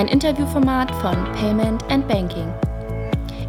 ein 0.00 0.08
Interviewformat 0.08 0.90
von 0.92 1.14
Payment 1.34 1.84
and 1.90 2.08
Banking. 2.08 2.50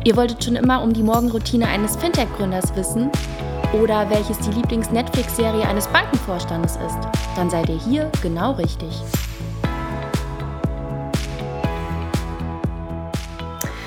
Ihr 0.04 0.18
wolltet 0.18 0.44
schon 0.44 0.58
immer 0.58 0.84
um 0.84 0.92
die 0.92 1.02
Morgenroutine 1.02 1.66
eines 1.66 1.96
Fintech-Gründers 1.96 2.76
wissen 2.76 3.10
oder 3.72 4.10
welches 4.10 4.38
die 4.40 4.52
Lieblings-Netflix-Serie 4.60 5.66
eines 5.66 5.88
Bankenvorstandes 5.88 6.74
ist? 6.74 6.98
Dann 7.38 7.50
seid 7.50 7.70
ihr 7.70 7.80
hier 7.80 8.12
genau 8.22 8.52
richtig. 8.52 9.02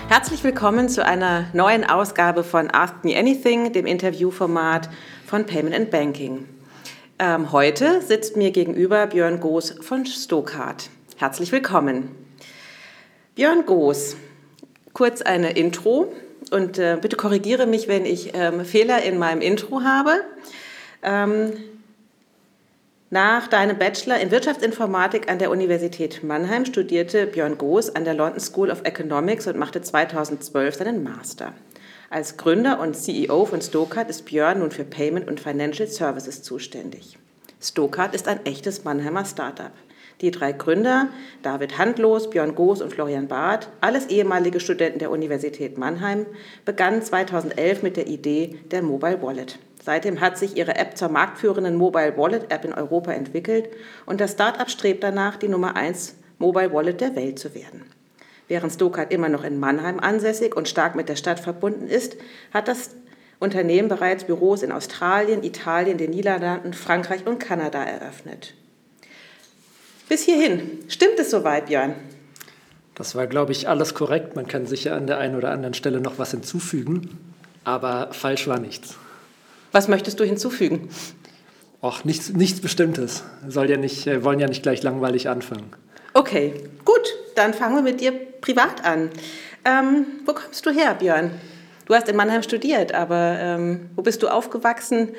Herzlich 0.09 0.43
willkommen 0.43 0.89
zu 0.89 1.05
einer 1.05 1.45
neuen 1.53 1.85
Ausgabe 1.85 2.45
von 2.45 2.71
Ask 2.71 3.05
Me 3.05 3.15
Anything, 3.15 3.75
dem 3.75 3.85
Interviewformat 3.85 4.89
von 5.27 5.45
Payment 5.45 5.77
and 5.77 5.91
Banking. 5.91 6.49
Ähm, 7.19 7.53
heute 7.53 8.01
sitzt 8.01 8.39
mir 8.39 8.53
gegenüber 8.53 9.07
Björn 9.07 9.41
Goos 9.41 9.75
von 9.83 10.07
Stokart. 10.07 10.89
Herzlich 11.19 11.53
willkommen. 11.53 12.24
Björn 13.35 13.67
Goos, 13.67 14.17
kurz 14.93 15.21
eine 15.21 15.57
Intro 15.57 16.13
und 16.53 16.79
äh, 16.79 16.97
bitte 17.01 17.17
korrigiere 17.17 17.67
mich, 17.67 17.89
wenn 17.89 18.07
ich 18.07 18.31
ähm, 18.35 18.65
Fehler 18.65 19.03
in 19.03 19.19
meinem 19.19 19.41
Intro 19.41 19.83
habe. 19.83 20.21
Ähm, 21.03 21.53
nach 23.11 23.49
deinem 23.49 23.77
Bachelor 23.77 24.21
in 24.21 24.31
Wirtschaftsinformatik 24.31 25.29
an 25.29 25.41
der 25.41 25.51
Universität 25.51 26.23
Mannheim 26.23 26.65
studierte 26.65 27.27
Björn 27.27 27.59
Goos 27.59 27.91
an 27.91 28.05
der 28.05 28.15
London 28.15 28.39
School 28.39 28.71
of 28.71 28.83
Economics 28.85 29.49
und 29.49 29.59
machte 29.59 29.83
2012 29.83 30.77
seinen 30.77 31.03
Master. 31.03 31.55
Als 32.11 32.37
Gründer 32.37 32.79
und 32.79 32.95
CEO 32.95 33.47
von 33.47 33.61
Stokart 33.61 34.11
ist 34.11 34.27
Björn 34.27 34.61
nun 34.61 34.71
für 34.71 34.85
Payment 34.85 35.27
und 35.27 35.41
Financial 35.41 35.89
Services 35.89 36.45
zuständig. 36.45 37.19
Stokart 37.61 38.15
ist 38.15 38.29
ein 38.29 38.47
echtes 38.47 38.85
Mannheimer 38.85 39.25
Startup. 39.25 39.73
Die 40.21 40.31
drei 40.31 40.53
Gründer, 40.53 41.09
David 41.43 41.77
Handlos, 41.79 42.31
Björn 42.31 42.55
Goos 42.55 42.81
und 42.81 42.93
Florian 42.93 43.29
Barth, 43.29 43.69
alles 43.81 44.07
ehemalige 44.07 44.61
Studenten 44.61 45.01
der 45.01 45.11
Universität 45.11 45.77
Mannheim, 45.77 46.27
begannen 46.65 47.03
2011 47.03 47.83
mit 47.83 47.97
der 47.97 48.07
Idee 48.07 48.59
der 48.71 48.83
Mobile 48.83 49.21
Wallet. 49.23 49.59
Seitdem 49.83 50.21
hat 50.21 50.39
sich 50.39 50.57
ihre 50.57 50.77
App 50.77 50.97
zur 50.97 51.11
marktführenden 51.11 51.77
Mobile 51.77 52.17
Wallet 52.17 52.51
App 52.51 52.65
in 52.65 52.73
Europa 52.73 53.13
entwickelt 53.13 53.69
und 54.07 54.21
das 54.21 54.33
Startup 54.33 54.71
strebt 54.71 55.03
danach, 55.03 55.37
die 55.37 55.49
Nummer 55.49 55.77
1 55.77 56.17
Mobile 56.39 56.73
Wallet 56.73 57.01
der 57.01 57.17
Welt 57.17 57.39
zu 57.39 57.55
werden. 57.55 57.83
Während 58.49 58.73
Stokart 58.73 59.13
immer 59.13 59.29
noch 59.29 59.45
in 59.45 59.59
Mannheim 59.59 60.01
ansässig 60.01 60.57
und 60.57 60.69
stark 60.69 60.95
mit 60.95 61.09
der 61.09 61.17
Stadt 61.17 61.41
verbunden 61.41 61.89
ist, 61.89 62.17
hat 62.53 62.69
das 62.69 62.91
Unternehmen 63.41 63.89
bereits 63.89 64.25
Büros 64.25 64.63
in 64.63 64.73
Australien, 64.73 65.43
Italien, 65.43 65.99
den 65.99 66.11
Niederlanden, 66.11 66.73
Frankreich 66.73 67.27
und 67.27 67.39
Kanada 67.39 67.83
eröffnet. 67.83 68.55
Bis 70.09 70.23
hierhin. 70.23 70.81
Stimmt 70.89 71.19
es 71.19 71.31
soweit, 71.31 71.67
Björn? 71.67 71.95
Das 72.95 73.15
war, 73.15 73.27
glaube 73.27 73.53
ich, 73.53 73.69
alles 73.69 73.95
korrekt. 73.95 74.37
Man 74.37 74.47
kann 74.47 74.67
sicher 74.67 74.95
an 74.95 75.07
der 75.07 75.19
einen 75.19 75.35
oder 75.35 75.51
anderen 75.51 75.75
Stelle 75.75 76.01
noch 76.01 76.19
was 76.19 76.31
hinzufügen, 76.31 77.19
aber 77.65 78.09
falsch 78.13 78.47
war 78.47 78.61
nichts. 78.61 78.97
Was 79.73 79.89
möchtest 79.89 80.21
du 80.21 80.25
hinzufügen? 80.25 80.89
Ach, 81.83 82.05
nichts, 82.05 82.31
nichts 82.31 82.61
Bestimmtes. 82.61 83.25
Soll 83.49 83.69
ja 83.69 83.77
nicht, 83.77 84.07
äh, 84.07 84.23
wollen 84.23 84.39
ja 84.39 84.47
nicht 84.47 84.63
gleich 84.63 84.83
langweilig 84.83 85.29
anfangen. 85.29 85.73
Okay, 86.13 86.55
gut, 86.85 87.15
dann 87.35 87.53
fangen 87.53 87.75
wir 87.75 87.83
mit 87.83 88.01
dir 88.01 88.13
privat 88.41 88.85
an. 88.85 89.11
Ähm, 89.65 90.07
wo 90.25 90.33
kommst 90.33 90.65
du 90.65 90.71
her, 90.71 90.95
Björn? 90.95 91.33
Du 91.87 91.95
hast 91.95 92.09
in 92.09 92.17
Mannheim 92.17 92.43
studiert, 92.43 92.95
aber 92.95 93.37
ähm, 93.39 93.91
wo 93.97 94.03
bist 94.03 94.23
du 94.23 94.29
aufgewachsen 94.29 95.11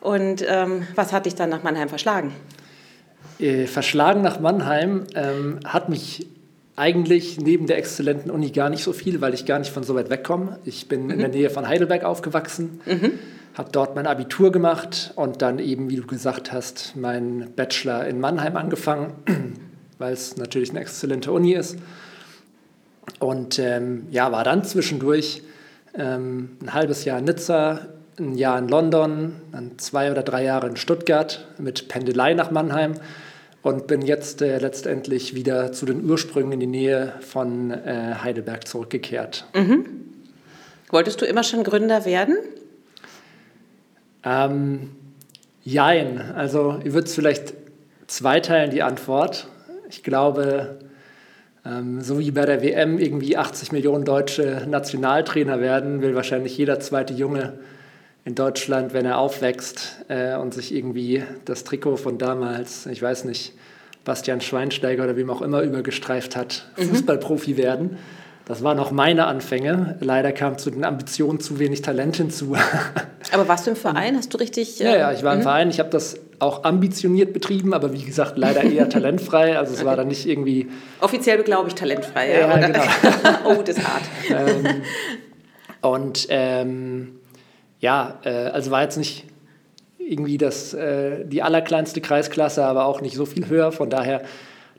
und 0.00 0.44
ähm, 0.48 0.86
was 0.94 1.12
hat 1.12 1.26
dich 1.26 1.34
dann 1.34 1.50
nach 1.50 1.62
Mannheim 1.62 1.88
verschlagen? 1.88 2.32
Äh, 3.38 3.66
verschlagen 3.66 4.22
nach 4.22 4.40
Mannheim 4.40 5.04
ähm, 5.14 5.60
hat 5.64 5.88
mich 5.88 6.26
eigentlich 6.76 7.40
neben 7.40 7.66
der 7.66 7.78
exzellenten 7.78 8.30
Uni 8.30 8.50
gar 8.50 8.70
nicht 8.70 8.82
so 8.82 8.92
viel, 8.92 9.20
weil 9.20 9.34
ich 9.34 9.46
gar 9.46 9.58
nicht 9.58 9.70
von 9.70 9.84
so 9.84 9.94
weit 9.94 10.10
wegkomme. 10.10 10.58
Ich 10.64 10.88
bin 10.88 11.04
mhm. 11.04 11.10
in 11.10 11.18
der 11.20 11.28
Nähe 11.28 11.50
von 11.50 11.68
Heidelberg 11.68 12.04
aufgewachsen. 12.04 12.80
Mhm 12.86 13.12
habe 13.54 13.70
dort 13.70 13.94
mein 13.94 14.06
Abitur 14.06 14.50
gemacht 14.52 15.12
und 15.14 15.40
dann 15.40 15.58
eben, 15.58 15.88
wie 15.88 15.96
du 15.96 16.06
gesagt 16.06 16.52
hast, 16.52 16.96
meinen 16.96 17.52
Bachelor 17.54 18.06
in 18.06 18.20
Mannheim 18.20 18.56
angefangen, 18.56 19.12
weil 19.98 20.12
es 20.12 20.36
natürlich 20.36 20.70
eine 20.70 20.80
exzellente 20.80 21.30
Uni 21.32 21.54
ist. 21.54 21.78
Und 23.20 23.58
ähm, 23.58 24.06
ja, 24.10 24.32
war 24.32 24.44
dann 24.44 24.64
zwischendurch 24.64 25.42
ähm, 25.96 26.56
ein 26.62 26.74
halbes 26.74 27.04
Jahr 27.04 27.20
in 27.20 27.26
Nizza, 27.26 27.86
ein 28.18 28.34
Jahr 28.34 28.58
in 28.58 28.68
London, 28.68 29.34
dann 29.52 29.78
zwei 29.78 30.10
oder 30.10 30.22
drei 30.22 30.42
Jahre 30.42 30.66
in 30.66 30.76
Stuttgart 30.76 31.46
mit 31.58 31.88
Pendelei 31.88 32.34
nach 32.34 32.50
Mannheim 32.50 32.94
und 33.64 33.86
bin 33.86 34.02
jetzt 34.02 34.42
äh, 34.42 34.58
letztendlich 34.58 35.34
wieder 35.34 35.72
zu 35.72 35.86
den 35.86 36.04
Ursprüngen 36.08 36.52
in 36.52 36.60
die 36.60 36.66
Nähe 36.66 37.14
von 37.20 37.70
äh, 37.70 38.14
Heidelberg 38.22 38.68
zurückgekehrt. 38.68 39.46
Mhm. 39.54 39.86
Wolltest 40.90 41.22
du 41.22 41.24
immer 41.24 41.42
schon 41.42 41.64
Gründer 41.64 42.04
werden? 42.04 42.36
Ähm, 44.22 44.90
jein. 45.64 46.20
Also 46.34 46.78
ich 46.84 46.92
würde 46.92 47.06
es 47.06 47.14
vielleicht 47.14 47.54
zweiteilen, 48.06 48.70
die 48.70 48.82
Antwort. 48.82 49.48
Ich 49.88 50.02
glaube, 50.02 50.78
ähm, 51.64 52.02
so 52.02 52.18
wie 52.18 52.30
bei 52.32 52.44
der 52.44 52.62
WM 52.62 52.98
irgendwie 52.98 53.38
80 53.38 53.72
Millionen 53.72 54.04
deutsche 54.04 54.66
Nationaltrainer 54.68 55.60
werden, 55.60 56.02
will 56.02 56.14
wahrscheinlich 56.14 56.58
jeder 56.58 56.80
zweite 56.80 57.14
Junge 57.14 57.54
in 58.24 58.34
Deutschland, 58.34 58.94
wenn 58.94 59.04
er 59.04 59.18
aufwächst 59.18 60.04
äh, 60.08 60.36
und 60.36 60.54
sich 60.54 60.74
irgendwie 60.74 61.22
das 61.44 61.64
Trikot 61.64 61.96
von 61.96 62.18
damals, 62.18 62.86
ich 62.86 63.02
weiß 63.02 63.24
nicht, 63.24 63.52
Bastian 64.04 64.40
Schweinsteiger 64.40 65.04
oder 65.04 65.16
wem 65.16 65.30
auch 65.30 65.42
immer 65.42 65.62
übergestreift 65.62 66.36
hat, 66.36 66.66
mhm. 66.76 66.84
Fußballprofi 66.84 67.56
werden. 67.56 67.98
Das 68.46 68.62
waren 68.62 68.78
auch 68.78 68.90
meine 68.90 69.26
Anfänge. 69.26 69.96
Leider 70.00 70.30
kam 70.32 70.58
zu 70.58 70.70
den 70.70 70.84
Ambitionen 70.84 71.40
zu 71.40 71.58
wenig 71.58 71.80
Talent 71.80 72.16
hinzu. 72.16 72.54
Aber 73.32 73.48
warst 73.48 73.66
du 73.66 73.70
im 73.70 73.76
Verein? 73.76 74.16
Hast 74.16 74.34
du 74.34 74.38
richtig. 74.38 74.82
Äh, 74.82 74.84
ja, 74.84 74.96
ja, 74.96 75.12
ich 75.12 75.22
war 75.22 75.32
im 75.32 75.38
mhm. 75.38 75.44
Verein. 75.44 75.70
Ich 75.70 75.78
habe 75.78 75.88
das 75.88 76.16
auch 76.40 76.64
ambitioniert 76.64 77.32
betrieben, 77.32 77.72
aber 77.72 77.92
wie 77.92 78.02
gesagt, 78.02 78.36
leider 78.36 78.62
eher 78.62 78.88
talentfrei. 78.90 79.56
Also 79.56 79.72
es 79.72 79.78
okay. 79.78 79.86
war 79.86 79.96
dann 79.96 80.08
nicht 80.08 80.26
irgendwie. 80.26 80.68
Offiziell 81.00 81.42
glaube 81.42 81.68
ich 81.68 81.74
talentfrei. 81.74 82.32
Ja, 82.32 82.48
ja 82.48 82.66
genau. 82.66 82.82
oh, 83.46 83.62
das 83.64 83.78
ist 83.78 83.88
hart. 83.88 84.02
Ähm, 84.28 84.82
und 85.80 86.26
ähm, 86.28 87.20
ja, 87.84 88.18
äh, 88.24 88.30
also 88.30 88.70
war 88.70 88.80
jetzt 88.80 88.96
nicht 88.96 89.26
irgendwie 89.98 90.38
das, 90.38 90.72
äh, 90.72 91.26
die 91.26 91.42
allerkleinste 91.42 92.00
Kreisklasse, 92.00 92.64
aber 92.64 92.86
auch 92.86 93.02
nicht 93.02 93.14
so 93.14 93.26
viel 93.26 93.46
höher. 93.46 93.72
Von 93.72 93.90
daher 93.90 94.22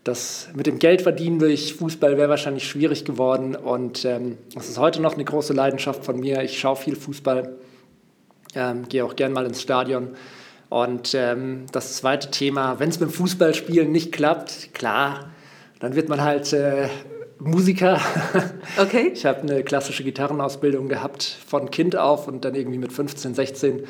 das 0.03 0.49
mit 0.55 0.65
dem 0.65 0.79
Geldverdienen 0.79 1.37
durch 1.37 1.75
Fußball 1.75 2.17
wäre 2.17 2.29
wahrscheinlich 2.29 2.67
schwierig 2.67 3.05
geworden 3.05 3.55
und 3.55 4.05
ähm, 4.05 4.39
das 4.55 4.69
ist 4.69 4.79
heute 4.79 5.03
noch 5.03 5.13
eine 5.13 5.23
große 5.23 5.53
Leidenschaft 5.53 6.03
von 6.03 6.19
mir. 6.19 6.41
Ich 6.41 6.59
schaue 6.59 6.77
viel 6.77 6.95
Fußball, 6.95 7.55
ähm, 8.55 8.89
gehe 8.89 9.05
auch 9.05 9.15
gern 9.15 9.33
mal 9.33 9.45
ins 9.45 9.61
Stadion. 9.61 10.09
Und 10.69 11.13
ähm, 11.13 11.67
das 11.71 11.97
zweite 11.97 12.31
Thema, 12.31 12.79
wenn 12.79 12.89
es 12.89 12.97
beim 12.97 13.11
Fußballspielen 13.11 13.91
nicht 13.91 14.11
klappt, 14.11 14.73
klar, 14.73 15.29
dann 15.79 15.95
wird 15.95 16.09
man 16.09 16.23
halt 16.23 16.53
äh, 16.53 16.87
Musiker. 17.39 17.99
Okay. 18.77 19.11
Ich 19.13 19.25
habe 19.25 19.41
eine 19.41 19.63
klassische 19.63 20.03
Gitarrenausbildung 20.03 20.87
gehabt 20.87 21.23
von 21.23 21.71
Kind 21.71 21.95
auf 21.95 22.27
und 22.27 22.45
dann 22.45 22.55
irgendwie 22.55 22.77
mit 22.77 22.91
15, 22.91 23.33
16 23.33 23.83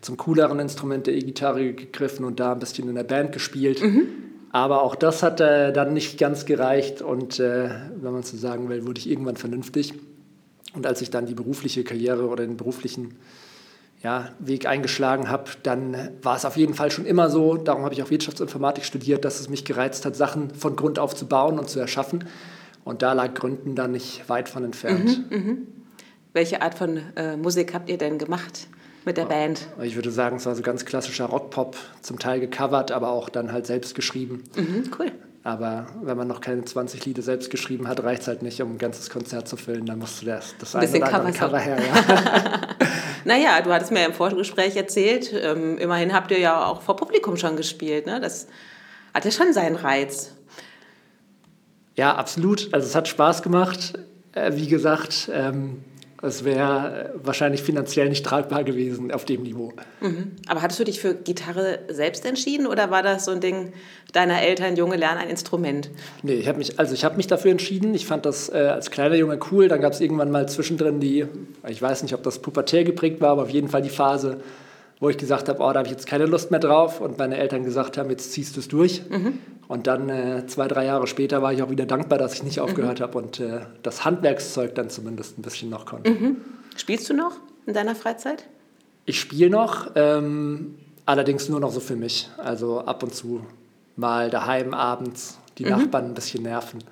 zum 0.00 0.16
cooleren 0.16 0.58
Instrument 0.58 1.06
der 1.06 1.14
E-Gitarre 1.14 1.72
gegriffen 1.72 2.24
und 2.24 2.40
da 2.40 2.52
ein 2.52 2.58
bisschen 2.58 2.88
in 2.88 2.94
der 2.94 3.04
Band 3.04 3.32
gespielt. 3.32 3.82
Mhm. 3.82 4.08
Aber 4.52 4.82
auch 4.82 4.94
das 4.94 5.22
hat 5.22 5.40
äh, 5.40 5.72
dann 5.72 5.92
nicht 5.92 6.18
ganz 6.18 6.44
gereicht 6.44 7.02
und 7.02 7.38
äh, 7.38 7.70
wenn 7.96 8.12
man 8.12 8.22
so 8.22 8.36
sagen 8.36 8.68
will, 8.68 8.86
wurde 8.86 8.98
ich 8.98 9.08
irgendwann 9.08 9.36
vernünftig. 9.36 9.94
Und 10.74 10.86
als 10.86 11.02
ich 11.02 11.10
dann 11.10 11.26
die 11.26 11.34
berufliche 11.34 11.84
Karriere 11.84 12.26
oder 12.26 12.44
den 12.46 12.56
beruflichen 12.56 13.16
ja, 14.02 14.30
Weg 14.38 14.66
eingeschlagen 14.66 15.28
habe, 15.28 15.50
dann 15.62 16.10
war 16.22 16.36
es 16.36 16.44
auf 16.44 16.56
jeden 16.56 16.74
Fall 16.74 16.90
schon 16.90 17.04
immer 17.04 17.28
so, 17.28 17.56
darum 17.56 17.84
habe 17.84 17.94
ich 17.94 18.02
auch 18.02 18.10
Wirtschaftsinformatik 18.10 18.84
studiert, 18.84 19.24
dass 19.24 19.40
es 19.40 19.48
mich 19.48 19.64
gereizt 19.64 20.06
hat, 20.06 20.16
Sachen 20.16 20.50
von 20.54 20.74
Grund 20.74 20.98
auf 20.98 21.14
zu 21.14 21.26
bauen 21.26 21.58
und 21.58 21.68
zu 21.68 21.78
erschaffen. 21.78 22.24
Und 22.84 23.02
da 23.02 23.12
lag 23.12 23.34
Gründen 23.34 23.74
dann 23.74 23.92
nicht 23.92 24.28
weit 24.28 24.48
von 24.48 24.64
entfernt. 24.64 25.30
Mhm, 25.30 25.36
mh. 25.36 25.56
Welche 26.32 26.62
Art 26.62 26.74
von 26.74 26.98
äh, 27.16 27.36
Musik 27.36 27.74
habt 27.74 27.90
ihr 27.90 27.98
denn 27.98 28.18
gemacht? 28.18 28.68
mit 29.04 29.16
der 29.16 29.24
Band? 29.24 29.66
Ich 29.82 29.94
würde 29.96 30.10
sagen, 30.10 30.36
es 30.36 30.46
war 30.46 30.54
so 30.54 30.62
ganz 30.62 30.84
klassischer 30.84 31.26
Rockpop, 31.26 31.76
zum 32.02 32.18
Teil 32.18 32.40
gecovert, 32.40 32.92
aber 32.92 33.10
auch 33.10 33.28
dann 33.28 33.52
halt 33.52 33.66
selbst 33.66 33.94
geschrieben. 33.94 34.44
Mhm, 34.56 34.90
cool. 34.98 35.12
Aber 35.42 35.86
wenn 36.02 36.18
man 36.18 36.28
noch 36.28 36.42
keine 36.42 36.64
20 36.64 37.06
Lieder 37.06 37.22
selbst 37.22 37.50
geschrieben 37.50 37.88
hat, 37.88 38.02
reicht 38.02 38.22
es 38.22 38.28
halt 38.28 38.42
nicht, 38.42 38.60
um 38.60 38.74
ein 38.74 38.78
ganzes 38.78 39.08
Konzert 39.08 39.48
zu 39.48 39.56
füllen. 39.56 39.86
Dann 39.86 39.98
musst 39.98 40.20
du 40.20 40.26
das, 40.26 40.54
das 40.58 40.76
ein 40.76 40.86
oder 40.94 41.14
andere 41.14 41.32
Cover 41.32 41.58
her. 41.58 41.78
Ja. 41.80 42.60
naja, 43.24 43.62
du 43.62 43.72
hattest 43.72 43.90
mir 43.90 44.04
im 44.04 44.12
Vorgespräch 44.12 44.76
erzählt, 44.76 45.32
ähm, 45.32 45.78
immerhin 45.78 46.12
habt 46.12 46.30
ihr 46.30 46.38
ja 46.38 46.66
auch 46.66 46.82
vor 46.82 46.96
Publikum 46.96 47.38
schon 47.38 47.56
gespielt. 47.56 48.04
Ne? 48.04 48.20
Das 48.20 48.48
hat 49.14 49.24
ja 49.24 49.30
schon 49.30 49.54
seinen 49.54 49.76
Reiz. 49.76 50.34
Ja, 52.00 52.14
absolut. 52.14 52.72
Also 52.72 52.86
es 52.86 52.94
hat 52.94 53.08
Spaß 53.08 53.42
gemacht. 53.42 53.92
Äh, 54.32 54.52
wie 54.54 54.68
gesagt, 54.68 55.30
ähm, 55.34 55.84
Es 56.22 56.44
wäre 56.44 57.14
wahrscheinlich 57.22 57.62
finanziell 57.62 58.08
nicht 58.10 58.26
tragbar 58.26 58.62
gewesen 58.62 59.10
auf 59.10 59.24
dem 59.24 59.42
Niveau. 59.42 59.72
Mhm. 60.00 60.32
Aber 60.48 60.60
hattest 60.60 60.78
du 60.80 60.84
dich 60.84 61.00
für 61.00 61.14
Gitarre 61.14 61.78
selbst 61.88 62.26
entschieden 62.26 62.66
oder 62.66 62.90
war 62.90 63.02
das 63.02 63.24
so 63.24 63.30
ein 63.30 63.40
Ding 63.40 63.72
deiner 64.12 64.42
Eltern, 64.42 64.76
Junge, 64.76 64.96
lernen 64.96 65.18
ein 65.18 65.30
Instrument? 65.30 65.90
Nee, 66.22 66.34
ich 66.34 66.48
habe 66.48 66.58
mich, 66.58 66.78
also 66.78 66.94
ich 66.94 67.04
mich 67.16 67.26
dafür 67.26 67.50
entschieden. 67.50 67.94
Ich 67.94 68.06
fand 68.06 68.26
das 68.26 68.50
äh, 68.50 68.56
als 68.56 68.90
kleiner 68.90 69.16
Junge 69.16 69.38
cool. 69.50 69.68
Dann 69.68 69.80
gab 69.80 69.94
es 69.94 70.00
irgendwann 70.00 70.30
mal 70.30 70.46
zwischendrin 70.46 71.00
die, 71.00 71.26
ich 71.66 71.80
weiß 71.80 72.02
nicht, 72.02 72.14
ob 72.14 72.22
das 72.22 72.38
pubertär 72.38 72.84
geprägt 72.84 73.20
war, 73.22 73.30
aber 73.30 73.42
auf 73.42 73.50
jeden 73.50 73.68
Fall 73.68 73.82
die 73.82 73.88
Phase, 73.88 74.42
wo 75.00 75.08
ich 75.08 75.16
gesagt 75.16 75.48
habe, 75.48 75.60
oh, 75.62 75.72
da 75.72 75.78
habe 75.78 75.86
ich 75.86 75.92
jetzt 75.92 76.06
keine 76.06 76.26
Lust 76.26 76.50
mehr 76.50 76.60
drauf 76.60 77.00
und 77.00 77.18
meine 77.18 77.38
Eltern 77.38 77.64
gesagt 77.64 77.96
haben, 77.96 78.10
jetzt 78.10 78.32
ziehst 78.32 78.56
du 78.56 78.60
es 78.60 78.68
durch. 78.68 79.02
Mhm. 79.08 79.38
Und 79.66 79.86
dann 79.86 80.08
äh, 80.08 80.46
zwei, 80.46 80.68
drei 80.68 80.84
Jahre 80.84 81.06
später 81.06 81.42
war 81.42 81.52
ich 81.52 81.62
auch 81.62 81.70
wieder 81.70 81.86
dankbar, 81.86 82.18
dass 82.18 82.34
ich 82.34 82.42
nicht 82.42 82.58
mhm. 82.58 82.64
aufgehört 82.64 82.98
mhm. 82.98 83.04
habe 83.04 83.18
und 83.18 83.40
äh, 83.40 83.60
das 83.82 84.04
Handwerkszeug 84.04 84.74
dann 84.74 84.90
zumindest 84.90 85.38
ein 85.38 85.42
bisschen 85.42 85.70
noch 85.70 85.86
konnte. 85.86 86.10
Mhm. 86.10 86.36
Spielst 86.76 87.08
du 87.08 87.14
noch 87.14 87.32
in 87.66 87.72
deiner 87.72 87.94
Freizeit? 87.94 88.44
Ich 89.06 89.18
spiele 89.18 89.48
noch, 89.48 89.92
ähm, 89.94 90.76
allerdings 91.06 91.48
nur 91.48 91.60
noch 91.60 91.72
so 91.72 91.80
für 91.80 91.96
mich. 91.96 92.28
Also 92.36 92.80
ab 92.80 93.02
und 93.02 93.14
zu 93.14 93.40
mal 93.96 94.28
daheim 94.28 94.74
abends 94.74 95.38
die 95.56 95.64
mhm. 95.64 95.70
Nachbarn 95.70 96.06
ein 96.06 96.14
bisschen 96.14 96.42
nerven 96.42 96.84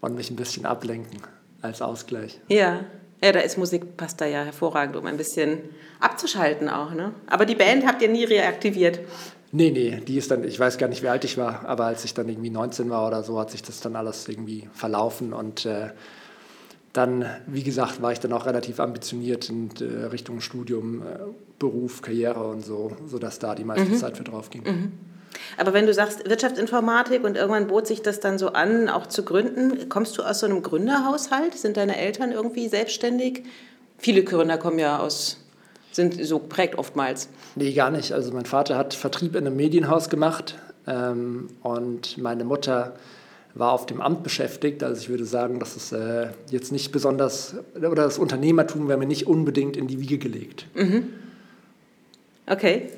und 0.00 0.14
mich 0.14 0.30
ein 0.30 0.36
bisschen 0.36 0.64
ablenken 0.64 1.20
als 1.60 1.82
Ausgleich. 1.82 2.40
Ja. 2.48 2.80
Ja, 3.22 3.32
da 3.32 3.40
ist 3.40 3.58
Musik, 3.58 3.96
passt 3.96 4.20
da 4.20 4.26
ja 4.26 4.44
hervorragend, 4.44 4.96
um 4.96 5.06
ein 5.06 5.16
bisschen 5.16 5.58
abzuschalten 6.00 6.68
auch. 6.68 6.92
Ne? 6.92 7.12
Aber 7.26 7.46
die 7.46 7.56
Band 7.56 7.86
habt 7.86 8.00
ihr 8.02 8.08
nie 8.08 8.24
reaktiviert? 8.24 9.00
Nee, 9.50 9.70
nee, 9.70 10.00
die 10.06 10.18
ist 10.18 10.30
dann, 10.30 10.44
ich 10.44 10.60
weiß 10.60 10.78
gar 10.78 10.88
nicht, 10.88 11.02
wie 11.02 11.08
alt 11.08 11.24
ich 11.24 11.38
war, 11.38 11.66
aber 11.66 11.86
als 11.86 12.04
ich 12.04 12.12
dann 12.12 12.28
irgendwie 12.28 12.50
19 12.50 12.90
war 12.90 13.06
oder 13.06 13.22
so, 13.22 13.38
hat 13.40 13.50
sich 13.50 13.62
das 13.62 13.80
dann 13.80 13.96
alles 13.96 14.28
irgendwie 14.28 14.68
verlaufen 14.74 15.32
und 15.32 15.64
äh, 15.64 15.88
dann, 16.92 17.24
wie 17.46 17.62
gesagt, 17.62 18.02
war 18.02 18.12
ich 18.12 18.20
dann 18.20 18.32
auch 18.32 18.44
relativ 18.44 18.78
ambitioniert 18.78 19.48
in 19.48 19.70
äh, 19.80 20.06
Richtung 20.06 20.40
Studium, 20.40 21.02
äh, 21.02 21.18
Beruf, 21.58 22.02
Karriere 22.02 22.46
und 22.46 22.62
so, 22.64 22.96
sodass 23.06 23.38
da 23.38 23.54
die 23.54 23.64
meiste 23.64 23.88
mhm. 23.88 23.96
Zeit 23.96 24.16
für 24.16 24.24
drauf 24.24 24.50
ging. 24.50 24.64
Mhm. 24.64 24.92
Aber 25.56 25.72
wenn 25.72 25.86
du 25.86 25.94
sagst 25.94 26.28
Wirtschaftsinformatik 26.28 27.24
und 27.24 27.36
irgendwann 27.36 27.66
bot 27.66 27.86
sich 27.86 28.02
das 28.02 28.20
dann 28.20 28.38
so 28.38 28.48
an, 28.48 28.88
auch 28.88 29.06
zu 29.06 29.24
gründen, 29.24 29.88
kommst 29.88 30.16
du 30.18 30.22
aus 30.22 30.40
so 30.40 30.46
einem 30.46 30.62
Gründerhaushalt? 30.62 31.54
Sind 31.54 31.76
deine 31.76 31.96
Eltern 31.98 32.32
irgendwie 32.32 32.68
selbstständig? 32.68 33.44
Viele 33.98 34.22
Gründer 34.22 34.58
kommen 34.58 34.78
ja 34.78 34.98
aus, 35.00 35.38
sind 35.90 36.24
so 36.24 36.38
prägt 36.38 36.78
oftmals. 36.78 37.28
Nee, 37.56 37.72
gar 37.72 37.90
nicht. 37.90 38.12
Also 38.12 38.32
mein 38.32 38.46
Vater 38.46 38.76
hat 38.76 38.94
Vertrieb 38.94 39.34
in 39.34 39.46
einem 39.46 39.56
Medienhaus 39.56 40.08
gemacht 40.08 40.56
ähm, 40.86 41.48
und 41.62 42.18
meine 42.18 42.44
Mutter 42.44 42.94
war 43.54 43.72
auf 43.72 43.86
dem 43.86 44.00
Amt 44.00 44.22
beschäftigt. 44.22 44.84
Also 44.84 45.02
ich 45.02 45.08
würde 45.08 45.24
sagen, 45.24 45.58
dass 45.58 45.74
es 45.74 45.92
äh, 45.92 46.28
jetzt 46.50 46.70
nicht 46.70 46.92
besonders, 46.92 47.56
oder 47.74 47.94
das 47.94 48.18
Unternehmertum 48.18 48.88
wäre 48.88 48.98
mir 48.98 49.06
nicht 49.06 49.26
unbedingt 49.26 49.76
in 49.76 49.88
die 49.88 50.00
Wiege 50.00 50.18
gelegt. 50.18 50.66
Mhm. 50.74 51.08
Okay. 52.46 52.90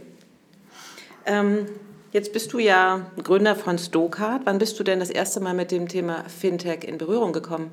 Ähm, 1.27 1.67
Jetzt 2.13 2.33
bist 2.33 2.53
du 2.53 2.59
ja 2.59 3.07
Gründer 3.23 3.55
von 3.55 3.79
Stokart. 3.79 4.43
Wann 4.45 4.59
bist 4.59 4.81
du 4.81 4.83
denn 4.83 4.99
das 4.99 5.11
erste 5.11 5.39
Mal 5.39 5.55
mit 5.55 5.71
dem 5.71 5.87
Thema 5.87 6.25
Fintech 6.25 6.83
in 6.83 6.99
Berührung 6.99 7.33
gekommen? 7.33 7.71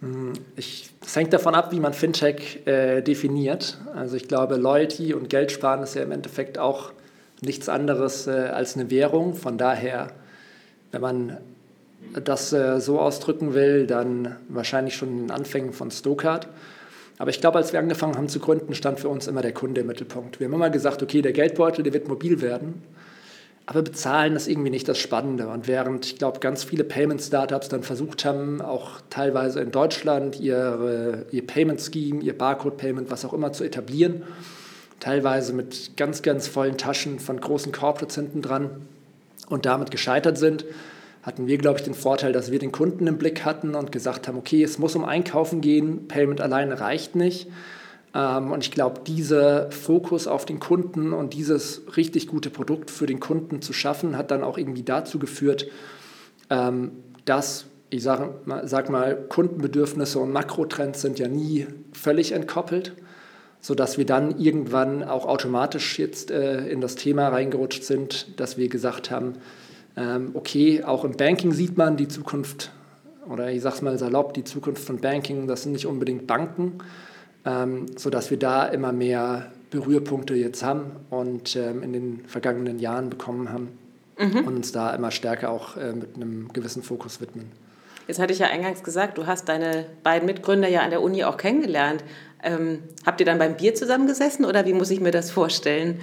Hm, 0.00 0.32
es 0.56 1.14
hängt 1.14 1.32
davon 1.32 1.54
ab, 1.54 1.70
wie 1.70 1.78
man 1.78 1.94
Fintech 1.94 2.66
äh, 2.66 3.02
definiert. 3.02 3.78
Also 3.94 4.16
ich 4.16 4.26
glaube, 4.26 4.56
Loyalty 4.56 5.14
und 5.14 5.30
Geldsparen 5.30 5.84
ist 5.84 5.94
ja 5.94 6.02
im 6.02 6.10
Endeffekt 6.10 6.58
auch 6.58 6.90
nichts 7.42 7.68
anderes 7.68 8.26
äh, 8.26 8.30
als 8.30 8.74
eine 8.74 8.90
Währung. 8.90 9.34
Von 9.34 9.56
daher, 9.56 10.08
wenn 10.90 11.00
man 11.00 11.36
das 12.24 12.52
äh, 12.52 12.80
so 12.80 12.98
ausdrücken 12.98 13.54
will, 13.54 13.86
dann 13.86 14.34
wahrscheinlich 14.48 14.96
schon 14.96 15.10
in 15.10 15.18
den 15.18 15.30
Anfängen 15.30 15.72
von 15.72 15.92
Stokart. 15.92 16.48
Aber 17.18 17.30
ich 17.30 17.40
glaube, 17.40 17.58
als 17.58 17.72
wir 17.72 17.80
angefangen 17.80 18.16
haben 18.16 18.28
zu 18.28 18.40
gründen, 18.40 18.74
stand 18.74 19.00
für 19.00 19.08
uns 19.08 19.26
immer 19.26 19.42
der 19.42 19.52
Kunde 19.52 19.80
im 19.80 19.86
Mittelpunkt. 19.86 20.38
Wir 20.38 20.46
haben 20.46 20.54
immer 20.54 20.70
gesagt, 20.70 21.02
okay, 21.02 21.22
der 21.22 21.32
Geldbeutel, 21.32 21.82
der 21.82 21.92
wird 21.92 22.08
mobil 22.08 22.40
werden, 22.42 22.82
aber 23.64 23.82
bezahlen 23.82 24.36
ist 24.36 24.46
irgendwie 24.46 24.70
nicht 24.70 24.86
das 24.86 24.98
Spannende. 24.98 25.48
Und 25.48 25.66
während 25.66 26.06
ich 26.06 26.18
glaube, 26.18 26.38
ganz 26.38 26.62
viele 26.62 26.84
Payment-Startups 26.84 27.68
dann 27.68 27.82
versucht 27.82 28.24
haben, 28.24 28.60
auch 28.60 29.00
teilweise 29.10 29.60
in 29.60 29.72
Deutschland 29.72 30.38
ihre, 30.38 31.26
ihr 31.32 31.44
Payment-Scheme, 31.46 32.22
ihr 32.22 32.36
Barcode-Payment, 32.36 33.10
was 33.10 33.24
auch 33.24 33.32
immer 33.32 33.52
zu 33.52 33.64
etablieren, 33.64 34.22
teilweise 35.00 35.52
mit 35.52 35.96
ganz, 35.96 36.22
ganz 36.22 36.46
vollen 36.46 36.76
Taschen 36.78 37.18
von 37.18 37.40
großen 37.40 37.72
Corporates 37.72 38.14
hinten 38.14 38.40
dran 38.40 38.70
und 39.48 39.66
damit 39.66 39.90
gescheitert 39.90 40.38
sind, 40.38 40.64
hatten 41.26 41.48
wir, 41.48 41.58
glaube 41.58 41.80
ich, 41.80 41.84
den 41.84 41.94
Vorteil, 41.94 42.32
dass 42.32 42.52
wir 42.52 42.60
den 42.60 42.70
Kunden 42.70 43.08
im 43.08 43.18
Blick 43.18 43.44
hatten 43.44 43.74
und 43.74 43.90
gesagt 43.90 44.28
haben, 44.28 44.38
okay, 44.38 44.62
es 44.62 44.78
muss 44.78 44.94
um 44.94 45.04
Einkaufen 45.04 45.60
gehen, 45.60 46.06
Payment 46.06 46.40
alleine 46.40 46.80
reicht 46.80 47.16
nicht. 47.16 47.48
Ähm, 48.14 48.52
und 48.52 48.64
ich 48.64 48.70
glaube, 48.70 49.00
dieser 49.04 49.72
Fokus 49.72 50.28
auf 50.28 50.46
den 50.46 50.60
Kunden 50.60 51.12
und 51.12 51.34
dieses 51.34 51.82
richtig 51.96 52.28
gute 52.28 52.48
Produkt 52.48 52.92
für 52.92 53.06
den 53.06 53.18
Kunden 53.18 53.60
zu 53.60 53.72
schaffen, 53.72 54.16
hat 54.16 54.30
dann 54.30 54.44
auch 54.44 54.56
irgendwie 54.56 54.84
dazu 54.84 55.18
geführt, 55.18 55.66
ähm, 56.48 56.92
dass, 57.24 57.66
ich 57.90 58.04
sage 58.04 58.34
sag 58.62 58.88
mal, 58.88 59.16
Kundenbedürfnisse 59.16 60.20
und 60.20 60.30
Makrotrends 60.30 61.02
sind 61.02 61.18
ja 61.18 61.26
nie 61.26 61.66
völlig 61.92 62.32
entkoppelt 62.32 62.94
sodass 63.58 63.98
wir 63.98 64.06
dann 64.06 64.38
irgendwann 64.38 65.02
auch 65.02 65.26
automatisch 65.26 65.98
jetzt 65.98 66.30
äh, 66.30 66.68
in 66.68 66.80
das 66.80 66.94
Thema 66.94 67.28
reingerutscht 67.30 67.82
sind, 67.82 68.38
dass 68.38 68.56
wir 68.56 68.68
gesagt 68.68 69.10
haben, 69.10 69.32
okay, 70.34 70.84
auch 70.84 71.04
im 71.04 71.16
Banking 71.16 71.52
sieht 71.52 71.78
man 71.78 71.96
die 71.96 72.08
Zukunft, 72.08 72.70
oder 73.30 73.50
ich 73.50 73.62
sage 73.62 73.76
es 73.76 73.82
mal 73.82 73.98
salopp, 73.98 74.34
die 74.34 74.44
Zukunft 74.44 74.84
von 74.84 74.98
Banking, 74.98 75.46
das 75.46 75.62
sind 75.62 75.72
nicht 75.72 75.86
unbedingt 75.86 76.26
Banken, 76.26 76.78
ähm, 77.46 77.86
sodass 77.96 78.30
wir 78.30 78.38
da 78.38 78.66
immer 78.66 78.92
mehr 78.92 79.52
Berührpunkte 79.70 80.34
jetzt 80.34 80.62
haben 80.62 80.92
und 81.10 81.56
ähm, 81.56 81.82
in 81.82 81.92
den 81.92 82.24
vergangenen 82.26 82.78
Jahren 82.78 83.10
bekommen 83.10 83.50
haben 83.50 83.68
mhm. 84.18 84.46
und 84.46 84.56
uns 84.56 84.72
da 84.72 84.94
immer 84.94 85.10
stärker 85.10 85.50
auch 85.50 85.76
äh, 85.76 85.92
mit 85.92 86.16
einem 86.16 86.52
gewissen 86.52 86.82
Fokus 86.82 87.20
widmen. 87.20 87.50
Jetzt 88.06 88.20
hatte 88.20 88.32
ich 88.32 88.38
ja 88.38 88.46
eingangs 88.46 88.84
gesagt, 88.84 89.18
du 89.18 89.26
hast 89.26 89.48
deine 89.48 89.86
beiden 90.04 90.26
Mitgründer 90.26 90.68
ja 90.68 90.82
an 90.82 90.90
der 90.90 91.02
Uni 91.02 91.24
auch 91.24 91.36
kennengelernt. 91.36 92.04
Ähm, 92.42 92.80
habt 93.04 93.18
ihr 93.20 93.26
dann 93.26 93.38
beim 93.38 93.56
Bier 93.56 93.74
zusammengesessen 93.74 94.44
oder 94.44 94.64
wie 94.64 94.72
muss 94.72 94.90
ich 94.90 95.00
mir 95.00 95.10
das 95.10 95.30
vorstellen? 95.32 96.00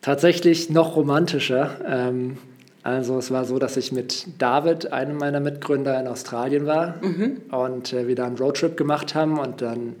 Tatsächlich 0.00 0.70
noch 0.70 0.96
romantischer. 0.96 1.80
Ähm, 1.86 2.38
also 2.82 3.18
es 3.18 3.30
war 3.30 3.44
so, 3.44 3.58
dass 3.58 3.76
ich 3.76 3.92
mit 3.92 4.26
David, 4.38 4.92
einem 4.92 5.16
meiner 5.16 5.40
Mitgründer, 5.40 5.98
in 6.00 6.08
Australien 6.08 6.66
war 6.66 6.96
mhm. 7.00 7.42
und 7.50 7.92
äh, 7.92 8.08
wir 8.08 8.16
da 8.16 8.26
einen 8.26 8.36
Roadtrip 8.36 8.76
gemacht 8.76 9.14
haben 9.14 9.38
und 9.38 9.62
dann 9.62 9.96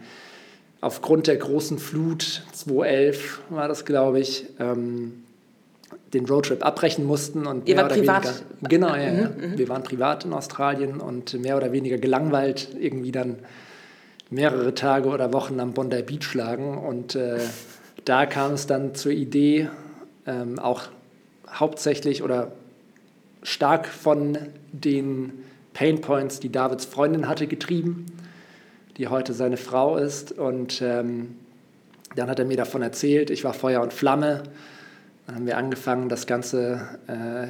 aufgrund 0.80 1.28
der 1.28 1.36
großen 1.36 1.78
Flut, 1.78 2.42
2011 2.52 3.40
war 3.50 3.68
das, 3.68 3.84
glaube 3.84 4.18
ich, 4.18 4.46
ähm, 4.58 5.22
den 6.12 6.26
Roadtrip 6.26 6.64
abbrechen 6.64 7.06
mussten. 7.06 7.46
Und 7.46 7.68
Ihr 7.68 7.76
wart 7.76 7.92
privat? 7.92 8.24
Weniger, 8.24 8.68
genau, 8.68 8.94
ja, 8.96 9.12
mhm, 9.12 9.18
ja. 9.18 9.48
Mhm. 9.48 9.58
Wir 9.58 9.68
waren 9.68 9.82
privat 9.84 10.24
in 10.24 10.32
Australien 10.32 11.00
und 11.00 11.40
mehr 11.40 11.56
oder 11.56 11.72
weniger 11.72 11.98
gelangweilt 11.98 12.68
irgendwie 12.78 13.12
dann 13.12 13.36
mehrere 14.28 14.74
Tage 14.74 15.08
oder 15.08 15.32
Wochen 15.32 15.60
am 15.60 15.72
Bondi 15.72 16.02
Beach 16.02 16.34
lagen. 16.34 16.78
Und 16.78 17.14
äh, 17.14 17.38
da 18.04 18.26
kam 18.26 18.54
es 18.54 18.66
dann 18.66 18.94
zur 18.96 19.12
Idee, 19.12 19.68
ähm, 20.26 20.58
auch 20.58 20.82
hauptsächlich 21.48 22.22
oder 22.22 22.50
stark 23.42 23.86
von 23.86 24.38
den 24.72 25.32
Pain 25.74 26.00
Points, 26.00 26.40
die 26.40 26.50
Davids 26.50 26.84
Freundin 26.84 27.28
hatte, 27.28 27.46
getrieben, 27.46 28.06
die 28.96 29.08
heute 29.08 29.32
seine 29.32 29.56
Frau 29.56 29.96
ist. 29.96 30.32
Und 30.32 30.82
ähm, 30.82 31.36
dann 32.16 32.28
hat 32.28 32.38
er 32.38 32.44
mir 32.44 32.56
davon 32.56 32.82
erzählt, 32.82 33.30
ich 33.30 33.44
war 33.44 33.54
Feuer 33.54 33.80
und 33.80 33.92
Flamme. 33.92 34.42
Dann 35.26 35.36
haben 35.36 35.46
wir 35.46 35.56
angefangen, 35.56 36.08
das 36.08 36.26
Ganze 36.26 36.80
äh, 37.06 37.46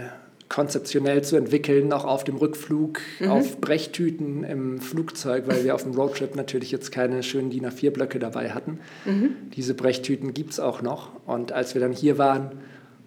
konzeptionell 0.49 1.22
zu 1.25 1.37
entwickeln, 1.37 1.92
auch 1.94 2.04
auf 2.04 2.25
dem 2.25 2.37
Rückflug, 2.37 3.00
mhm. 3.20 3.30
auf 3.30 3.61
Brechtüten 3.61 4.44
im 4.44 4.80
Flugzeug, 4.80 5.44
weil 5.46 5.64
wir 5.64 5.75
auf 5.75 5.84
dem 5.84 5.92
Roadtrip 5.92 6.37
natürlich 6.37 6.70
jetzt 6.70 6.92
keine 6.92 7.22
schönen 7.22 7.49
DIN 7.49 7.66
A4-Blöcke 7.66 8.18
dabei 8.18 8.50
hatten. 8.50 8.78
Mhm. 9.06 9.30
Diese 9.56 9.72
Brechtüten 9.72 10.34
gibt 10.34 10.50
es 10.50 10.61
auch 10.61 10.82
noch. 10.82 11.11
Und 11.26 11.52
als 11.52 11.72
wir 11.72 11.80
dann 11.80 11.92
hier 11.92 12.18
waren, 12.18 12.52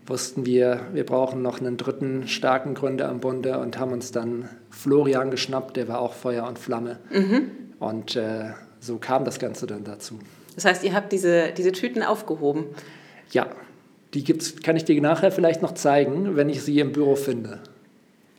wussten 0.05 0.45
wir, 0.45 0.81
wir 0.93 1.05
brauchen 1.05 1.41
noch 1.41 1.59
einen 1.59 1.77
dritten 1.77 2.27
starken 2.27 2.75
Gründer 2.75 3.09
am 3.09 3.19
Bunde 3.19 3.59
und 3.59 3.79
haben 3.79 3.91
uns 3.91 4.11
dann 4.11 4.49
Florian 4.69 5.31
geschnappt, 5.31 5.77
der 5.77 5.87
war 5.87 5.99
auch 5.99 6.13
Feuer 6.13 6.47
und 6.47 6.59
Flamme. 6.59 6.99
Mhm. 7.11 7.51
Und 7.79 8.15
äh, 8.15 8.51
so 8.79 8.97
kam 8.97 9.25
das 9.25 9.39
Ganze 9.39 9.65
dann 9.65 9.83
dazu. 9.83 10.19
Das 10.55 10.65
heißt, 10.65 10.83
ihr 10.83 10.93
habt 10.93 11.11
diese, 11.11 11.51
diese 11.51 11.71
Tüten 11.71 12.03
aufgehoben? 12.03 12.65
Ja, 13.31 13.47
die 14.13 14.23
gibt's, 14.23 14.61
kann 14.61 14.77
ich 14.77 14.85
dir 14.85 14.99
nachher 15.01 15.31
vielleicht 15.31 15.61
noch 15.61 15.73
zeigen, 15.73 16.35
wenn 16.35 16.49
ich 16.49 16.63
sie 16.63 16.79
im 16.79 16.91
Büro 16.91 17.15
finde. 17.15 17.59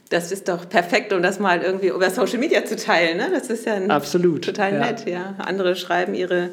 Das 0.08 0.30
ist 0.30 0.48
doch 0.48 0.68
perfekt, 0.68 1.12
um 1.12 1.20
das 1.20 1.40
mal 1.40 1.62
irgendwie 1.62 1.88
über 1.88 2.10
Social 2.10 2.38
Media 2.38 2.64
zu 2.64 2.76
teilen. 2.76 3.18
Ne? 3.18 3.28
Das 3.32 3.50
ist 3.50 3.66
ja 3.66 3.76
Absolut, 3.88 4.44
total 4.44 4.74
ja. 4.74 4.78
nett. 4.78 5.06
Ja. 5.06 5.34
Andere 5.38 5.74
schreiben 5.74 6.14
ihre 6.14 6.50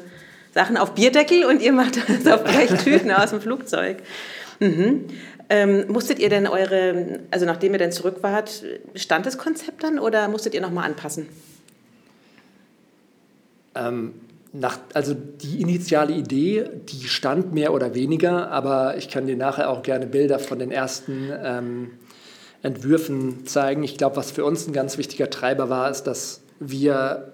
Sachen 0.52 0.76
auf 0.76 0.94
Bierdeckel 0.94 1.44
und 1.44 1.62
ihr 1.62 1.72
macht 1.72 1.96
das 2.08 2.32
auf 2.32 2.42
Blechttüten 2.44 3.12
aus 3.12 3.30
dem 3.30 3.40
Flugzeug. 3.40 3.98
Mhm. 4.60 5.06
Ähm, 5.48 5.84
musstet 5.88 6.18
ihr 6.18 6.30
denn 6.30 6.46
eure, 6.46 7.20
also 7.30 7.44
nachdem 7.44 7.72
ihr 7.72 7.78
dann 7.78 7.92
zurück 7.92 8.18
wart, 8.22 8.64
stand 8.94 9.26
das 9.26 9.36
Konzept 9.36 9.82
dann 9.82 9.98
oder 9.98 10.28
musstet 10.28 10.54
ihr 10.54 10.60
nochmal 10.60 10.84
anpassen? 10.84 11.28
Ähm, 13.74 14.14
nach, 14.52 14.78
also 14.94 15.14
die 15.14 15.60
initiale 15.60 16.14
Idee, 16.14 16.70
die 16.88 17.08
stand 17.08 17.52
mehr 17.52 17.74
oder 17.74 17.94
weniger, 17.94 18.50
aber 18.50 18.96
ich 18.96 19.10
kann 19.10 19.26
dir 19.26 19.36
nachher 19.36 19.68
auch 19.68 19.82
gerne 19.82 20.06
Bilder 20.06 20.38
von 20.38 20.58
den 20.58 20.70
ersten 20.70 21.30
ähm, 21.42 21.90
Entwürfen 22.62 23.46
zeigen. 23.46 23.82
Ich 23.82 23.98
glaube, 23.98 24.16
was 24.16 24.30
für 24.30 24.44
uns 24.44 24.66
ein 24.66 24.72
ganz 24.72 24.96
wichtiger 24.96 25.28
Treiber 25.28 25.68
war, 25.68 25.90
ist, 25.90 26.04
dass 26.04 26.40
wir 26.60 27.32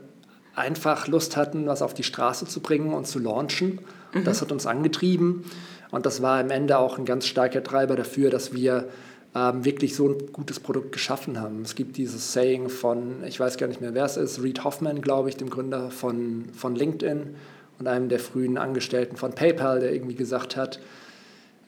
einfach 0.56 1.06
Lust 1.06 1.36
hatten, 1.36 1.66
was 1.66 1.82
auf 1.82 1.94
die 1.94 2.02
Straße 2.02 2.46
zu 2.46 2.60
bringen 2.60 2.92
und 2.92 3.06
zu 3.06 3.18
launchen. 3.18 3.80
Mhm. 4.14 4.24
Das 4.24 4.40
hat 4.40 4.50
uns 4.50 4.66
angetrieben 4.66 5.44
und 5.90 6.06
das 6.06 6.22
war 6.22 6.40
am 6.40 6.50
Ende 6.50 6.78
auch 6.78 6.98
ein 6.98 7.04
ganz 7.04 7.26
starker 7.26 7.62
Treiber 7.62 7.96
dafür, 7.96 8.30
dass 8.30 8.52
wir 8.52 8.88
ähm, 9.34 9.64
wirklich 9.64 9.94
so 9.94 10.08
ein 10.08 10.32
gutes 10.32 10.60
Produkt 10.60 10.92
geschaffen 10.92 11.40
haben. 11.40 11.62
Es 11.62 11.74
gibt 11.74 11.96
dieses 11.96 12.32
Saying 12.32 12.68
von, 12.68 13.24
ich 13.24 13.38
weiß 13.38 13.56
gar 13.56 13.66
nicht 13.66 13.80
mehr, 13.80 13.94
wer 13.94 14.04
es 14.04 14.16
ist, 14.16 14.42
Reed 14.42 14.64
Hoffman, 14.64 15.00
glaube 15.00 15.28
ich, 15.28 15.36
dem 15.36 15.50
Gründer 15.50 15.90
von, 15.90 16.46
von 16.52 16.74
LinkedIn 16.74 17.34
und 17.78 17.86
einem 17.86 18.08
der 18.08 18.18
frühen 18.18 18.58
Angestellten 18.58 19.16
von 19.16 19.32
PayPal, 19.32 19.80
der 19.80 19.92
irgendwie 19.92 20.14
gesagt 20.14 20.56
hat, 20.56 20.80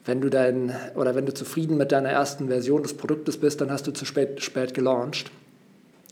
wenn 0.05 0.19
du 0.19 0.29
dein 0.29 0.75
oder 0.95 1.15
wenn 1.15 1.25
du 1.25 1.33
zufrieden 1.33 1.77
mit 1.77 1.91
deiner 1.91 2.09
ersten 2.09 2.47
Version 2.47 2.83
des 2.83 2.95
Produktes 2.95 3.37
bist, 3.37 3.61
dann 3.61 3.71
hast 3.71 3.87
du 3.87 3.91
zu 3.91 4.05
spät, 4.05 4.43
spät 4.43 4.73
gelauncht. 4.73 5.31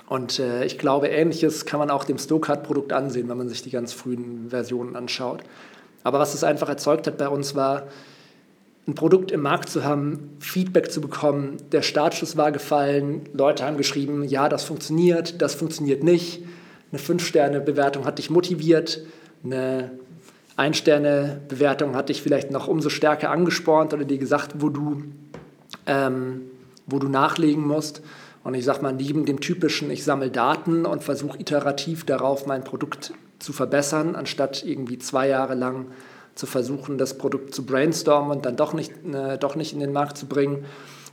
Und 0.08 0.40
äh, 0.40 0.66
ich 0.66 0.78
glaube, 0.78 1.08
ähnliches 1.08 1.66
kann 1.66 1.80
man 1.80 1.90
auch 1.90 2.04
dem 2.04 2.18
Stokart-Produkt 2.18 2.94
ansehen, 2.94 3.30
wenn 3.30 3.38
man 3.38 3.50
sich 3.50 3.62
die 3.62 3.70
ganz 3.70 3.94
frühen 3.94 4.50
Versionen 4.50 4.96
anschaut. 4.96 5.42
Aber 6.04 6.20
was 6.20 6.34
es 6.34 6.44
einfach 6.44 6.70
erzeugt 6.70 7.08
hat 7.08 7.18
bei 7.18 7.28
uns 7.28 7.56
war, 7.56 7.88
ein 8.88 8.96
Produkt 8.96 9.32
im 9.32 9.42
Markt 9.42 9.70
zu 9.70 9.84
haben, 9.84 10.36
Feedback 10.40 10.92
zu 10.92 11.02
bekommen, 11.02 11.58
der 11.72 11.84
Startschuss 11.84 12.36
war 12.36 12.52
gefallen, 12.52 13.22
Leute 13.34 13.64
haben 13.64 13.78
geschrieben, 13.78 14.24
ja, 14.24 14.50
das 14.50 14.64
funktioniert, 14.64 15.42
das 15.42 15.54
funktioniert 15.54 16.04
nicht. 16.04 16.44
Eine 16.92 17.00
5-Sterne-Bewertung 17.00 18.06
hat 18.06 18.18
dich 18.18 18.30
motiviert, 18.30 19.02
eine 19.44 19.92
1-Sterne-Bewertung 20.58 21.96
hat 21.96 22.10
dich 22.10 22.22
vielleicht 22.22 22.52
noch 22.52 22.68
umso 22.68 22.90
stärker 22.90 23.30
angespornt 23.30 23.94
oder 23.94 24.04
dir 24.04 24.18
gesagt, 24.18 24.56
wo 24.58 24.70
du, 24.70 25.04
ähm, 25.86 26.42
wo 26.88 27.00
du 27.00 27.08
nachlegen 27.08 27.66
musst. 27.66 28.02
Und 28.44 28.56
ich 28.56 28.66
sage 28.66 28.82
mal, 28.82 28.94
neben 28.94 29.26
dem 29.26 29.40
typischen, 29.40 29.92
ich 29.92 30.04
sammle 30.04 30.32
Daten 30.32 30.88
und 30.88 31.04
versuche 31.04 31.40
iterativ 31.40 32.04
darauf 32.04 32.48
mein 32.48 32.64
Produkt 32.64 33.14
zu 33.42 33.54
verbessern, 33.54 34.16
anstatt 34.16 34.64
irgendwie 34.64 35.00
zwei 35.00 35.28
Jahre 35.28 35.56
lang 35.56 35.88
zu 36.36 36.46
versuchen, 36.46 36.98
das 36.98 37.18
Produkt 37.18 37.54
zu 37.54 37.66
brainstormen 37.66 38.38
und 38.38 38.46
dann 38.46 38.56
doch 38.56 38.74
nicht, 38.74 38.92
äh, 39.14 39.38
doch 39.38 39.56
nicht 39.56 39.74
in 39.74 39.80
den 39.80 39.92
Markt 39.92 40.18
zu 40.18 40.28
bringen, 40.28 40.66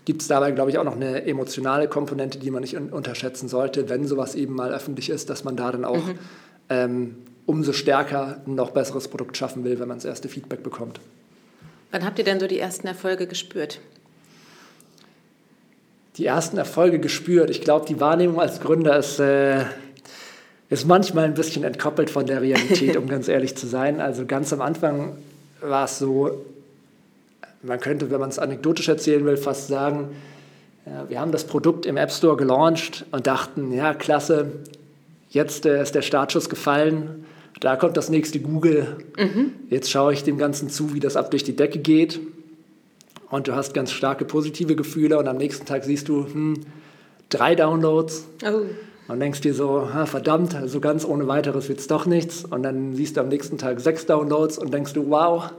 gibt 0.05 0.23
es 0.23 0.29
dabei, 0.29 0.53
glaube 0.53 0.71
ich, 0.71 0.79
auch 0.79 0.85
noch 0.85 0.97
eine 0.97 1.27
emotionale 1.27 1.89
Komponente, 1.89 2.39
die 2.39 2.51
man 2.51 2.63
nicht 2.63 2.77
un 2.77 2.91
unterschätzen 2.91 3.49
sollte, 3.49 3.89
wenn 3.89 4.07
sowas 4.07 4.35
eben 4.35 4.55
mal 4.55 4.73
öffentlich 4.73 5.11
ist, 5.11 5.29
dass 5.29 5.45
man 5.45 5.57
da 5.57 5.71
dann 5.73 5.85
auch 5.85 5.97
mhm. 5.97 6.19
ähm, 6.71 7.17
umso 7.47 7.73
stärker 7.73 8.41
ein 8.47 8.55
noch 8.55 8.71
besseres 8.71 9.09
Produkt 9.09 9.37
schaffen 9.37 9.65
will, 9.65 9.79
wenn 9.81 9.89
man 9.89 9.99
das 9.99 10.05
erste 10.05 10.29
Feedback 10.29 10.63
bekommt. 10.63 11.01
Wann 11.91 12.05
habt 12.05 12.19
ihr 12.19 12.25
denn 12.25 12.41
so 12.41 12.47
die 12.47 12.59
ersten 12.59 12.87
Erfolge 12.87 13.27
gespürt? 13.27 13.81
Die 16.17 16.27
ersten 16.27 16.59
Erfolge 16.59 16.99
gespürt. 16.99 17.49
Ich 17.51 17.61
glaube, 17.61 17.87
die 17.87 18.01
Wahrnehmung 18.01 18.41
als 18.41 18.61
Gründer 18.61 18.99
ist 18.99 19.21
äh, 19.21 19.65
ist 20.71 20.87
manchmal 20.87 21.25
ein 21.25 21.35
bisschen 21.35 21.65
entkoppelt 21.65 22.11
von 22.11 22.27
der 22.27 22.43
Realität, 22.43 22.97
um 22.97 23.09
ganz 23.09 23.29
ehrlich 23.29 23.57
zu 23.57 23.67
sein. 23.67 24.01
Also 24.01 24.27
ganz 24.27 24.53
am 24.53 24.61
Anfang 24.61 25.17
war 25.61 25.85
es 25.85 25.99
so, 25.99 26.45
man 27.63 27.81
könnte, 27.81 28.11
wenn 28.11 28.21
man 28.21 28.29
es 28.29 28.39
anekdotisch 28.39 28.89
erzählen 28.89 29.25
will, 29.25 29.37
fast 29.37 29.69
sagen, 29.69 30.11
wir 31.09 31.21
haben 31.21 31.33
das 31.33 31.45
Produkt 31.45 31.87
im 31.87 31.97
App 31.97 32.11
Store 32.11 32.37
gelauncht 32.37 33.05
und 33.11 33.27
dachten, 33.27 33.73
ja, 33.73 33.95
klasse, 33.95 34.53
jetzt 35.31 35.67
äh, 35.67 35.83
ist 35.83 35.95
der 35.95 36.03
Startschuss 36.03 36.49
gefallen, 36.49 37.27
da 37.61 37.77
kommt 37.77 37.97
das 37.97 38.09
nächste 38.09 38.41
Google. 38.41 38.97
Mhm. 39.19 39.53
Jetzt 39.69 39.91
schaue 39.91 40.13
ich 40.13 40.25
dem 40.25 40.39
Ganzen 40.39 40.71
zu, 40.71 40.95
wie 40.95 41.01
das 41.01 41.17
ab 41.17 41.31
durch 41.31 41.45
die 41.45 41.57
Decke 41.57 41.79
geht. 41.79 42.21
Und 43.31 43.49
du 43.49 43.55
hast 43.55 43.75
ganz 43.75 43.91
starke 43.91 44.25
positive 44.25 44.77
Gefühle 44.77 45.19
und 45.19 45.29
am 45.29 45.37
nächsten 45.37 45.67
Tag 45.67 45.85
siehst 45.85 46.09
du, 46.09 46.25
hm, 46.25 46.61
drei 47.29 47.55
Downloads. 47.55 48.27
Oh. 48.47 48.63
Und 49.09 49.21
denkst 49.21 49.41
dir 49.41 49.55
so, 49.55 49.89
verdammt, 50.05 50.55
so 50.67 50.81
ganz 50.81 51.07
ohne 51.07 51.27
weiteres 51.27 51.71
wird 51.71 51.79
es 51.79 51.87
doch 51.87 52.05
nichts. 52.05 52.45
Und 52.45 52.63
dann 52.63 52.95
siehst 52.95 53.17
du 53.17 53.23
am 53.23 53.29
nächsten 53.29 53.57
Tag 53.57 53.81
sechs 53.81 54.05
Downloads 54.05 54.59
und 54.59 54.73
denkst 54.73 54.93
du, 54.93 55.09
wow, 55.09 55.51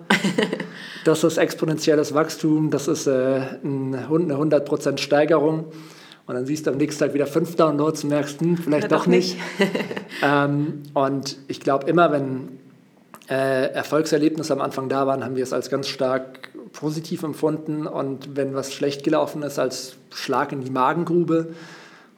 das 1.03 1.23
ist 1.23 1.37
exponentielles 1.37 2.13
Wachstum, 2.13 2.69
das 2.69 2.87
ist 2.87 3.07
äh, 3.07 3.41
eine 3.63 4.07
100% 4.07 4.99
Steigerung. 4.99 5.65
Und 6.27 6.35
dann 6.35 6.45
siehst 6.45 6.67
du 6.67 6.71
am 6.71 6.77
nächsten 6.77 7.03
Tag 7.03 7.15
wieder 7.15 7.25
fünf 7.25 7.55
Downloads 7.55 8.03
und 8.03 8.11
merkst, 8.11 8.39
hm, 8.39 8.55
vielleicht 8.57 8.83
ja, 8.83 8.87
doch, 8.87 9.05
doch, 9.05 9.07
nicht. 9.07 9.35
nicht. 9.59 9.71
ähm, 10.23 10.83
und 10.93 11.37
ich 11.47 11.59
glaube, 11.59 11.89
immer 11.89 12.11
wenn 12.11 12.59
äh, 13.31 13.71
Erfolgserlebnisse 13.71 14.53
am 14.53 14.61
Anfang 14.61 14.89
da 14.89 15.07
waren, 15.07 15.25
haben 15.25 15.35
wir 15.35 15.41
es 15.41 15.53
als 15.53 15.71
ganz 15.71 15.87
stark 15.87 16.51
positiv 16.71 17.23
empfunden. 17.23 17.87
Und 17.87 18.35
wenn 18.35 18.53
was 18.53 18.73
schlecht 18.73 19.03
gelaufen 19.03 19.41
ist, 19.41 19.57
als 19.57 19.95
Schlag 20.11 20.51
in 20.51 20.61
die 20.61 20.69
Magengrube. 20.69 21.47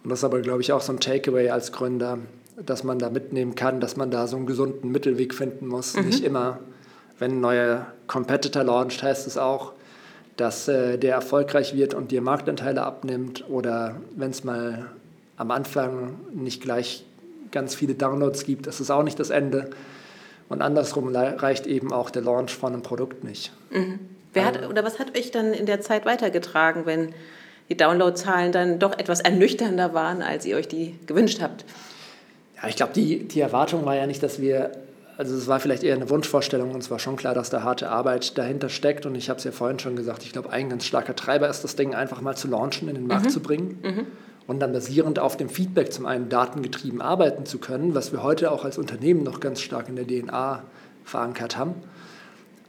Und 0.03 0.09
das 0.09 0.19
ist 0.19 0.23
aber, 0.23 0.41
glaube 0.41 0.61
ich, 0.61 0.71
auch 0.71 0.81
so 0.81 0.93
ein 0.93 0.99
Takeaway 0.99 1.49
als 1.49 1.71
Gründer, 1.71 2.19
dass 2.57 2.83
man 2.83 2.99
da 2.99 3.09
mitnehmen 3.09 3.55
kann, 3.55 3.79
dass 3.79 3.97
man 3.97 4.11
da 4.11 4.27
so 4.27 4.37
einen 4.37 4.45
gesunden 4.45 4.91
Mittelweg 4.91 5.33
finden 5.33 5.67
muss. 5.67 5.95
Mhm. 5.95 6.05
Nicht 6.05 6.23
immer, 6.23 6.59
wenn 7.19 7.37
ein 7.37 7.41
neuer 7.41 7.87
Competitor 8.07 8.63
launcht, 8.63 9.03
heißt 9.03 9.27
es 9.27 9.37
auch, 9.37 9.73
dass 10.37 10.67
äh, 10.67 10.97
der 10.97 11.15
erfolgreich 11.15 11.75
wird 11.75 11.93
und 11.93 12.11
dir 12.11 12.21
Marktanteile 12.21 12.83
abnimmt 12.83 13.45
oder 13.49 13.95
wenn 14.15 14.31
es 14.31 14.43
mal 14.43 14.87
am 15.37 15.51
Anfang 15.51 16.19
nicht 16.33 16.61
gleich 16.61 17.05
ganz 17.51 17.75
viele 17.75 17.95
Downloads 17.95 18.45
gibt, 18.45 18.67
ist 18.67 18.79
es 18.79 18.89
auch 18.89 19.03
nicht 19.03 19.19
das 19.19 19.29
Ende. 19.29 19.69
Und 20.49 20.61
andersrum 20.61 21.15
reicht 21.15 21.67
eben 21.67 21.93
auch 21.93 22.09
der 22.09 22.23
Launch 22.23 22.53
von 22.53 22.73
einem 22.73 22.81
Produkt 22.81 23.23
nicht. 23.23 23.53
Mhm. 23.69 23.99
Wer 24.33 24.45
hat, 24.45 24.69
oder 24.69 24.83
was 24.83 24.99
hat 24.99 25.17
euch 25.17 25.31
dann 25.31 25.53
in 25.53 25.65
der 25.65 25.81
Zeit 25.81 26.05
weitergetragen, 26.05 26.85
wenn 26.85 27.13
die 27.71 27.77
Downloadzahlen 27.77 28.51
dann 28.51 28.79
doch 28.79 28.99
etwas 28.99 29.21
ernüchternder 29.21 29.93
waren, 29.93 30.21
als 30.21 30.45
ihr 30.45 30.57
euch 30.57 30.67
die 30.67 30.99
gewünscht 31.07 31.41
habt. 31.41 31.63
Ja, 32.61 32.67
ich 32.67 32.75
glaube, 32.75 32.91
die, 32.93 33.25
die 33.25 33.39
Erwartung 33.39 33.85
war 33.85 33.95
ja 33.95 34.05
nicht, 34.07 34.21
dass 34.21 34.41
wir, 34.41 34.71
also 35.17 35.33
es 35.33 35.47
war 35.47 35.61
vielleicht 35.61 35.83
eher 35.83 35.95
eine 35.95 36.09
Wunschvorstellung 36.09 36.71
und 36.71 36.83
es 36.83 36.91
war 36.91 36.99
schon 36.99 37.15
klar, 37.15 37.33
dass 37.33 37.49
da 37.49 37.63
harte 37.63 37.89
Arbeit 37.89 38.37
dahinter 38.37 38.67
steckt 38.67 39.05
und 39.05 39.15
ich 39.15 39.29
habe 39.29 39.37
es 39.37 39.45
ja 39.45 39.53
vorhin 39.53 39.79
schon 39.79 39.95
gesagt, 39.95 40.23
ich 40.23 40.33
glaube, 40.33 40.51
ein 40.51 40.67
ganz 40.69 40.83
starker 40.85 41.15
Treiber 41.15 41.47
ist, 41.47 41.63
das 41.63 41.77
Ding 41.77 41.95
einfach 41.95 42.19
mal 42.19 42.35
zu 42.35 42.49
launchen, 42.49 42.89
in 42.89 42.95
den 42.95 43.07
Markt 43.07 43.27
mhm. 43.27 43.29
zu 43.29 43.39
bringen. 43.39 43.79
Mhm. 43.81 44.07
Und 44.47 44.59
dann 44.59 44.73
basierend 44.73 45.17
auf 45.17 45.37
dem 45.37 45.47
Feedback 45.47 45.93
zum 45.93 46.05
einen 46.05 46.27
datengetrieben 46.27 47.01
arbeiten 47.01 47.45
zu 47.45 47.57
können, 47.57 47.95
was 47.95 48.11
wir 48.11 48.21
heute 48.21 48.51
auch 48.51 48.65
als 48.65 48.77
Unternehmen 48.77 49.23
noch 49.23 49.39
ganz 49.39 49.61
stark 49.61 49.87
in 49.87 49.95
der 49.95 50.05
DNA 50.05 50.63
verankert 51.05 51.57
haben 51.57 51.75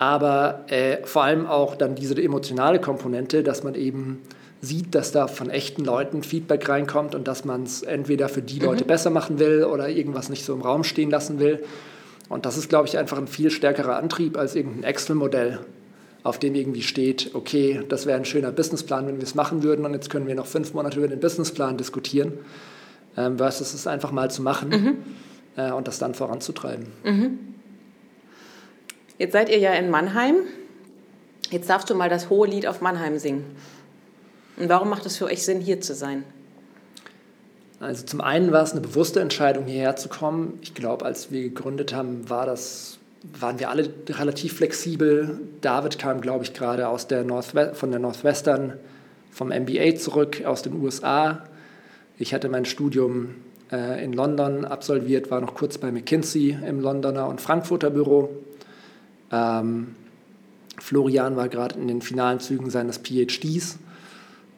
aber 0.03 0.65
äh, 0.67 1.07
vor 1.07 1.23
allem 1.23 1.47
auch 1.47 1.77
dann 1.77 1.95
diese 1.95 2.21
emotionale 2.21 2.81
Komponente, 2.81 3.45
dass 3.45 3.63
man 3.63 3.77
eben 3.77 4.21
sieht, 4.63 4.95
dass 4.95 5.11
da 5.11 5.27
von 5.27 5.51
echten 5.51 5.85
Leuten 5.85 6.23
Feedback 6.23 6.69
reinkommt 6.69 7.17
und 7.17 7.27
dass 7.27 7.45
man 7.45 7.65
es 7.65 7.83
entweder 7.83 8.29
für 8.29 8.43
die 8.43 8.61
Leute 8.61 8.85
mhm. 8.85 8.89
besser 8.89 9.11
machen 9.11 9.41
will 9.41 9.65
oder 9.65 9.89
irgendwas 9.89 10.29
nicht 10.29 10.45
so 10.45 10.55
im 10.55 10.63
Raum 10.63 10.85
stehen 10.85 11.11
lassen 11.11 11.41
will. 11.41 11.65
Und 12.29 12.47
das 12.47 12.57
ist, 12.57 12.69
glaube 12.69 12.87
ich, 12.87 12.97
einfach 12.97 13.19
ein 13.19 13.27
viel 13.27 13.51
stärkerer 13.51 13.97
Antrieb 13.97 14.39
als 14.39 14.55
irgendein 14.55 14.85
Excel-Modell, 14.85 15.59
auf 16.23 16.39
dem 16.39 16.55
irgendwie 16.55 16.83
steht, 16.83 17.35
okay, 17.35 17.83
das 17.89 18.07
wäre 18.07 18.17
ein 18.17 18.25
schöner 18.25 18.53
Businessplan, 18.53 19.09
wenn 19.09 19.17
wir 19.17 19.25
es 19.25 19.35
machen 19.35 19.65
würden 19.65 19.85
und 19.85 19.95
jetzt 19.95 20.09
können 20.09 20.29
wir 20.29 20.37
noch 20.37 20.47
fünf 20.47 20.73
Monate 20.75 20.97
über 20.97 21.09
den 21.09 21.19
Businessplan 21.19 21.77
diskutieren, 21.77 22.33
ähm, 23.17 23.39
versus 23.39 23.75
es 23.75 23.89
einfach 23.89 24.13
mal 24.13 24.31
zu 24.31 24.43
machen 24.43 24.69
mhm. 24.71 24.97
äh, 25.57 25.73
und 25.73 25.89
das 25.89 25.99
dann 25.99 26.15
voranzutreiben. 26.15 26.87
Mhm. 27.03 27.39
Jetzt 29.19 29.33
seid 29.33 29.49
ihr 29.49 29.59
ja 29.59 29.73
in 29.73 29.91
Mannheim. 29.91 30.37
Jetzt 31.51 31.69
darfst 31.69 31.91
du 31.91 31.97
mal 31.97 32.09
das 32.09 32.31
hohe 32.31 32.47
Lied 32.47 32.69
auf 32.69 32.81
Mannheim 32.81 33.19
singen. 33.19 33.45
Und 34.57 34.69
warum 34.69 34.89
macht 34.91 35.07
es 35.07 35.17
für 35.17 35.27
euch 35.27 35.43
Sinn, 35.43 35.61
hier 35.61 35.81
zu 35.81 35.95
sein? 35.95 36.25
Also 37.81 38.05
zum 38.05 38.21
einen 38.21 38.53
war 38.53 38.63
es 38.63 38.73
eine 38.73 38.81
bewusste 38.81 39.21
Entscheidung, 39.21 39.67
hierher 39.67 39.97
zu 39.97 40.09
kommen. 40.09 40.59
Ich 40.63 40.75
glaube, 40.75 41.05
als 41.05 41.33
wir 41.33 41.43
gegründet 41.43 41.93
haben, 41.93 42.31
war 42.31 42.47
das, 42.47 42.99
waren 43.41 43.59
wir 43.59 43.71
alle 43.71 43.89
relativ 44.09 44.55
flexibel. 44.55 45.41
David 45.61 45.99
kam, 45.99 46.21
glaube 46.21 46.45
ich, 46.45 46.55
gerade 46.55 46.87
aus 46.87 47.09
der 47.09 47.25
von 47.75 47.91
der 47.91 47.99
Northwestern 47.99 48.75
vom 49.33 49.49
MBA 49.49 49.97
zurück 49.97 50.45
aus 50.45 50.63
den 50.63 50.81
USA. 50.81 51.43
Ich 52.19 52.33
hatte 52.35 52.49
mein 52.49 52.67
Studium 52.67 53.35
äh, 53.73 54.05
in 54.05 54.13
London 54.13 54.65
absolviert, 54.65 55.31
war 55.33 55.41
noch 55.41 55.55
kurz 55.55 55.79
bei 55.79 55.91
McKinsey 55.91 56.57
im 56.65 56.79
Londoner 56.79 57.27
und 57.27 57.41
Frankfurter 57.41 57.91
Büro. 57.91 58.31
Ähm, 59.33 59.97
Florian 60.79 61.35
war 61.35 61.49
gerade 61.49 61.79
in 61.81 61.89
den 61.89 62.01
finalen 62.01 62.39
Zügen 62.39 62.71
seines 62.71 62.99
PhDs 62.99 63.79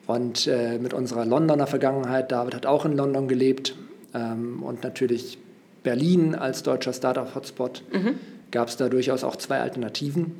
und 0.06 0.46
äh, 0.46 0.78
mit 0.78 0.92
unserer 0.92 1.24
Londoner 1.24 1.66
Vergangenheit, 1.66 2.30
David 2.30 2.54
hat 2.54 2.66
auch 2.66 2.84
in 2.84 2.92
London 2.92 3.28
gelebt 3.28 3.74
ähm, 4.14 4.62
und 4.62 4.82
natürlich 4.82 5.38
Berlin 5.82 6.34
als 6.34 6.62
deutscher 6.62 6.92
Startup-Hotspot, 6.92 7.82
mhm. 7.92 8.18
gab 8.50 8.68
es 8.68 8.76
da 8.76 8.88
durchaus 8.88 9.24
auch 9.24 9.36
zwei 9.36 9.60
Alternativen. 9.60 10.32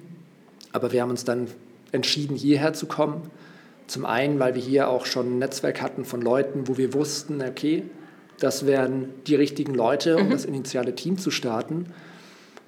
Aber 0.73 0.93
wir 0.93 1.03
haben 1.03 1.11
uns 1.11 1.25
dann 1.25 1.47
entschieden, 1.93 2.37
hierher 2.37 2.73
zu 2.73 2.87
kommen. 2.87 3.23
Zum 3.87 4.07
einen, 4.07 4.39
weil 4.41 4.55
wir 4.55 4.63
hier 4.63 4.89
auch 4.89 5.07
schon 5.07 5.37
ein 5.37 5.39
Netzwerk 5.39 5.81
hatten 5.81 6.05
von 6.05 6.21
Leuten, 6.21 6.67
wo 6.67 6.79
wir 6.79 6.95
wussten, 6.95 7.43
okay, 7.43 7.85
das 8.41 8.67
wären 8.67 9.11
die 9.27 9.35
richtigen 9.35 9.75
Leute, 9.75 10.17
um 10.17 10.27
mhm. 10.27 10.31
das 10.31 10.45
initiale 10.45 10.95
Team 10.95 11.19
zu 11.19 11.31
starten. 11.31 11.87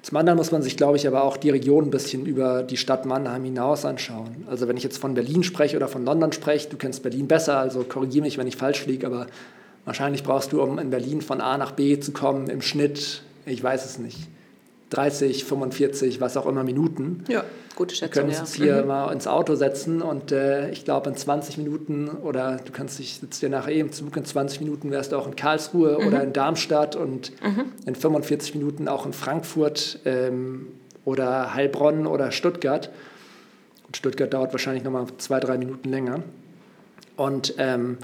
Zum 0.07 0.15
anderen 0.15 0.37
muss 0.37 0.53
man 0.53 0.61
sich, 0.61 0.77
glaube 0.77 0.95
ich, 0.95 1.05
aber 1.05 1.25
auch 1.25 1.35
die 1.35 1.49
Region 1.49 1.83
ein 1.83 1.91
bisschen 1.91 2.25
über 2.25 2.63
die 2.63 2.77
Stadt 2.77 3.05
Mannheim 3.05 3.43
hinaus 3.43 3.83
anschauen. 3.83 4.45
Also 4.49 4.69
wenn 4.69 4.77
ich 4.77 4.83
jetzt 4.83 4.99
von 4.99 5.13
Berlin 5.13 5.43
spreche 5.43 5.75
oder 5.75 5.89
von 5.89 6.05
London 6.05 6.31
spreche, 6.31 6.69
du 6.69 6.77
kennst 6.77 7.03
Berlin 7.03 7.27
besser, 7.27 7.57
also 7.59 7.83
korrigiere 7.83 8.23
mich, 8.23 8.37
wenn 8.37 8.47
ich 8.47 8.55
falsch 8.55 8.85
liege, 8.85 9.05
aber 9.05 9.27
wahrscheinlich 9.83 10.23
brauchst 10.23 10.53
du, 10.53 10.61
um 10.61 10.79
in 10.79 10.91
Berlin 10.91 11.19
von 11.21 11.41
A 11.41 11.57
nach 11.57 11.71
B 11.71 11.99
zu 11.99 12.13
kommen, 12.13 12.47
im 12.49 12.61
Schnitt, 12.61 13.21
ich 13.45 13.61
weiß 13.61 13.83
es 13.83 13.99
nicht, 13.99 14.29
30, 14.89 15.43
45, 15.43 16.21
was 16.21 16.37
auch 16.37 16.45
immer 16.45 16.63
Minuten. 16.63 17.23
Ja, 17.27 17.43
gute 17.75 17.93
Schätzung. 17.93 18.27
Wir 18.27 18.31
können 18.31 18.41
uns 18.41 18.57
ja. 18.57 18.63
hier 18.63 18.81
mhm. 18.81 18.87
mal 18.87 19.11
ins 19.11 19.27
Auto 19.27 19.55
setzen 19.55 20.01
und 20.01 20.31
äh, 20.31 20.69
ich 20.71 20.85
glaube 20.85 21.09
in 21.09 21.15
20 21.15 21.57
Minuten 21.57 22.07
oder 22.09 22.57
du 22.63 22.71
kannst 22.71 22.99
dich 22.99 23.19
sitzt 23.19 23.41
dir 23.41 23.49
nachher 23.49 23.73
eben 23.73 23.91
Zug 23.91 24.15
in 24.15 24.25
20 24.25 24.61
Minuten 24.61 24.91
wärst 24.91 25.11
du 25.11 25.17
auch 25.17 25.27
in 25.27 25.35
Karlsruhe 25.35 25.97
mhm. 25.99 26.07
oder 26.07 26.23
in 26.23 26.31
Darmstadt 26.31 26.95
und 26.95 27.31
mhm. 27.43 27.65
in 27.85 27.95
45 27.95 28.55
Minuten 28.55 28.87
auch 28.87 29.05
in 29.05 29.13
Frankfurt 29.13 29.99
ähm, 30.05 30.67
oder 31.03 31.53
Heilbronn 31.53 32.07
oder 32.07 32.31
Stuttgart. 32.31 32.89
Und 33.85 33.95
Stuttgart 33.95 34.33
dauert 34.33 34.51
wahrscheinlich 34.53 34.83
nochmal 34.83 35.05
zwei, 35.17 35.39
drei 35.39 35.57
Minuten 35.57 35.89
länger. 35.89 36.23
Und 37.15 37.55
ähm, 37.57 37.97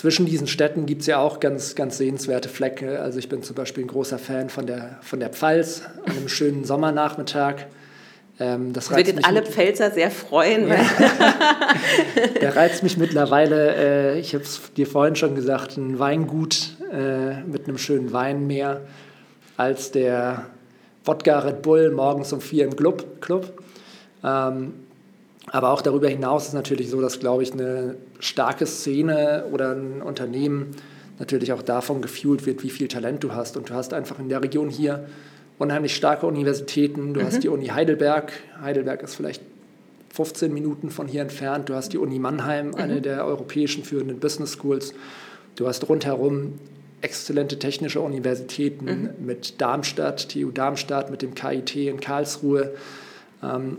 zwischen 0.00 0.24
diesen 0.24 0.46
Städten 0.46 0.86
gibt 0.86 1.02
es 1.02 1.08
ja 1.08 1.18
auch 1.18 1.40
ganz, 1.40 1.74
ganz 1.74 1.98
sehenswerte 1.98 2.48
Flecke. 2.48 3.00
Also 3.00 3.18
ich 3.18 3.28
bin 3.28 3.42
zum 3.42 3.54
Beispiel 3.54 3.84
ein 3.84 3.88
großer 3.88 4.18
Fan 4.18 4.48
von 4.48 4.66
der, 4.66 4.98
von 5.02 5.20
der 5.20 5.28
Pfalz 5.28 5.82
an 6.06 6.16
einem 6.16 6.28
schönen 6.30 6.64
Sommernachmittag. 6.64 7.66
Ähm, 8.38 8.72
das 8.72 8.90
Würdet 8.90 9.26
alle 9.26 9.42
Pfälzer 9.42 9.90
sehr 9.90 10.10
freuen. 10.10 10.68
Ja. 10.68 10.76
der 12.40 12.56
reizt 12.56 12.82
mich 12.82 12.96
mittlerweile, 12.96 14.14
äh, 14.14 14.18
ich 14.18 14.32
habe 14.32 14.42
es 14.42 14.72
dir 14.74 14.86
vorhin 14.86 15.16
schon 15.16 15.34
gesagt, 15.34 15.76
ein 15.76 15.98
Weingut 15.98 16.76
äh, 16.90 17.42
mit 17.42 17.68
einem 17.68 17.76
schönen 17.76 18.10
Weinmeer 18.10 18.80
als 19.58 19.90
der 19.90 20.46
Wodka 21.04 21.40
Red 21.40 21.60
Bull 21.60 21.90
morgens 21.90 22.32
um 22.32 22.40
vier 22.40 22.64
im 22.64 22.74
Club. 22.74 23.20
Club. 23.20 23.52
Ähm, 24.24 24.72
aber 25.52 25.72
auch 25.72 25.82
darüber 25.82 26.08
hinaus 26.08 26.48
ist 26.48 26.54
natürlich 26.54 26.90
so, 26.90 27.00
dass, 27.00 27.18
glaube 27.18 27.42
ich, 27.42 27.52
eine 27.52 27.96
starke 28.20 28.66
Szene 28.66 29.46
oder 29.50 29.72
ein 29.72 30.00
Unternehmen 30.00 30.76
natürlich 31.18 31.52
auch 31.52 31.62
davon 31.62 32.02
gefühlt 32.02 32.46
wird, 32.46 32.62
wie 32.62 32.70
viel 32.70 32.86
Talent 32.86 33.24
du 33.24 33.32
hast. 33.32 33.56
Und 33.56 33.68
du 33.68 33.74
hast 33.74 33.92
einfach 33.92 34.20
in 34.20 34.28
der 34.28 34.42
Region 34.42 34.70
hier 34.70 35.06
unheimlich 35.58 35.96
starke 35.96 36.26
Universitäten. 36.26 37.14
Du 37.14 37.20
mhm. 37.20 37.24
hast 37.26 37.42
die 37.42 37.48
Uni 37.48 37.66
Heidelberg. 37.66 38.32
Heidelberg 38.62 39.02
ist 39.02 39.16
vielleicht 39.16 39.42
15 40.14 40.54
Minuten 40.54 40.88
von 40.90 41.08
hier 41.08 41.22
entfernt. 41.22 41.68
Du 41.68 41.74
hast 41.74 41.92
die 41.92 41.98
Uni 41.98 42.20
Mannheim, 42.20 42.68
mhm. 42.68 42.74
eine 42.76 43.00
der 43.00 43.26
europäischen 43.26 43.82
führenden 43.82 44.20
Business 44.20 44.52
Schools. 44.52 44.94
Du 45.56 45.66
hast 45.66 45.88
rundherum 45.88 46.60
exzellente 47.00 47.58
technische 47.58 48.00
Universitäten 48.00 48.84
mhm. 48.84 49.26
mit 49.26 49.60
Darmstadt, 49.60 50.28
TU 50.28 50.52
Darmstadt, 50.52 51.10
mit 51.10 51.22
dem 51.22 51.34
KIT 51.34 51.74
in 51.74 51.98
Karlsruhe. 51.98 52.72
Ähm, 53.42 53.78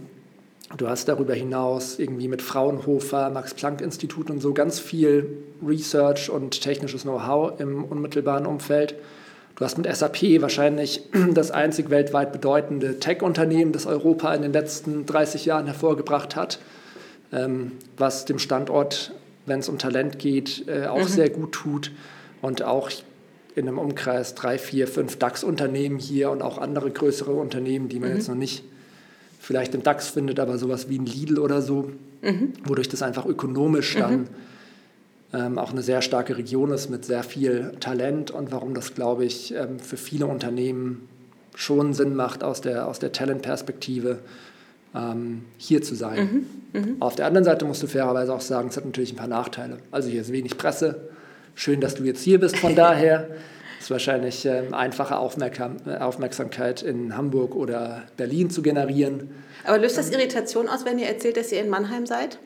Du 0.77 0.87
hast 0.87 1.07
darüber 1.07 1.33
hinaus 1.33 1.99
irgendwie 1.99 2.27
mit 2.27 2.41
Fraunhofer, 2.41 3.29
Max-Planck-Institut 3.29 4.29
und 4.29 4.41
so 4.41 4.53
ganz 4.53 4.79
viel 4.79 5.37
Research 5.65 6.29
und 6.29 6.61
technisches 6.61 7.03
Know-how 7.03 7.59
im 7.59 7.83
unmittelbaren 7.83 8.45
Umfeld. 8.45 8.95
Du 9.55 9.65
hast 9.65 9.77
mit 9.77 9.93
SAP 9.93 10.41
wahrscheinlich 10.41 11.03
das 11.33 11.51
einzig 11.51 11.89
weltweit 11.89 12.31
bedeutende 12.31 12.99
Tech-Unternehmen, 12.99 13.73
das 13.73 13.85
Europa 13.85 14.33
in 14.33 14.41
den 14.41 14.53
letzten 14.53 15.05
30 15.05 15.45
Jahren 15.45 15.65
hervorgebracht 15.65 16.35
hat, 16.35 16.59
ähm, 17.33 17.73
was 17.97 18.25
dem 18.25 18.39
Standort, 18.39 19.13
wenn 19.45 19.59
es 19.59 19.69
um 19.69 19.77
Talent 19.77 20.19
geht, 20.19 20.67
äh, 20.67 20.87
auch 20.87 20.99
mhm. 20.99 21.07
sehr 21.07 21.29
gut 21.29 21.51
tut 21.51 21.91
und 22.41 22.63
auch 22.63 22.89
in 23.55 23.67
einem 23.67 23.77
Umkreis 23.77 24.33
drei, 24.33 24.57
vier, 24.57 24.87
fünf 24.87 25.17
DAX-Unternehmen 25.17 25.99
hier 25.99 26.31
und 26.31 26.41
auch 26.41 26.57
andere 26.57 26.89
größere 26.89 27.33
Unternehmen, 27.33 27.89
die 27.89 27.99
man 27.99 28.11
mhm. 28.11 28.15
jetzt 28.15 28.29
noch 28.29 28.35
nicht 28.35 28.63
vielleicht 29.41 29.74
im 29.74 29.81
DAX 29.81 30.10
findet, 30.10 30.39
aber 30.39 30.60
sowas 30.60 30.88
wie 30.88 31.00
ein 31.00 31.05
Lidl 31.07 31.39
oder 31.39 31.63
so, 31.63 31.92
mhm. 32.22 32.53
wodurch 32.63 32.87
das 32.89 33.01
einfach 33.01 33.25
ökonomisch 33.25 33.96
dann 33.96 34.20
mhm. 34.20 34.27
ähm, 35.33 35.57
auch 35.57 35.72
eine 35.72 35.81
sehr 35.81 36.03
starke 36.03 36.37
Region 36.37 36.70
ist 36.72 36.92
mit 36.92 37.05
sehr 37.05 37.24
viel 37.24 37.74
Talent 37.79 38.29
und 38.29 38.51
warum 38.51 38.75
das, 38.75 38.94
glaube 38.94 39.25
ich, 39.25 39.53
ähm, 39.55 39.79
für 39.79 39.98
viele 39.98 40.27
Unternehmen 40.27 41.09
schon 41.55 41.96
Sinn 41.96 42.15
macht 42.15 42.44
aus 42.44 42.61
der, 42.61 42.87
aus 42.87 43.00
der 43.00 43.11
Talent-Perspektive 43.13 44.20
ähm, 44.94 45.46
hier 45.57 45.81
zu 45.81 45.96
sein. 45.96 46.46
Mhm. 46.74 46.79
mhm. 46.79 46.96
Auf 47.00 47.15
der 47.15 47.25
anderen 47.25 47.44
Seite 47.44 47.65
musst 47.65 47.81
du 47.81 47.87
fairerweise 47.87 48.31
auch 48.33 48.42
sagen, 48.42 48.70
es 48.70 48.77
hat 48.77 48.85
natürlich 48.85 49.13
ein 49.13 49.18
paar 49.18 49.27
Nachteile. 49.27 49.77
Also 49.89 50.07
hier 50.07 50.22
ist 50.22 50.31
wenig 50.31 50.55
Presse. 50.55 51.09
Schön, 51.55 51.81
dass 51.81 51.96
du 51.96 52.03
jetzt 52.03 52.22
hier 52.22 52.39
bist, 52.39 52.57
von 52.57 52.75
daher. 52.75 53.27
Ist 53.81 53.91
wahrscheinlich 53.91 54.46
ähm, 54.46 54.74
einfache 54.74 55.17
Aufmerksam 55.17 55.77
Aufmerksamkeit 56.00 56.83
in 56.83 57.17
Hamburg 57.17 57.55
oder 57.55 58.03
Berlin 58.15 58.50
zu 58.50 58.61
generieren. 58.61 59.31
Aber 59.65 59.77
löst 59.79 59.98
das 59.98 60.11
Irritation 60.11 60.67
aus, 60.67 60.85
wenn 60.85 61.00
ihr 61.00 61.07
erzählt, 61.07 61.37
dass 61.37 61.51
ihr 61.51 61.61
in 61.61 61.70
Mannheim 61.70 62.05
seid? 62.05 62.37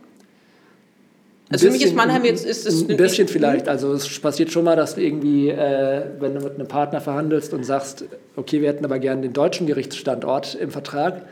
Also 1.50 1.67
bisschen, 1.67 1.67
für 1.67 1.71
mich 1.74 1.86
ist 1.86 1.95
Mannheim 1.95 2.26
jetzt 2.26 2.45
ist 2.45 2.65
es 2.65 2.89
ein 2.89 2.98
bisschen 2.98 3.28
vielleicht. 3.28 3.67
Also 3.67 3.93
es 3.93 4.19
passiert 4.19 4.52
schon 4.52 4.63
mal, 4.63 4.76
dass 4.76 4.95
du 4.95 5.02
irgendwie, 5.02 5.50
äh, 5.50 6.04
wenn 6.19 6.34
du 6.34 6.41
mit 6.41 6.56
einem 6.56 6.67
Partner 6.67 7.02
verhandelst 7.02 7.54
und 7.54 7.63
sagst, 7.63 8.06
okay, 8.36 8.62
wir 8.62 8.69
hätten 8.69 8.84
aber 8.84 8.98
gerne 9.00 9.21
den 9.21 9.34
deutschen 9.34 9.67
Gerichtsstandort 9.67 10.56
im 10.56 10.71
Vertrag, 10.71 11.24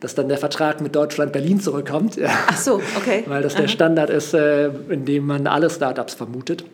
dass 0.00 0.14
dann 0.14 0.28
der 0.28 0.38
Vertrag 0.38 0.80
mit 0.80 0.94
Deutschland 0.94 1.32
Berlin 1.32 1.60
zurückkommt. 1.60 2.16
Ja. 2.16 2.30
Ach 2.46 2.56
so, 2.56 2.80
okay. 2.96 3.24
Weil 3.26 3.42
das 3.42 3.54
Aha. 3.54 3.62
der 3.62 3.68
Standard 3.68 4.10
ist, 4.10 4.32
äh, 4.32 4.68
in 4.88 5.04
dem 5.04 5.26
man 5.26 5.46
alle 5.46 5.68
Startups 5.68 6.14
vermutet. 6.14 6.64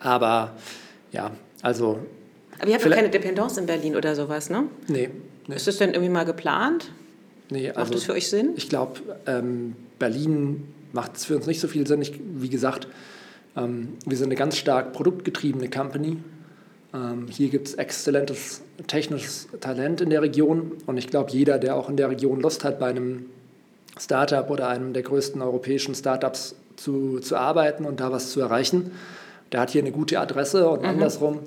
Aber 0.00 0.52
ja, 1.12 1.32
also. 1.64 1.98
Aber 2.58 2.68
ihr 2.68 2.74
habt 2.74 2.84
doch 2.84 2.90
keine 2.90 3.08
Dependance 3.08 3.58
in 3.58 3.66
Berlin 3.66 3.96
oder 3.96 4.14
sowas, 4.14 4.50
ne? 4.50 4.64
Nee. 4.86 5.10
nee. 5.48 5.56
Ist 5.56 5.66
das 5.66 5.78
denn 5.78 5.90
irgendwie 5.90 6.10
mal 6.10 6.24
geplant? 6.24 6.90
Nee, 7.50 7.68
also, 7.68 7.80
macht 7.80 7.94
das 7.94 8.04
für 8.04 8.12
euch 8.12 8.28
Sinn? 8.28 8.50
Ich 8.56 8.68
glaube, 8.68 9.00
ähm, 9.26 9.74
Berlin 9.98 10.68
macht 10.92 11.16
es 11.16 11.24
für 11.24 11.36
uns 11.36 11.46
nicht 11.46 11.60
so 11.60 11.68
viel 11.68 11.86
Sinn. 11.86 12.02
Ich, 12.02 12.20
wie 12.36 12.50
gesagt, 12.50 12.86
ähm, 13.56 13.94
wir 14.04 14.16
sind 14.16 14.26
eine 14.26 14.34
ganz 14.34 14.58
stark 14.58 14.92
produktgetriebene 14.92 15.70
Company. 15.70 16.18
Ähm, 16.92 17.26
hier 17.30 17.48
gibt 17.48 17.68
es 17.68 17.74
exzellentes 17.74 18.62
technisches 18.86 19.48
Talent 19.60 20.02
in 20.02 20.10
der 20.10 20.20
Region 20.20 20.72
und 20.86 20.98
ich 20.98 21.08
glaube, 21.08 21.32
jeder, 21.32 21.58
der 21.58 21.76
auch 21.76 21.88
in 21.88 21.96
der 21.96 22.10
Region 22.10 22.40
Lust 22.40 22.62
hat, 22.62 22.78
bei 22.78 22.90
einem 22.90 23.26
Startup 23.98 24.48
oder 24.50 24.68
einem 24.68 24.92
der 24.92 25.02
größten 25.02 25.40
europäischen 25.40 25.94
Startups 25.94 26.56
zu, 26.76 27.20
zu 27.20 27.36
arbeiten 27.36 27.84
und 27.84 28.00
da 28.00 28.12
was 28.12 28.32
zu 28.32 28.40
erreichen, 28.40 28.90
der 29.54 29.60
hat 29.60 29.70
hier 29.70 29.82
eine 29.82 29.92
gute 29.92 30.18
Adresse 30.18 30.68
und 30.68 30.82
mhm. 30.82 30.88
andersrum, 30.88 31.38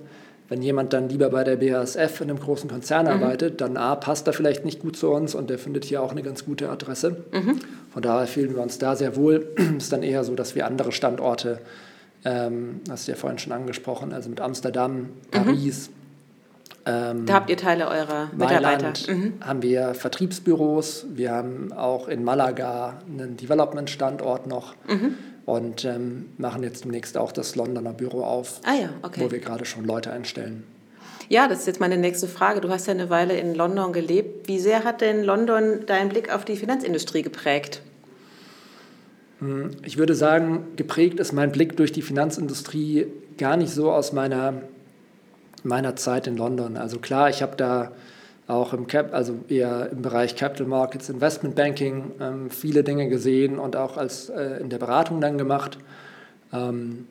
wenn 0.48 0.62
jemand 0.62 0.94
dann 0.94 1.10
lieber 1.10 1.30
bei 1.30 1.44
der 1.44 1.58
BASF 1.58 2.22
in 2.22 2.30
einem 2.30 2.40
großen 2.40 2.70
Konzern 2.70 3.06
mhm. 3.06 3.12
arbeitet, 3.12 3.60
dann 3.60 3.76
A, 3.76 3.96
passt 3.96 4.26
er 4.28 4.34
vielleicht 4.34 4.64
nicht 4.64 4.80
gut 4.80 4.96
zu 4.96 5.10
uns 5.10 5.36
und 5.36 5.50
der 5.50 5.60
findet 5.60 5.84
hier 5.84 6.02
auch 6.02 6.12
eine 6.12 6.24
ganz 6.24 6.46
gute 6.46 6.70
Adresse. 6.70 7.18
Mhm. 7.34 7.60
Von 7.92 8.02
daher 8.02 8.26
fühlen 8.26 8.56
wir 8.56 8.64
uns 8.64 8.78
da 8.78 8.96
sehr 8.96 9.18
wohl. 9.18 9.50
Es 9.58 9.66
ist 9.84 9.92
dann 9.92 10.04
eher 10.04 10.24
so, 10.24 10.36
dass 10.36 10.56
wir 10.56 10.66
andere 10.66 10.94
Standorte, 10.94 11.60
ähm, 12.24 12.80
hast 12.90 13.10
du 13.10 13.12
ja 13.12 13.18
vorhin 13.18 13.40
schon 13.40 13.52
angesprochen, 13.52 14.14
also 14.14 14.30
mit 14.30 14.40
Amsterdam, 14.40 15.00
mhm. 15.00 15.08
Paris, 15.32 15.90
ähm, 16.86 17.26
da 17.26 17.34
habt 17.34 17.50
ihr 17.50 17.58
Teile 17.58 17.90
eurer 17.90 18.30
Mitarbeiter. 18.34 18.94
Mhm. 19.14 19.34
haben 19.42 19.62
wir 19.62 19.94
Vertriebsbüros. 19.94 21.08
Wir 21.10 21.32
haben 21.32 21.74
auch 21.74 22.08
in 22.08 22.24
Malaga 22.24 23.02
einen 23.06 23.36
Development-Standort 23.36 24.48
noch. 24.48 24.74
Mhm 24.88 25.16
und 25.48 25.86
ähm, 25.86 26.26
machen 26.38 26.62
jetzt 26.62 26.84
demnächst 26.84 27.18
auch 27.18 27.32
das 27.32 27.56
Londoner 27.56 27.94
Büro 27.94 28.22
auf, 28.22 28.60
ah 28.66 28.74
ja, 28.74 28.90
okay. 29.02 29.22
wo 29.22 29.32
wir 29.32 29.40
gerade 29.40 29.64
schon 29.64 29.86
Leute 29.86 30.12
einstellen. 30.12 30.66
Ja, 31.30 31.48
das 31.48 31.60
ist 31.60 31.68
jetzt 31.68 31.80
meine 31.80 31.98
nächste 31.98 32.28
Frage. 32.28 32.60
Du 32.60 32.70
hast 32.70 32.86
ja 32.88 32.94
eine 32.94 33.10
Weile 33.10 33.40
in 33.40 33.56
London 33.56 33.94
gelebt. 33.94 34.50
Wie 34.50 34.60
sehr 34.60 34.84
hat 34.84 35.00
denn 35.00 35.24
London 35.24 35.86
deinen 35.86 36.10
Blick 36.10 36.34
auf 36.34 36.44
die 36.44 36.58
Finanzindustrie 36.58 37.22
geprägt? 37.22 37.82
Hm, 39.40 39.72
ich 39.84 39.98
würde 39.98 40.16
sagen, 40.16 40.68
geprägt 40.76 41.18
ist 41.22 41.32
mein 41.32 41.54
Blick 41.54 41.78
durch 41.78 41.94
die 41.94 42.02
Finanzindustrie 42.02 43.08
gar 43.38 43.56
nicht 43.56 43.72
so 43.72 43.90
aus 43.90 44.12
meiner, 44.12 44.64
meiner 45.64 45.96
Zeit 45.96 46.28
in 46.28 46.36
London. 46.36 46.76
Also 46.76 47.00
klar, 47.00 47.30
ich 47.30 47.42
habe 47.42 47.56
da 47.56 47.94
auch 48.48 48.74
im 48.74 48.88
Cap, 48.88 49.14
also 49.14 49.36
eher 49.50 49.90
im 49.92 50.02
Bereich 50.02 50.36
Capital 50.36 50.68
Markets, 50.68 51.10
Investment 51.10 51.56
Banking 51.56 52.12
ähm, 52.22 52.50
viele 52.50 52.84
Dinge 52.84 53.10
gesehen 53.10 53.60
und 53.60 53.76
auch 53.76 53.98
als 53.98 54.30
äh, 54.30 54.62
in 54.62 54.70
der 54.70 54.78
Beratung 54.78 55.20
dann 55.20 55.38
gemacht. 55.38 55.78
Ähm, 56.54 57.08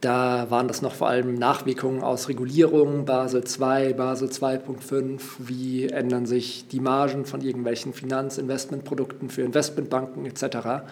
da 0.00 0.46
waren 0.50 0.68
das 0.68 0.82
noch 0.82 0.94
vor 0.94 1.08
allem 1.08 1.34
Nachwirkungen 1.34 2.02
aus 2.02 2.28
Regulierungen, 2.28 3.06
Basel 3.06 3.42
II, 3.42 3.94
Basel 3.94 4.28
2.5, 4.28 5.20
wie 5.38 5.88
ändern 5.88 6.26
sich 6.26 6.68
die 6.68 6.80
Margen 6.80 7.24
von 7.24 7.40
irgendwelchen 7.40 7.92
Finanzinvestmentprodukten 7.92 9.30
für 9.30 9.42
Investmentbanken 9.42 10.26
etc. 10.26 10.84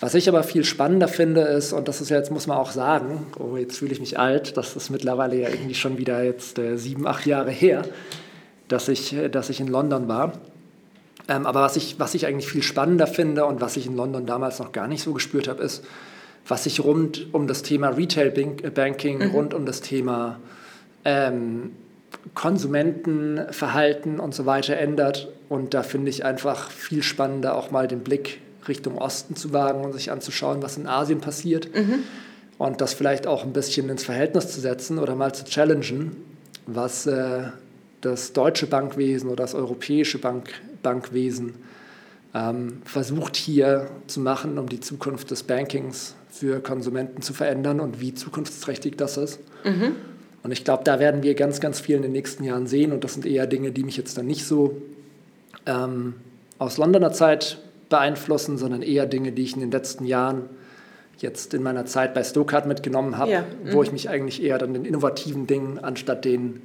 Was 0.00 0.14
ich 0.14 0.28
aber 0.28 0.42
viel 0.42 0.64
spannender 0.64 1.08
finde 1.08 1.42
ist, 1.42 1.72
und 1.72 1.88
das 1.88 2.00
ist 2.00 2.08
jetzt, 2.08 2.32
muss 2.32 2.46
man 2.46 2.56
auch 2.56 2.70
sagen, 2.70 3.26
oh, 3.38 3.56
jetzt 3.56 3.78
fühle 3.78 3.92
ich 3.92 4.00
mich 4.00 4.18
alt, 4.18 4.56
das 4.56 4.74
ist 4.76 4.90
mittlerweile 4.90 5.36
ja 5.36 5.48
irgendwie 5.48 5.74
schon 5.74 5.98
wieder 5.98 6.24
jetzt 6.24 6.58
äh, 6.58 6.76
sieben, 6.76 7.06
acht 7.06 7.26
Jahre 7.26 7.50
her, 7.50 7.84
dass 8.68 8.88
ich, 8.88 9.12
äh, 9.12 9.28
dass 9.28 9.50
ich 9.50 9.60
in 9.60 9.68
London 9.68 10.08
war. 10.08 10.32
Ähm, 11.28 11.46
aber 11.46 11.62
was 11.62 11.76
ich, 11.76 11.98
was 11.98 12.14
ich 12.14 12.26
eigentlich 12.26 12.48
viel 12.48 12.62
spannender 12.62 13.06
finde 13.06 13.44
und 13.46 13.60
was 13.60 13.76
ich 13.76 13.86
in 13.86 13.96
London 13.96 14.26
damals 14.26 14.58
noch 14.58 14.72
gar 14.72 14.86
nicht 14.86 15.02
so 15.02 15.12
gespürt 15.12 15.48
habe, 15.48 15.62
ist, 15.62 15.84
was 16.46 16.64
sich 16.64 16.82
rund 16.82 17.34
um 17.34 17.48
das 17.48 17.62
Thema 17.62 17.88
Retail 17.88 18.30
Banking, 18.30 19.18
mhm. 19.18 19.30
rund 19.30 19.54
um 19.54 19.66
das 19.66 19.80
Thema 19.80 20.38
ähm, 21.04 21.72
Konsumentenverhalten 22.34 24.20
und 24.20 24.34
so 24.34 24.46
weiter 24.46 24.76
ändert. 24.76 25.28
Und 25.48 25.74
da 25.74 25.82
finde 25.82 26.10
ich 26.10 26.24
einfach 26.24 26.70
viel 26.70 27.02
spannender, 27.02 27.56
auch 27.56 27.70
mal 27.70 27.88
den 27.88 28.00
Blick 28.00 28.40
Richtung 28.68 28.98
Osten 28.98 29.36
zu 29.36 29.52
wagen 29.52 29.84
und 29.84 29.92
sich 29.92 30.10
anzuschauen, 30.10 30.62
was 30.62 30.76
in 30.76 30.86
Asien 30.86 31.20
passiert. 31.20 31.74
Mhm. 31.74 32.04
Und 32.58 32.80
das 32.80 32.94
vielleicht 32.94 33.26
auch 33.26 33.44
ein 33.44 33.52
bisschen 33.52 33.88
ins 33.88 34.04
Verhältnis 34.04 34.52
zu 34.52 34.60
setzen 34.60 34.98
oder 34.98 35.14
mal 35.14 35.34
zu 35.34 35.44
challengen, 35.44 36.16
was 36.66 37.06
äh, 37.06 37.44
das 38.00 38.32
deutsche 38.32 38.66
Bankwesen 38.66 39.28
oder 39.28 39.44
das 39.44 39.54
europäische 39.54 40.18
Bank, 40.18 40.50
Bankwesen 40.82 41.54
ähm, 42.34 42.82
versucht 42.84 43.36
hier 43.36 43.88
zu 44.06 44.20
machen, 44.20 44.58
um 44.58 44.68
die 44.68 44.80
Zukunft 44.80 45.30
des 45.30 45.42
Bankings 45.42 46.14
für 46.28 46.60
Konsumenten 46.60 47.22
zu 47.22 47.32
verändern 47.32 47.80
und 47.80 48.00
wie 48.00 48.14
zukunftsträchtig 48.14 48.96
das 48.96 49.16
ist. 49.16 49.40
Mhm. 49.64 49.96
Und 50.42 50.52
ich 50.52 50.64
glaube, 50.64 50.84
da 50.84 51.00
werden 51.00 51.22
wir 51.22 51.34
ganz, 51.34 51.60
ganz 51.60 51.80
viel 51.80 51.96
in 51.96 52.02
den 52.02 52.12
nächsten 52.12 52.44
Jahren 52.44 52.66
sehen. 52.66 52.92
Und 52.92 53.02
das 53.02 53.14
sind 53.14 53.26
eher 53.26 53.46
Dinge, 53.46 53.72
die 53.72 53.82
mich 53.82 53.96
jetzt 53.96 54.16
dann 54.16 54.26
nicht 54.26 54.44
so 54.44 54.80
ähm, 55.64 56.14
aus 56.58 56.78
Londoner 56.78 57.12
Zeit 57.12 57.58
beeinflussen, 57.88 58.58
sondern 58.58 58.82
eher 58.82 59.06
Dinge, 59.06 59.32
die 59.32 59.42
ich 59.42 59.54
in 59.54 59.60
den 59.60 59.70
letzten 59.70 60.04
Jahren 60.04 60.42
jetzt 61.18 61.54
in 61.54 61.62
meiner 61.62 61.86
Zeit 61.86 62.14
bei 62.14 62.22
Stokart 62.22 62.66
mitgenommen 62.66 63.16
habe, 63.16 63.30
ja. 63.30 63.40
mhm. 63.40 63.72
wo 63.72 63.82
ich 63.82 63.90
mich 63.90 64.08
eigentlich 64.08 64.42
eher 64.42 64.58
dann 64.58 64.74
den 64.74 64.84
innovativen 64.84 65.46
Dingen 65.46 65.78
anstatt 65.78 66.24
den 66.24 66.62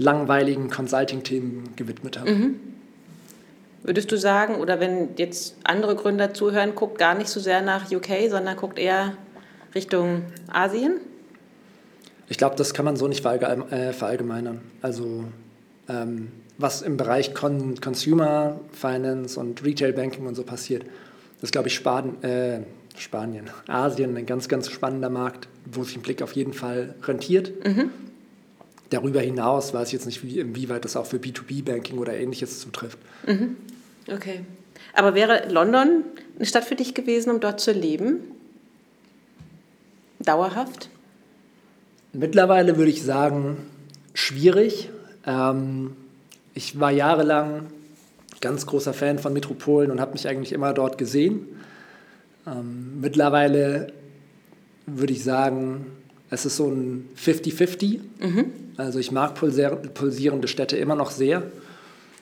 langweiligen 0.00 0.70
Consulting-Themen 0.70 1.76
gewidmet 1.76 2.18
habe. 2.18 2.30
Mhm. 2.30 2.60
Würdest 3.82 4.10
du 4.10 4.16
sagen, 4.16 4.56
oder 4.56 4.80
wenn 4.80 5.10
jetzt 5.16 5.56
andere 5.62 5.94
Gründer 5.94 6.34
zuhören, 6.34 6.74
guckt 6.74 6.98
gar 6.98 7.14
nicht 7.14 7.28
so 7.28 7.38
sehr 7.38 7.60
nach 7.60 7.90
UK, 7.90 8.30
sondern 8.30 8.56
guckt 8.56 8.78
eher 8.78 9.14
Richtung 9.74 10.22
Asien? 10.48 11.00
Ich 12.28 12.38
glaube, 12.38 12.56
das 12.56 12.72
kann 12.74 12.84
man 12.84 12.96
so 12.96 13.08
nicht 13.08 13.24
äh, 13.24 13.92
verallgemeinern. 13.92 14.60
Also 14.80 15.24
ähm, 15.88 16.28
was 16.56 16.82
im 16.82 16.96
Bereich 16.96 17.34
Con 17.34 17.80
Consumer 17.80 18.60
Finance 18.72 19.38
und 19.38 19.64
Retail 19.64 19.92
Banking 19.92 20.26
und 20.26 20.34
so 20.34 20.44
passiert, 20.44 20.84
das 21.40 21.50
glaube 21.50 21.68
ich 21.68 21.74
Span 21.74 22.22
äh, 22.22 22.60
Spanien, 22.96 23.48
Asien 23.66 24.16
ein 24.16 24.26
ganz, 24.26 24.48
ganz 24.48 24.70
spannender 24.70 25.10
Markt, 25.10 25.48
wo 25.64 25.84
sich 25.84 25.96
ein 25.96 26.02
Blick 26.02 26.22
auf 26.22 26.32
jeden 26.32 26.52
Fall 26.52 26.94
rentiert. 27.02 27.52
Mhm. 27.64 27.90
Darüber 28.90 29.20
hinaus 29.20 29.72
weiß 29.72 29.88
ich 29.88 29.92
jetzt 29.92 30.06
nicht, 30.06 30.24
wie, 30.24 30.40
inwieweit 30.40 30.84
das 30.84 30.96
auch 30.96 31.06
für 31.06 31.18
B2B-Banking 31.18 31.98
oder 31.98 32.14
ähnliches 32.16 32.60
zutrifft. 32.60 32.98
Mhm. 33.26 33.56
Okay. 34.12 34.40
Aber 34.94 35.14
wäre 35.14 35.48
London 35.48 36.04
eine 36.36 36.46
Stadt 36.46 36.64
für 36.64 36.74
dich 36.74 36.94
gewesen, 36.94 37.30
um 37.30 37.40
dort 37.40 37.60
zu 37.60 37.72
leben? 37.72 38.20
Dauerhaft? 40.18 40.90
Mittlerweile 42.12 42.76
würde 42.76 42.90
ich 42.90 43.02
sagen, 43.02 43.58
schwierig. 44.14 44.90
Ähm, 45.24 45.96
ich 46.54 46.80
war 46.80 46.90
jahrelang 46.90 47.68
ganz 48.40 48.66
großer 48.66 48.92
Fan 48.92 49.18
von 49.18 49.32
Metropolen 49.32 49.90
und 49.90 50.00
habe 50.00 50.12
mich 50.12 50.26
eigentlich 50.26 50.52
immer 50.52 50.72
dort 50.72 50.98
gesehen. 50.98 51.46
Ähm, 52.46 53.00
mittlerweile 53.00 53.92
würde 54.86 55.12
ich 55.12 55.22
sagen, 55.22 55.86
es 56.30 56.46
ist 56.46 56.56
so 56.56 56.68
ein 56.68 57.08
50-50. 57.16 58.00
Mhm. 58.20 58.44
Also 58.76 58.98
ich 58.98 59.12
mag 59.12 59.34
pulsierende 59.34 60.48
Städte 60.48 60.76
immer 60.76 60.94
noch 60.94 61.10
sehr. 61.10 61.42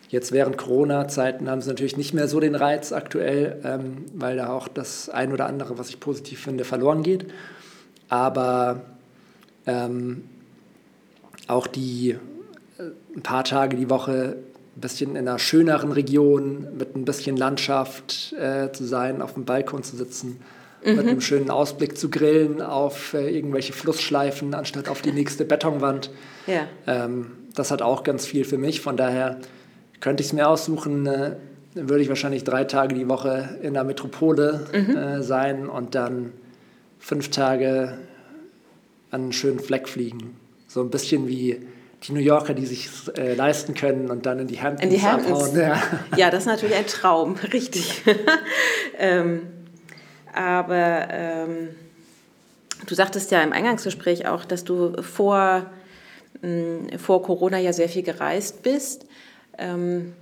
Jetzt 0.09 0.33
während 0.33 0.57
Corona-Zeiten 0.57 1.51
haben 1.51 1.61
sie 1.61 1.69
natürlich 1.69 1.99
nicht 1.99 2.15
mehr 2.15 2.29
so 2.29 2.41
den 2.41 2.55
Reiz 2.55 2.93
aktuell, 2.93 3.61
ähm, 3.63 4.07
weil 4.15 4.37
da 4.37 4.49
auch 4.49 4.67
das 4.67 5.11
ein 5.11 5.33
oder 5.33 5.47
andere, 5.47 5.79
was 5.79 5.91
ich 5.91 6.01
positiv 6.01 6.41
finde, 6.41 6.65
verloren 6.65 7.03
geht. 7.03 7.27
Aber 8.09 8.81
ähm, 9.67 10.25
auch 11.47 11.67
die 11.67 12.13
äh, 12.13 12.17
ein 13.15 13.23
paar 13.23 13.45
Tage 13.45 13.77
die 13.77 13.91
Woche 13.91 14.37
ein 14.77 14.81
bisschen 14.81 15.11
in 15.11 15.29
einer 15.29 15.39
schöneren 15.39 15.93
Region 15.93 16.69
mit 16.79 16.97
ein 16.97 17.05
bisschen 17.05 17.37
Landschaft 17.37 18.33
äh, 18.33 18.73
zu 18.73 18.85
sein, 18.85 19.21
auf 19.21 19.35
dem 19.35 19.45
Balkon 19.45 19.83
zu 19.83 19.97
sitzen, 19.97 20.41
mhm. 20.85 20.97
mit 20.97 21.07
einem 21.07 21.21
schönen 21.21 21.51
Ausblick 21.51 21.97
zu 21.97 22.11
grillen 22.11 22.63
auf 22.63 23.15
äh, 23.15 23.29
irgendwelche 23.29 23.73
Flussschleifen 23.73 24.55
anstatt 24.55 24.89
auf 24.89 25.03
die 25.03 25.13
nächste 25.13 25.45
Betonwand. 25.45 26.11
Ja. 26.47 26.67
Ähm, 26.87 27.33
das 27.55 27.71
hat 27.71 27.83
auch 27.83 28.05
ganz 28.05 28.27
viel 28.27 28.45
für 28.45 28.59
mich. 28.59 28.81
Von 28.81 28.97
daher 28.97 29.39
könnte 30.01 30.23
ich 30.23 30.29
es 30.29 30.33
mir 30.33 30.49
aussuchen, 30.49 31.07
äh, 31.07 31.37
würde 31.75 32.03
ich 32.03 32.09
wahrscheinlich 32.09 32.45
drei 32.45 32.65
Tage 32.65 32.95
die 32.95 33.09
Woche 33.09 33.59
in 33.63 33.75
der 33.75 33.85
Metropole 33.85 34.67
mhm. 34.73 34.97
Äh, 34.97 35.23
sein 35.23 35.69
und 35.69 35.95
dann 35.95 36.33
fünf 36.99 37.31
Tage 37.31 37.99
an 39.11 39.23
einen 39.23 39.33
schönen 39.33 39.61
Fleck 39.61 39.89
fliegen. 39.89 40.37
So 40.67 40.83
ein 40.83 40.91
bisschen 40.91 41.29
wie 41.29 41.61
die 42.05 42.13
New 42.13 42.21
Yorker, 42.21 42.55
die 42.55 42.67
sich 42.67 42.89
äh, 43.17 43.35
leisten 43.35 43.75
können 43.75 44.11
und 44.11 44.27
dann 44.27 44.39
in 44.39 44.47
die 44.47 44.61
Hamptons, 44.61 44.83
in 44.83 44.91
die 44.91 45.05
Hamptons. 45.05 45.53
Ja. 45.57 45.83
ja, 46.17 46.31
das 46.31 46.41
ist 46.41 46.47
natürlich 46.47 46.77
ein 46.77 46.87
Traum, 46.87 47.37
richtig. 47.53 48.03
ähm, 48.99 49.43
aber 50.35 51.09
ähm, 51.11 51.69
du 52.87 52.95
sagtest 52.95 53.31
ja 53.31 53.43
im 53.43 53.53
Eingangsgespräch 53.53 54.27
auch, 54.27 54.45
dass 54.45 54.65
du 54.65 55.03
vor, 55.03 55.67
mh, 56.43 56.99
vor 56.99 57.23
Corona 57.23 57.59
ja 57.59 57.73
sehr 57.73 57.89
viel 57.89 58.03
gereist 58.03 58.63
bist. 58.63 59.07
Ähm, 59.59 60.13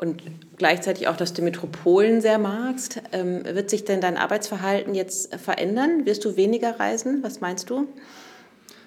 und 0.00 0.22
gleichzeitig 0.56 1.08
auch, 1.08 1.16
dass 1.16 1.34
du 1.34 1.42
Metropolen 1.42 2.22
sehr 2.22 2.38
magst. 2.38 3.02
Ähm, 3.12 3.44
wird 3.44 3.68
sich 3.68 3.84
denn 3.84 4.00
dein 4.00 4.16
Arbeitsverhalten 4.16 4.94
jetzt 4.94 5.34
verändern? 5.34 6.06
Wirst 6.06 6.24
du 6.24 6.36
weniger 6.36 6.80
reisen? 6.80 7.22
Was 7.22 7.42
meinst 7.42 7.68
du? 7.68 7.86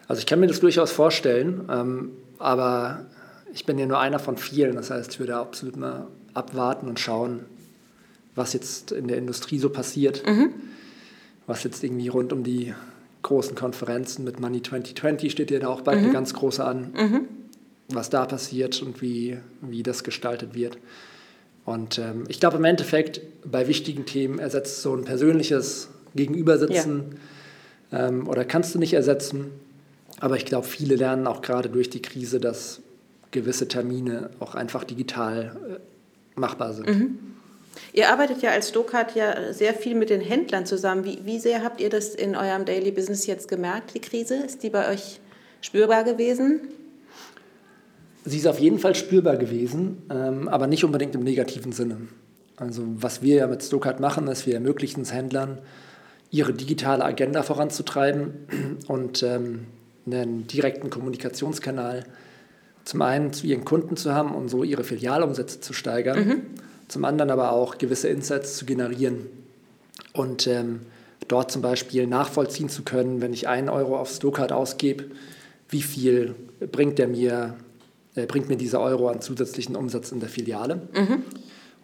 Also 0.08 0.19
ich 0.19 0.26
kann 0.26 0.39
mir 0.39 0.47
das 0.47 0.60
durchaus 0.60 0.91
vorstellen, 0.91 1.69
ähm, 1.71 2.12
aber 2.39 3.06
ich 3.54 3.65
bin 3.67 3.78
ja 3.78 3.86
nur 3.86 3.99
einer 3.99 4.17
von 4.17 4.38
vielen. 4.38 4.76
Das 4.76 4.89
heißt, 4.89 5.13
ich 5.13 5.19
würde 5.19 5.36
absolut 5.36 5.78
mal 5.78 6.08
abwarten 6.34 6.88
und 6.88 6.99
schauen, 6.99 7.45
was 8.35 8.53
jetzt 8.53 8.91
in 8.91 9.07
der 9.07 9.17
Industrie 9.17 9.59
so 9.59 9.69
passiert, 9.69 10.23
mhm. 10.25 10.53
was 11.47 11.63
jetzt 11.63 11.83
irgendwie 11.83 12.07
rund 12.07 12.33
um 12.33 12.43
die 12.43 12.73
großen 13.21 13.55
Konferenzen 13.55 14.25
mit 14.25 14.39
Money 14.39 14.61
2020 14.61 15.31
steht 15.31 15.51
ja 15.51 15.59
da 15.59 15.67
auch 15.67 15.81
bald 15.81 15.99
mhm. 15.99 16.05
eine 16.05 16.13
ganz 16.13 16.33
große 16.33 16.63
an. 16.63 16.91
Mhm 16.93 17.27
was 17.89 18.09
da 18.09 18.25
passiert 18.25 18.81
und 18.81 19.01
wie, 19.01 19.37
wie 19.61 19.83
das 19.83 20.03
gestaltet 20.03 20.55
wird. 20.55 20.77
Und 21.65 21.97
ähm, 21.97 22.25
ich 22.27 22.39
glaube 22.39 22.57
im 22.57 22.65
Endeffekt, 22.65 23.21
bei 23.49 23.67
wichtigen 23.67 24.05
Themen 24.05 24.39
ersetzt 24.39 24.81
so 24.81 24.93
ein 24.95 25.05
persönliches 25.05 25.89
Gegenübersitzen 26.15 27.17
ja. 27.91 28.07
ähm, 28.07 28.27
oder 28.27 28.45
kannst 28.45 28.75
du 28.75 28.79
nicht 28.79 28.93
ersetzen. 28.93 29.51
Aber 30.19 30.35
ich 30.35 30.45
glaube, 30.45 30.67
viele 30.67 30.95
lernen 30.95 31.27
auch 31.27 31.41
gerade 31.41 31.69
durch 31.69 31.89
die 31.89 32.01
Krise, 32.01 32.39
dass 32.39 32.81
gewisse 33.31 33.67
Termine 33.67 34.29
auch 34.39 34.55
einfach 34.55 34.83
digital 34.83 35.79
äh, 36.35 36.39
machbar 36.39 36.73
sind. 36.73 36.87
Mhm. 36.87 37.17
Ihr 37.93 38.10
arbeitet 38.10 38.41
ja 38.41 38.49
als 38.49 38.69
Stokart 38.69 39.15
ja 39.15 39.53
sehr 39.53 39.75
viel 39.75 39.93
mit 39.93 40.10
den 40.10 40.19
Händlern 40.19 40.65
zusammen. 40.65 41.06
Wie, 41.06 41.19
wie 41.25 41.39
sehr 41.39 41.63
habt 41.63 41.79
ihr 41.79 41.91
das 41.91 42.15
in 42.15 42.36
eurem 42.36 42.65
Daily 42.65 42.91
Business 42.91 43.27
jetzt 43.27 43.47
gemerkt, 43.47 43.93
die 43.93 43.99
Krise? 43.99 44.36
Ist 44.36 44.63
die 44.63 44.71
bei 44.71 44.91
euch 44.91 45.19
spürbar 45.62 46.03
gewesen? 46.03 46.62
Sie 48.25 48.38
ist 48.38 48.47
auf 48.47 48.60
jeden 48.60 48.79
Fall 48.79 48.95
spürbar 48.95 49.38
gewesen, 49.38 50.01
ähm, 50.10 50.47
aber 50.47 50.65
nicht 50.65 50.84
unbedingt 50.84 51.13
im 51.13 51.23
negativen 51.23 51.71
Sinne. 51.71 51.97
Also 52.58 52.84
was 52.95 53.21
wir 53.21 53.36
ja 53.36 53.47
mit 53.47 53.62
Stokart 53.62 53.99
machen, 53.99 54.27
ist, 54.27 54.47
wir 54.47 54.56
ermöglichen 54.56 55.01
es 55.01 55.13
Händlern, 55.13 55.60
ihre 56.32 56.53
digitale 56.53 57.06
Agenda 57.06 57.43
voranzutreiben 57.43 58.47
und 58.88 59.21
ähm, 59.21 59.65
einen 60.08 60.47
direkten 60.47 60.89
Kommunikationskanal 60.89 62.06
zum 62.86 63.01
einen 63.01 63.34
zu 63.34 63.45
ihren 63.45 63.65
Kunden 63.65 63.95
zu 63.97 64.13
haben 64.13 64.34
und 64.34 64.49
so 64.49 64.63
ihre 64.63 64.84
Filialumsätze 64.84 65.62
zu 65.62 65.73
steigern, 65.73 66.27
mhm. 66.27 66.41
Zum 66.87 67.05
anderen 67.05 67.31
aber 67.31 67.51
auch 67.51 67.77
gewisse 67.77 68.07
Insights 68.07 68.57
zu 68.57 68.65
generieren 68.65 69.27
und 70.13 70.47
ähm, 70.47 70.81
dort 71.27 71.51
zum 71.51 71.61
Beispiel 71.61 72.07
nachvollziehen 72.07 72.69
zu 72.69 72.83
können, 72.83 73.21
wenn 73.21 73.33
ich 73.33 73.47
einen 73.47 73.69
Euro 73.69 73.97
auf 73.97 74.09
Stokart 74.09 74.51
ausgebe, 74.51 75.05
wie 75.69 75.81
viel 75.81 76.35
bringt 76.71 76.99
der 76.99 77.07
mir 77.07 77.55
äh, 78.15 78.25
bringt 78.25 78.47
mir 78.47 78.57
dieser 78.57 78.79
Euro 78.79 79.09
an 79.09 79.21
zusätzlichen 79.21 79.75
Umsatz 79.75 80.11
in 80.11 80.19
der 80.19 80.29
Filiale. 80.29 80.75
Mhm. 80.93 81.23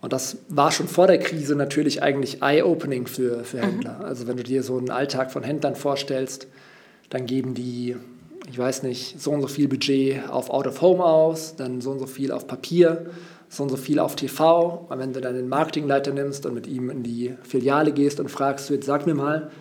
Und 0.02 0.14
das 0.14 0.38
war 0.48 0.72
schon 0.72 0.88
vor 0.88 1.08
der 1.08 1.20
Krise 1.20 1.56
natürlich 1.56 2.02
eigentlich 2.02 2.42
eye-opening 2.42 3.08
für, 3.08 3.44
für 3.44 3.58
mhm. 3.58 3.62
Händler. 3.62 4.00
Mhm. 4.00 4.06
Also 4.06 4.28
wenn 4.28 4.38
du 4.38 4.44
dir 4.44 4.64
so 4.64 4.78
einen 4.78 4.92
Alltag 4.92 5.32
von 5.32 5.44
Händlern 5.44 5.76
vorstellst, 5.76 6.48
dann 7.10 7.26
geben 7.26 7.54
die, 7.56 7.96
ich 8.50 8.58
weiß 8.58 8.84
nicht, 8.84 9.20
so 9.20 9.32
und 9.32 9.42
so 9.42 9.48
viel 9.48 9.68
Budget 9.68 10.30
auf 10.30 10.50
Out 10.50 10.68
of 10.68 10.82
Home 10.82 11.04
aus, 11.04 11.56
dann 11.56 11.82
so 11.82 11.92
und 11.92 12.00
so 12.00 12.06
viel 12.06 12.32
auf 12.32 12.48
Papier, 12.48 13.08
so 13.50 13.64
und 13.64 13.70
so 13.70 13.78
viel 13.78 14.00
auf 14.00 14.16
TV. 14.16 14.86
Und 14.88 15.00
wenn 15.00 15.12
du 15.12 15.22
dann 15.22 15.36
den 15.36 15.50
Marketingleiter 15.50 16.14
nimmst 16.14 16.46
und 16.46 16.54
mit 16.54 16.68
ihm 16.68 16.90
in 16.90 17.04
die 17.04 17.36
Filiale 17.44 17.92
gehst 17.92 18.20
und 18.20 18.30
fragst, 18.30 18.70
jetzt 18.70 18.86
sag 18.86 19.06
mir 19.08 19.16
mal, 19.16 19.52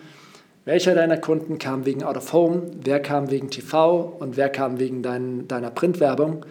welcher 0.65 0.93
deiner 0.93 1.17
Kunden 1.17 1.57
kam 1.57 1.85
wegen 1.85 2.03
Out 2.03 2.17
of 2.17 2.31
Home, 2.31 2.69
wer 2.83 2.99
kam 2.99 3.31
wegen 3.31 3.49
TV 3.49 4.01
und 4.19 4.37
wer 4.37 4.49
kam 4.49 4.79
wegen 4.79 5.01
dein, 5.01 5.47
deiner 5.47 5.71
Printwerbung, 5.71 6.45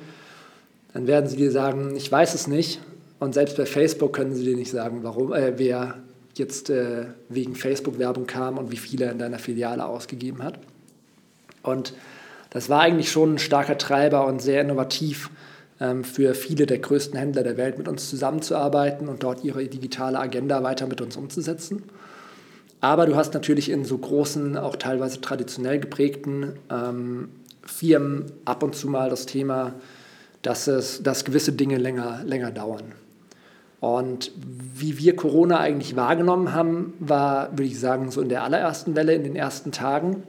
dann 0.93 1.07
werden 1.07 1.29
sie 1.29 1.37
dir 1.37 1.53
sagen, 1.53 1.95
ich 1.95 2.11
weiß 2.11 2.35
es 2.35 2.49
nicht. 2.49 2.81
Und 3.21 3.35
selbst 3.35 3.57
bei 3.57 3.67
Facebook 3.67 4.13
können 4.13 4.35
sie 4.35 4.45
dir 4.45 4.57
nicht 4.57 4.71
sagen, 4.71 5.01
warum, 5.03 5.33
äh, 5.33 5.55
wer 5.57 5.99
jetzt 6.35 6.71
äh, 6.71 7.07
wegen 7.29 7.55
Facebook-Werbung 7.55 8.27
kam 8.27 8.59
und 8.59 8.73
wie 8.73 8.77
viel 8.77 9.03
er 9.03 9.13
in 9.13 9.19
deiner 9.19 9.39
Filiale 9.39 9.87
ausgegeben 9.87 10.43
hat. 10.43 10.59
Und 11.63 11.95
das 12.51 12.69
war 12.69 12.81
eigentlich 12.81 13.11
schon 13.11 13.35
ein 13.35 13.39
starker 13.39 13.77
Treiber 13.77 14.27
und 14.27 14.41
sehr 14.41 14.63
innovativ 14.63 15.31
für 16.03 16.35
viele 16.35 16.67
der 16.67 16.79
größten 16.79 17.19
Händler 17.19 17.45
der 17.45 17.57
Welt 17.57 17.79
mit 17.79 17.87
uns 17.87 18.11
zusammenzuarbeiten 18.11 19.09
und 19.09 19.23
dort 19.23 19.45
ihre 19.45 19.65
digitale 19.65 20.19
Agenda 20.19 20.63
weiter 20.63 20.87
mit 20.87 21.01
uns 21.01 21.17
umzusetzen. 21.17 21.85
Aber 22.81 23.07
du 23.07 23.17
hast 23.17 23.35
natürlich 23.35 23.71
in 23.71 23.85
so 23.85 23.99
großen, 23.99 24.57
auch 24.57 24.77
teilweise 24.77 25.21
traditionell 25.21 25.81
geprägten 25.81 26.55
ähm, 26.71 27.29
Firmen 27.63 28.27
ab 28.45 28.63
und 28.63 28.75
zu 28.75 28.89
mal 28.89 29.11
das 29.11 29.27
Thema, 29.27 29.75
dass, 30.43 30.67
es, 30.69 31.03
dass 31.03 31.25
gewisse 31.25 31.53
Dinge 31.53 31.77
länger, 31.77 32.23
länger 32.25 32.51
dauern. 32.51 32.93
Und 33.81 34.33
wie 34.75 34.99
wir 34.99 35.15
Corona 35.15 35.59
eigentlich 35.59 35.95
wahrgenommen 35.95 36.53
haben, 36.53 36.95
war, 36.99 37.53
würde 37.53 37.65
ich 37.65 37.79
sagen, 37.79 38.11
so 38.11 38.21
in 38.21 38.29
der 38.29 38.43
allerersten 38.43 38.97
Welle, 38.97 39.15
in 39.15 39.23
den 39.23 39.37
ersten 39.37 39.71
Tagen, 39.71 40.25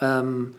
ähm, 0.00 0.54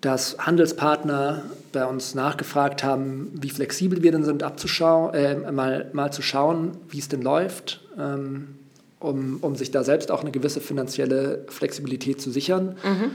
dass 0.00 0.38
Handelspartner 0.38 1.42
bei 1.72 1.86
uns 1.86 2.14
nachgefragt 2.14 2.84
haben, 2.84 3.32
wie 3.40 3.50
flexibel 3.50 4.02
wir 4.02 4.12
denn 4.12 4.24
sind, 4.24 4.42
abzuschauen, 4.42 5.14
äh, 5.14 5.52
mal, 5.52 5.90
mal 5.92 6.12
zu 6.12 6.22
schauen, 6.22 6.76
wie 6.88 6.98
es 6.98 7.08
denn 7.08 7.22
läuft, 7.22 7.80
ähm, 7.98 8.56
um, 9.00 9.38
um 9.40 9.54
sich 9.54 9.70
da 9.70 9.84
selbst 9.84 10.10
auch 10.10 10.22
eine 10.22 10.30
gewisse 10.30 10.60
finanzielle 10.60 11.44
Flexibilität 11.48 12.20
zu 12.20 12.30
sichern. 12.30 12.76
Mhm. 12.84 13.10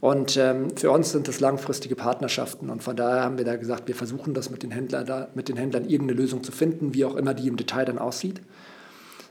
Und 0.00 0.36
ähm, 0.36 0.76
für 0.76 0.90
uns 0.90 1.12
sind 1.12 1.26
das 1.26 1.40
langfristige 1.40 1.96
Partnerschaften. 1.96 2.70
Und 2.70 2.82
von 2.82 2.96
daher 2.96 3.22
haben 3.22 3.38
wir 3.38 3.44
da 3.44 3.56
gesagt, 3.56 3.88
wir 3.88 3.94
versuchen 3.94 4.34
das 4.34 4.50
mit 4.50 4.62
den, 4.62 4.70
Händlern 4.70 5.06
da, 5.06 5.28
mit 5.34 5.48
den 5.48 5.56
Händlern 5.56 5.84
irgendeine 5.84 6.20
Lösung 6.20 6.42
zu 6.42 6.52
finden, 6.52 6.94
wie 6.94 7.04
auch 7.04 7.16
immer 7.16 7.34
die 7.34 7.48
im 7.48 7.56
Detail 7.56 7.86
dann 7.86 7.98
aussieht. 7.98 8.40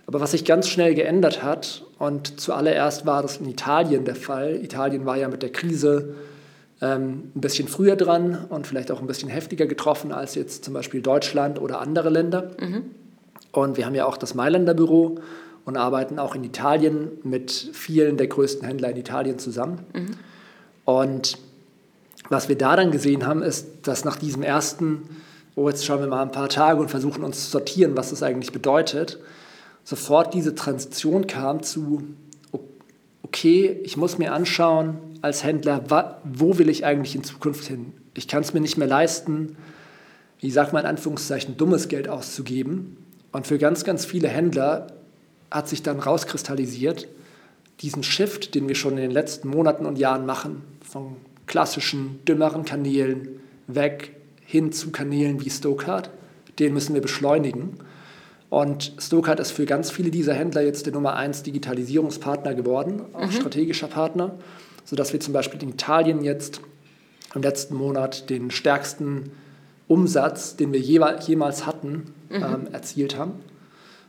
Aber 0.07 0.19
was 0.19 0.31
sich 0.31 0.45
ganz 0.45 0.67
schnell 0.67 0.93
geändert 0.93 1.43
hat, 1.43 1.83
und 1.97 2.39
zuallererst 2.39 3.05
war 3.05 3.21
das 3.21 3.37
in 3.37 3.47
Italien 3.47 4.05
der 4.05 4.15
Fall, 4.15 4.55
Italien 4.55 5.05
war 5.05 5.17
ja 5.17 5.29
mit 5.29 5.41
der 5.41 5.51
Krise 5.51 6.15
ähm, 6.81 7.31
ein 7.35 7.41
bisschen 7.41 7.67
früher 7.67 7.95
dran 7.95 8.45
und 8.49 8.67
vielleicht 8.67 8.91
auch 8.91 9.01
ein 9.01 9.07
bisschen 9.07 9.29
heftiger 9.29 9.65
getroffen 9.65 10.11
als 10.11 10.35
jetzt 10.35 10.65
zum 10.65 10.73
Beispiel 10.73 11.01
Deutschland 11.01 11.59
oder 11.59 11.79
andere 11.79 12.09
Länder. 12.09 12.51
Mhm. 12.59 12.83
Und 13.51 13.77
wir 13.77 13.85
haben 13.85 13.95
ja 13.95 14.05
auch 14.05 14.17
das 14.17 14.35
Mailänder 14.35 14.73
Büro 14.73 15.19
und 15.63 15.77
arbeiten 15.77 16.19
auch 16.19 16.35
in 16.35 16.43
Italien 16.43 17.11
mit 17.23 17.51
vielen 17.51 18.17
der 18.17 18.27
größten 18.27 18.67
Händler 18.67 18.91
in 18.91 18.97
Italien 18.97 19.39
zusammen. 19.39 19.79
Mhm. 19.93 20.11
Und 20.85 21.37
was 22.29 22.49
wir 22.49 22.57
da 22.57 22.75
dann 22.75 22.91
gesehen 22.91 23.25
haben, 23.25 23.41
ist, 23.41 23.67
dass 23.83 24.03
nach 24.05 24.17
diesem 24.17 24.43
ersten, 24.43 25.03
oh, 25.55 25.69
jetzt 25.69 25.85
schauen 25.85 25.99
wir 25.99 26.07
mal 26.07 26.21
ein 26.21 26.31
paar 26.31 26.49
Tage 26.49 26.79
und 26.79 26.89
versuchen 26.89 27.23
uns 27.23 27.45
zu 27.45 27.51
sortieren, 27.51 27.95
was 27.95 28.09
das 28.09 28.23
eigentlich 28.23 28.51
bedeutet, 28.51 29.19
sofort 29.83 30.33
diese 30.33 30.55
Transition 30.55 31.27
kam 31.27 31.63
zu, 31.63 32.03
okay, 33.35 33.81
ich 33.83 33.97
muss 33.97 34.17
mir 34.17 34.31
anschauen 34.31 34.97
als 35.21 35.43
Händler, 35.43 35.83
wo 36.23 36.57
will 36.57 36.69
ich 36.69 36.85
eigentlich 36.85 37.15
in 37.15 37.23
Zukunft 37.25 37.65
hin? 37.65 37.91
Ich 38.13 38.29
kann 38.29 38.41
es 38.41 38.53
mir 38.53 38.61
nicht 38.61 38.77
mehr 38.77 38.87
leisten, 38.87 39.57
ich 40.39 40.53
sage 40.53 40.71
mal 40.71 40.79
in 40.79 40.85
Anführungszeichen, 40.85 41.57
dummes 41.57 41.89
Geld 41.89 42.07
auszugeben. 42.07 42.95
Und 43.33 43.45
für 43.45 43.57
ganz, 43.57 43.83
ganz 43.83 44.05
viele 44.05 44.29
Händler 44.29 44.87
hat 45.51 45.67
sich 45.67 45.83
dann 45.83 45.99
rauskristallisiert, 45.99 47.09
diesen 47.81 48.03
Shift, 48.03 48.55
den 48.55 48.69
wir 48.69 48.75
schon 48.75 48.93
in 48.93 49.01
den 49.01 49.11
letzten 49.11 49.49
Monaten 49.49 49.85
und 49.85 49.97
Jahren 49.97 50.25
machen, 50.25 50.61
von 50.81 51.17
klassischen, 51.45 52.21
dümmeren 52.25 52.63
Kanälen 52.63 53.41
weg 53.67 54.15
hin 54.45 54.71
zu 54.71 54.91
Kanälen 54.91 55.43
wie 55.43 55.49
Stokart, 55.49 56.09
den 56.57 56.73
müssen 56.73 56.93
wir 56.93 57.01
beschleunigen. 57.01 57.79
Und 58.49 58.93
Stokart 58.99 59.39
ist 59.39 59.51
für 59.51 59.65
ganz 59.65 59.91
viele 59.91 60.11
dieser 60.11 60.33
Händler 60.33 60.61
jetzt 60.61 60.85
der 60.85 60.93
Nummer 60.93 61.15
1 61.15 61.43
Digitalisierungspartner 61.43 62.53
geworden, 62.53 63.01
auch 63.13 63.25
mhm. 63.25 63.31
strategischer 63.31 63.87
Partner, 63.87 64.35
sodass 64.85 65.13
wir 65.13 65.19
zum 65.19 65.33
Beispiel 65.33 65.61
in 65.63 65.69
Italien 65.69 66.23
jetzt 66.23 66.61
im 67.33 67.41
letzten 67.41 67.75
Monat 67.75 68.29
den 68.29 68.51
stärksten 68.51 69.31
Umsatz, 69.87 70.55
den 70.55 70.73
wir 70.73 70.79
jemals 70.79 71.65
hatten, 71.65 72.13
mhm. 72.29 72.35
ähm, 72.35 72.67
erzielt 72.71 73.17
haben. 73.17 73.33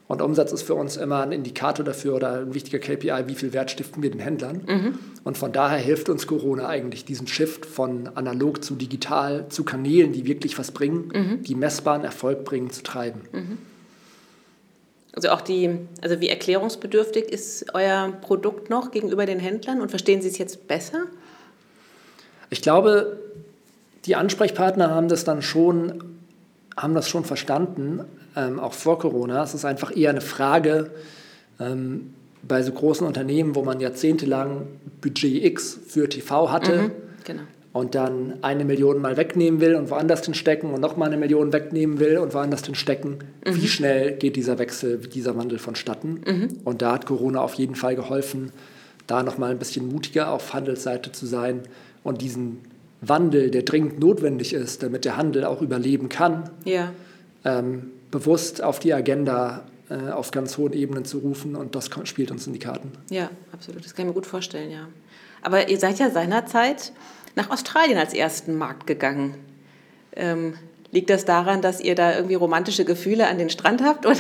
Und 0.08 0.22
Umsatz 0.22 0.52
ist 0.52 0.62
für 0.62 0.74
uns 0.74 0.96
immer 0.96 1.22
ein 1.22 1.32
Indikator 1.32 1.84
dafür 1.84 2.14
oder 2.14 2.40
ein 2.40 2.54
wichtiger 2.54 2.78
KPI, 2.78 3.24
wie 3.26 3.34
viel 3.34 3.52
Wert 3.52 3.72
stiften 3.72 4.04
wir 4.04 4.10
den 4.10 4.20
Händlern. 4.20 4.62
Mhm. 4.64 4.98
Und 5.24 5.36
von 5.36 5.50
daher 5.50 5.78
hilft 5.78 6.08
uns 6.08 6.28
Corona 6.28 6.68
eigentlich, 6.68 7.04
diesen 7.04 7.26
Shift 7.26 7.66
von 7.66 8.08
analog 8.14 8.62
zu 8.62 8.76
digital, 8.76 9.48
zu 9.48 9.64
Kanälen, 9.64 10.12
die 10.12 10.24
wirklich 10.24 10.58
was 10.58 10.70
bringen, 10.70 11.10
mhm. 11.12 11.42
die 11.42 11.56
messbaren 11.56 12.04
Erfolg 12.04 12.44
bringen, 12.44 12.70
zu 12.70 12.84
treiben. 12.84 13.22
Also 15.16 15.30
auch 15.30 15.40
die, 15.40 15.78
also 16.02 16.20
wie 16.20 16.28
erklärungsbedürftig 16.28 17.24
ist 17.24 17.74
euer 17.74 18.12
Produkt 18.20 18.68
noch 18.68 18.90
gegenüber 18.90 19.24
den 19.24 19.40
Händlern 19.40 19.80
und 19.80 19.88
verstehen 19.88 20.20
Sie 20.20 20.28
es 20.28 20.36
jetzt 20.36 20.68
besser? 20.68 21.04
Ich 22.50 22.60
glaube, 22.60 23.18
die 24.04 24.14
Ansprechpartner 24.14 24.90
haben 24.90 25.08
das 25.08 25.24
dann 25.24 25.40
schon, 25.40 26.04
haben 26.76 26.94
das 26.94 27.08
schon 27.08 27.24
verstanden, 27.24 28.04
ähm, 28.36 28.60
auch 28.60 28.74
vor 28.74 28.98
Corona. 28.98 29.42
Es 29.42 29.54
ist 29.54 29.64
einfach 29.64 29.96
eher 29.96 30.10
eine 30.10 30.20
Frage 30.20 30.90
ähm, 31.58 32.14
bei 32.42 32.62
so 32.62 32.72
großen 32.72 33.06
Unternehmen, 33.06 33.54
wo 33.54 33.64
man 33.64 33.80
jahrzehntelang 33.80 34.66
Budget 35.00 35.42
X 35.44 35.78
für 35.88 36.10
TV 36.10 36.52
hatte 36.52 36.82
mhm, 36.82 36.92
genau. 37.24 37.42
Und 37.76 37.94
dann 37.94 38.38
eine 38.40 38.64
Million 38.64 39.02
mal 39.02 39.18
wegnehmen 39.18 39.60
will 39.60 39.74
und 39.74 39.90
woanders 39.90 40.24
hinstecken 40.24 40.72
und 40.72 40.80
nochmal 40.80 41.08
eine 41.08 41.18
Million 41.18 41.52
wegnehmen 41.52 42.00
will 42.00 42.16
und 42.16 42.32
woanders 42.32 42.64
hinstecken. 42.64 43.18
Mhm. 43.46 43.56
Wie 43.56 43.68
schnell 43.68 44.12
geht 44.16 44.36
dieser 44.36 44.58
Wechsel, 44.58 44.96
dieser 44.96 45.36
Wandel 45.36 45.58
vonstatten? 45.58 46.22
Mhm. 46.26 46.48
Und 46.64 46.80
da 46.80 46.92
hat 46.92 47.04
Corona 47.04 47.42
auf 47.42 47.52
jeden 47.54 47.74
Fall 47.74 47.94
geholfen, 47.94 48.50
da 49.06 49.22
nochmal 49.22 49.50
ein 49.50 49.58
bisschen 49.58 49.88
mutiger 49.88 50.30
auf 50.32 50.54
Handelsseite 50.54 51.12
zu 51.12 51.26
sein 51.26 51.60
und 52.02 52.22
diesen 52.22 52.60
Wandel, 53.02 53.50
der 53.50 53.62
dringend 53.62 54.00
notwendig 54.00 54.54
ist, 54.54 54.82
damit 54.82 55.04
der 55.04 55.18
Handel 55.18 55.44
auch 55.44 55.60
überleben 55.60 56.08
kann, 56.08 56.48
ja. 56.64 56.92
ähm, 57.44 57.90
bewusst 58.10 58.62
auf 58.62 58.78
die 58.78 58.94
Agenda 58.94 59.64
äh, 59.90 60.10
auf 60.10 60.30
ganz 60.30 60.56
hohen 60.56 60.72
Ebenen 60.72 61.04
zu 61.04 61.18
rufen 61.18 61.54
und 61.56 61.74
das 61.74 61.90
spielt 62.04 62.30
uns 62.30 62.46
in 62.46 62.54
die 62.54 62.58
Karten. 62.58 62.90
Ja, 63.10 63.30
absolut. 63.52 63.84
Das 63.84 63.94
kann 63.94 64.06
ich 64.06 64.08
mir 64.08 64.14
gut 64.14 64.26
vorstellen, 64.26 64.70
ja. 64.70 64.88
Aber 65.42 65.68
ihr 65.68 65.78
seid 65.78 65.98
ja 65.98 66.10
seinerzeit 66.10 66.92
nach 67.36 67.50
Australien 67.50 67.98
als 67.98 68.12
ersten 68.12 68.56
Markt 68.56 68.86
gegangen. 68.86 69.34
Ähm, 70.16 70.54
liegt 70.90 71.10
das 71.10 71.24
daran, 71.24 71.60
dass 71.60 71.80
ihr 71.80 71.94
da 71.94 72.16
irgendwie 72.16 72.34
romantische 72.34 72.84
Gefühle 72.84 73.28
an 73.28 73.38
den 73.38 73.50
Strand 73.50 73.82
habt? 73.82 74.06
Oder 74.06 74.16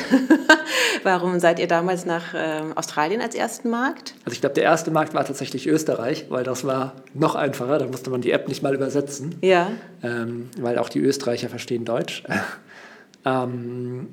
warum 1.02 1.40
seid 1.40 1.58
ihr 1.58 1.66
damals 1.66 2.04
nach 2.04 2.34
ähm, 2.36 2.76
Australien 2.76 3.20
als 3.20 3.34
ersten 3.34 3.70
Markt? 3.70 4.14
Also 4.24 4.34
ich 4.34 4.40
glaube, 4.40 4.54
der 4.54 4.64
erste 4.64 4.90
Markt 4.90 5.14
war 5.14 5.24
tatsächlich 5.24 5.66
Österreich, 5.66 6.26
weil 6.28 6.44
das 6.44 6.64
war 6.64 6.92
noch 7.14 7.34
einfacher. 7.34 7.78
Da 7.78 7.86
musste 7.86 8.10
man 8.10 8.20
die 8.20 8.30
App 8.30 8.46
nicht 8.46 8.62
mal 8.62 8.74
übersetzen. 8.74 9.36
Ja. 9.40 9.70
Ähm, 10.02 10.50
weil 10.58 10.78
auch 10.78 10.90
die 10.90 11.00
Österreicher 11.00 11.48
verstehen 11.48 11.84
Deutsch. 11.84 12.22
Ähm, 13.28 14.06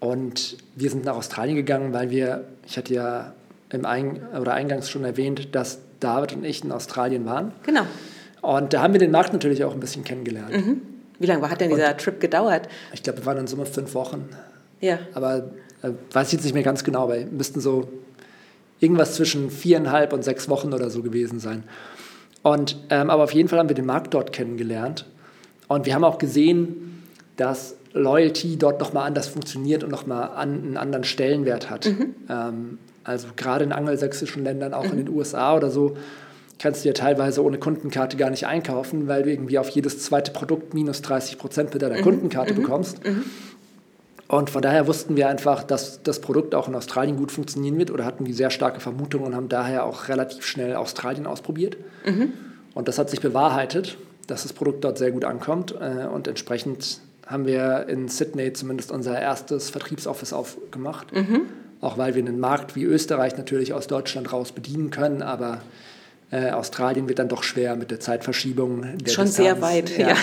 und 0.00 0.58
wir 0.74 0.90
sind 0.90 1.06
nach 1.06 1.16
Australien 1.16 1.56
gegangen, 1.56 1.94
weil 1.94 2.10
wir, 2.10 2.44
ich 2.66 2.76
hatte 2.76 2.92
ja 2.92 3.32
im 3.70 3.86
Ein 3.86 4.20
oder 4.38 4.52
eingangs 4.52 4.90
schon 4.90 5.02
erwähnt, 5.02 5.54
dass 5.54 5.78
David 5.98 6.34
und 6.34 6.44
ich 6.44 6.62
in 6.62 6.70
Australien 6.70 7.24
waren. 7.24 7.52
Genau. 7.62 7.86
Und 8.44 8.72
da 8.72 8.82
haben 8.82 8.92
wir 8.92 9.00
den 9.00 9.10
Markt 9.10 9.32
natürlich 9.32 9.64
auch 9.64 9.72
ein 9.72 9.80
bisschen 9.80 10.04
kennengelernt. 10.04 10.54
Mhm. 10.54 10.82
Wie 11.18 11.26
lange 11.26 11.48
hat 11.48 11.60
denn 11.60 11.70
dieser 11.70 11.92
und 11.92 12.00
Trip 12.00 12.20
gedauert? 12.20 12.68
Ich 12.92 13.02
glaube, 13.02 13.20
wir 13.20 13.26
waren 13.26 13.38
in 13.38 13.46
Summe 13.46 13.66
fünf 13.66 13.94
Wochen. 13.94 14.28
Ja. 14.80 14.98
Aber 15.14 15.50
äh, 15.82 15.90
weiß 16.12 16.28
ich 16.28 16.32
jetzt 16.34 16.44
nicht 16.44 16.54
mehr 16.54 16.62
ganz 16.62 16.84
genau, 16.84 17.08
weil 17.08 17.26
müssten 17.26 17.60
so 17.60 17.88
irgendwas 18.80 19.14
zwischen 19.14 19.50
viereinhalb 19.50 20.12
und 20.12 20.24
sechs 20.24 20.48
Wochen 20.48 20.72
oder 20.72 20.90
so 20.90 21.02
gewesen 21.02 21.38
sein. 21.38 21.64
Und, 22.42 22.76
ähm, 22.90 23.08
aber 23.08 23.24
auf 23.24 23.32
jeden 23.32 23.48
Fall 23.48 23.58
haben 23.58 23.68
wir 23.68 23.76
den 23.76 23.86
Markt 23.86 24.12
dort 24.12 24.32
kennengelernt. 24.32 25.06
Und 25.68 25.86
wir 25.86 25.94
haben 25.94 26.04
auch 26.04 26.18
gesehen, 26.18 27.02
dass 27.36 27.76
Loyalty 27.94 28.58
dort 28.58 28.80
nochmal 28.80 29.06
anders 29.06 29.28
funktioniert 29.28 29.82
und 29.84 29.90
nochmal 29.90 30.30
an, 30.30 30.62
einen 30.62 30.76
anderen 30.76 31.04
Stellenwert 31.04 31.70
hat. 31.70 31.86
Mhm. 31.86 32.14
Ähm, 32.28 32.78
also 33.04 33.28
gerade 33.36 33.64
in 33.64 33.72
angelsächsischen 33.72 34.44
Ländern, 34.44 34.74
auch 34.74 34.84
mhm. 34.84 34.90
in 34.90 34.96
den 34.98 35.08
USA 35.08 35.56
oder 35.56 35.70
so, 35.70 35.96
kannst 36.64 36.82
du 36.82 36.88
ja 36.88 36.94
teilweise 36.94 37.44
ohne 37.44 37.58
Kundenkarte 37.58 38.16
gar 38.16 38.30
nicht 38.30 38.46
einkaufen, 38.46 39.06
weil 39.06 39.22
du 39.22 39.30
irgendwie 39.30 39.58
auf 39.58 39.68
jedes 39.68 40.02
zweite 40.02 40.30
Produkt 40.30 40.72
minus 40.72 41.02
30 41.02 41.36
Prozent 41.36 41.74
mit 41.74 41.82
deiner 41.82 41.98
mhm. 41.98 42.02
Kundenkarte 42.02 42.54
mhm. 42.54 42.62
bekommst. 42.62 43.04
Mhm. 43.04 43.26
Und 44.28 44.48
von 44.48 44.62
daher 44.62 44.86
wussten 44.86 45.14
wir 45.14 45.28
einfach, 45.28 45.62
dass 45.62 46.02
das 46.02 46.22
Produkt 46.22 46.54
auch 46.54 46.66
in 46.66 46.74
Australien 46.74 47.18
gut 47.18 47.32
funktionieren 47.32 47.76
wird 47.76 47.90
oder 47.90 48.06
hatten 48.06 48.24
die 48.24 48.32
sehr 48.32 48.48
starke 48.48 48.80
Vermutung 48.80 49.24
und 49.24 49.36
haben 49.36 49.50
daher 49.50 49.84
auch 49.84 50.08
relativ 50.08 50.46
schnell 50.46 50.74
Australien 50.74 51.26
ausprobiert. 51.26 51.76
Mhm. 52.06 52.32
Und 52.72 52.88
das 52.88 52.98
hat 52.98 53.10
sich 53.10 53.20
bewahrheitet, 53.20 53.98
dass 54.26 54.44
das 54.44 54.54
Produkt 54.54 54.84
dort 54.84 54.96
sehr 54.96 55.10
gut 55.10 55.26
ankommt 55.26 55.74
äh, 55.78 56.06
und 56.06 56.28
entsprechend 56.28 57.00
haben 57.26 57.44
wir 57.44 57.88
in 57.90 58.08
Sydney 58.08 58.54
zumindest 58.54 58.90
unser 58.90 59.20
erstes 59.20 59.68
Vertriebsoffice 59.68 60.32
aufgemacht. 60.32 61.14
Mhm. 61.14 61.42
Auch 61.82 61.98
weil 61.98 62.14
wir 62.14 62.22
einen 62.22 62.40
Markt 62.40 62.74
wie 62.74 62.84
Österreich 62.84 63.36
natürlich 63.36 63.74
aus 63.74 63.86
Deutschland 63.86 64.32
raus 64.32 64.52
bedienen 64.52 64.90
können, 64.90 65.20
aber 65.20 65.60
äh, 66.30 66.50
Australien 66.50 67.08
wird 67.08 67.18
dann 67.18 67.28
doch 67.28 67.42
schwer 67.42 67.76
mit 67.76 67.90
der 67.90 68.00
Zeitverschiebung. 68.00 68.82
Der 68.82 69.12
Schon 69.12 69.26
Distanz. 69.26 69.36
sehr 69.36 69.60
weit, 69.60 69.96
ja. 69.96 70.08
ja. 70.10 70.16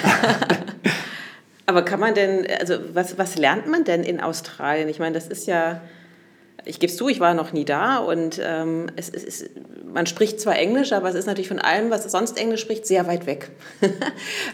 aber 1.65 1.83
kann 1.83 1.99
man 1.99 2.13
denn, 2.13 2.45
also 2.59 2.75
was, 2.93 3.17
was 3.17 3.37
lernt 3.37 3.67
man 3.67 3.83
denn 3.83 4.03
in 4.03 4.19
Australien? 4.19 4.89
Ich 4.89 4.99
meine, 4.99 5.13
das 5.13 5.27
ist 5.27 5.47
ja 5.47 5.81
ich 6.65 6.79
gebe 6.79 6.91
es 6.91 6.97
zu, 6.97 7.09
ich 7.09 7.19
war 7.19 7.33
noch 7.33 7.53
nie 7.53 7.65
da 7.65 7.97
und 7.97 8.39
ähm, 8.43 8.87
es, 8.95 9.09
es 9.09 9.23
ist, 9.23 9.49
man 9.83 10.05
spricht 10.05 10.39
zwar 10.39 10.57
Englisch, 10.57 10.91
aber 10.93 11.09
es 11.09 11.15
ist 11.15 11.25
natürlich 11.25 11.47
von 11.47 11.59
allem, 11.59 11.89
was 11.89 12.03
sonst 12.03 12.37
Englisch 12.39 12.61
spricht, 12.61 12.85
sehr 12.85 13.07
weit 13.07 13.25
weg. 13.25 13.49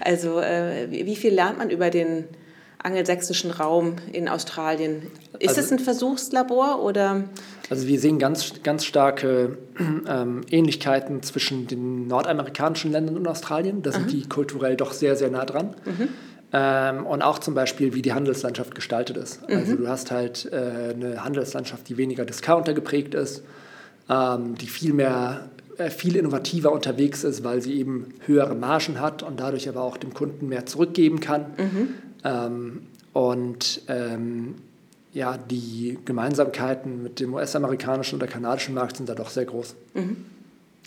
also 0.01 0.39
äh, 0.39 0.87
wie 0.89 1.15
viel 1.15 1.33
lernt 1.33 1.57
man 1.57 1.69
über 1.69 1.89
den 1.89 2.25
angelsächsischen 2.81 3.51
Raum 3.51 3.95
in 4.11 4.29
Australien? 4.29 5.03
Ist 5.39 5.49
also, 5.49 5.61
es 5.61 5.71
ein 5.71 5.79
Versuchslabor 5.79 6.83
oder? 6.83 7.23
Also 7.69 7.87
wir 7.87 7.99
sehen 7.99 8.19
ganz, 8.19 8.53
ganz 8.63 8.85
starke 8.85 9.57
ähm, 10.07 10.41
Ähnlichkeiten 10.49 11.21
zwischen 11.23 11.67
den 11.67 12.07
nordamerikanischen 12.07 12.91
Ländern 12.91 13.17
und 13.17 13.27
Australien. 13.27 13.81
Da 13.81 13.91
sind 13.91 14.03
Aha. 14.03 14.11
die 14.11 14.29
kulturell 14.29 14.75
doch 14.75 14.93
sehr, 14.93 15.15
sehr 15.15 15.29
nah 15.29 15.45
dran. 15.45 15.75
Mhm. 15.85 16.09
Ähm, 16.53 17.05
und 17.05 17.21
auch 17.21 17.39
zum 17.39 17.53
Beispiel, 17.53 17.93
wie 17.93 18.01
die 18.01 18.13
Handelslandschaft 18.13 18.73
gestaltet 18.73 19.17
ist. 19.17 19.47
Mhm. 19.49 19.57
Also 19.57 19.75
du 19.75 19.87
hast 19.87 20.11
halt 20.11 20.49
äh, 20.51 20.93
eine 20.93 21.23
Handelslandschaft, 21.23 21.89
die 21.89 21.97
weniger 21.97 22.23
Discounter 22.23 22.73
geprägt 22.73 23.15
ist, 23.15 23.43
ähm, 24.09 24.55
die 24.55 24.67
viel 24.67 24.93
mehr, 24.93 25.49
äh, 25.77 25.89
viel 25.89 26.15
innovativer 26.15 26.71
unterwegs 26.71 27.25
ist, 27.25 27.43
weil 27.43 27.61
sie 27.61 27.77
eben 27.77 28.13
höhere 28.25 28.55
Margen 28.55 29.01
hat 29.01 29.23
und 29.23 29.41
dadurch 29.41 29.67
aber 29.67 29.81
auch 29.81 29.97
dem 29.97 30.13
Kunden 30.13 30.47
mehr 30.47 30.65
zurückgeben 30.65 31.19
kann. 31.19 31.47
Mhm. 31.57 31.89
Ähm, 32.23 32.87
und 33.13 33.81
ähm, 33.87 34.55
ja, 35.13 35.37
die 35.37 35.97
Gemeinsamkeiten 36.05 37.01
mit 37.01 37.19
dem 37.19 37.33
US-amerikanischen 37.33 38.17
oder 38.17 38.27
kanadischen 38.27 38.75
Markt 38.75 38.97
sind 38.97 39.09
da 39.09 39.15
doch 39.15 39.29
sehr 39.29 39.45
groß. 39.45 39.75
Mhm. 39.95 40.25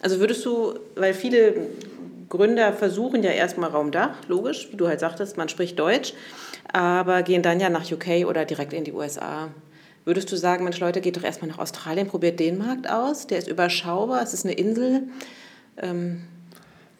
Also 0.02 0.20
würdest 0.20 0.44
du, 0.46 0.74
weil 0.94 1.14
viele 1.14 1.66
Gründer 2.28 2.72
versuchen 2.72 3.22
ja 3.22 3.30
erstmal 3.30 3.70
Raumdach, 3.70 4.14
logisch, 4.28 4.68
wie 4.70 4.76
du 4.76 4.86
halt 4.86 5.00
sagtest, 5.00 5.36
man 5.36 5.48
spricht 5.48 5.78
Deutsch, 5.78 6.14
aber 6.72 7.22
gehen 7.22 7.42
dann 7.42 7.58
ja 7.58 7.68
nach 7.68 7.90
UK 7.90 8.26
oder 8.26 8.44
direkt 8.44 8.72
in 8.72 8.84
die 8.84 8.92
USA. 8.92 9.48
Würdest 10.04 10.30
du 10.32 10.36
sagen, 10.36 10.64
Mensch, 10.64 10.80
Leute, 10.80 11.00
geht 11.00 11.16
doch 11.16 11.24
erstmal 11.24 11.50
nach 11.50 11.58
Australien, 11.58 12.06
probiert 12.06 12.40
den 12.40 12.56
Markt 12.56 12.88
aus, 12.88 13.26
der 13.26 13.38
ist 13.38 13.48
überschaubar, 13.48 14.22
es 14.22 14.32
ist 14.32 14.46
eine 14.46 14.54
Insel. 14.54 15.02
Ähm 15.76 16.22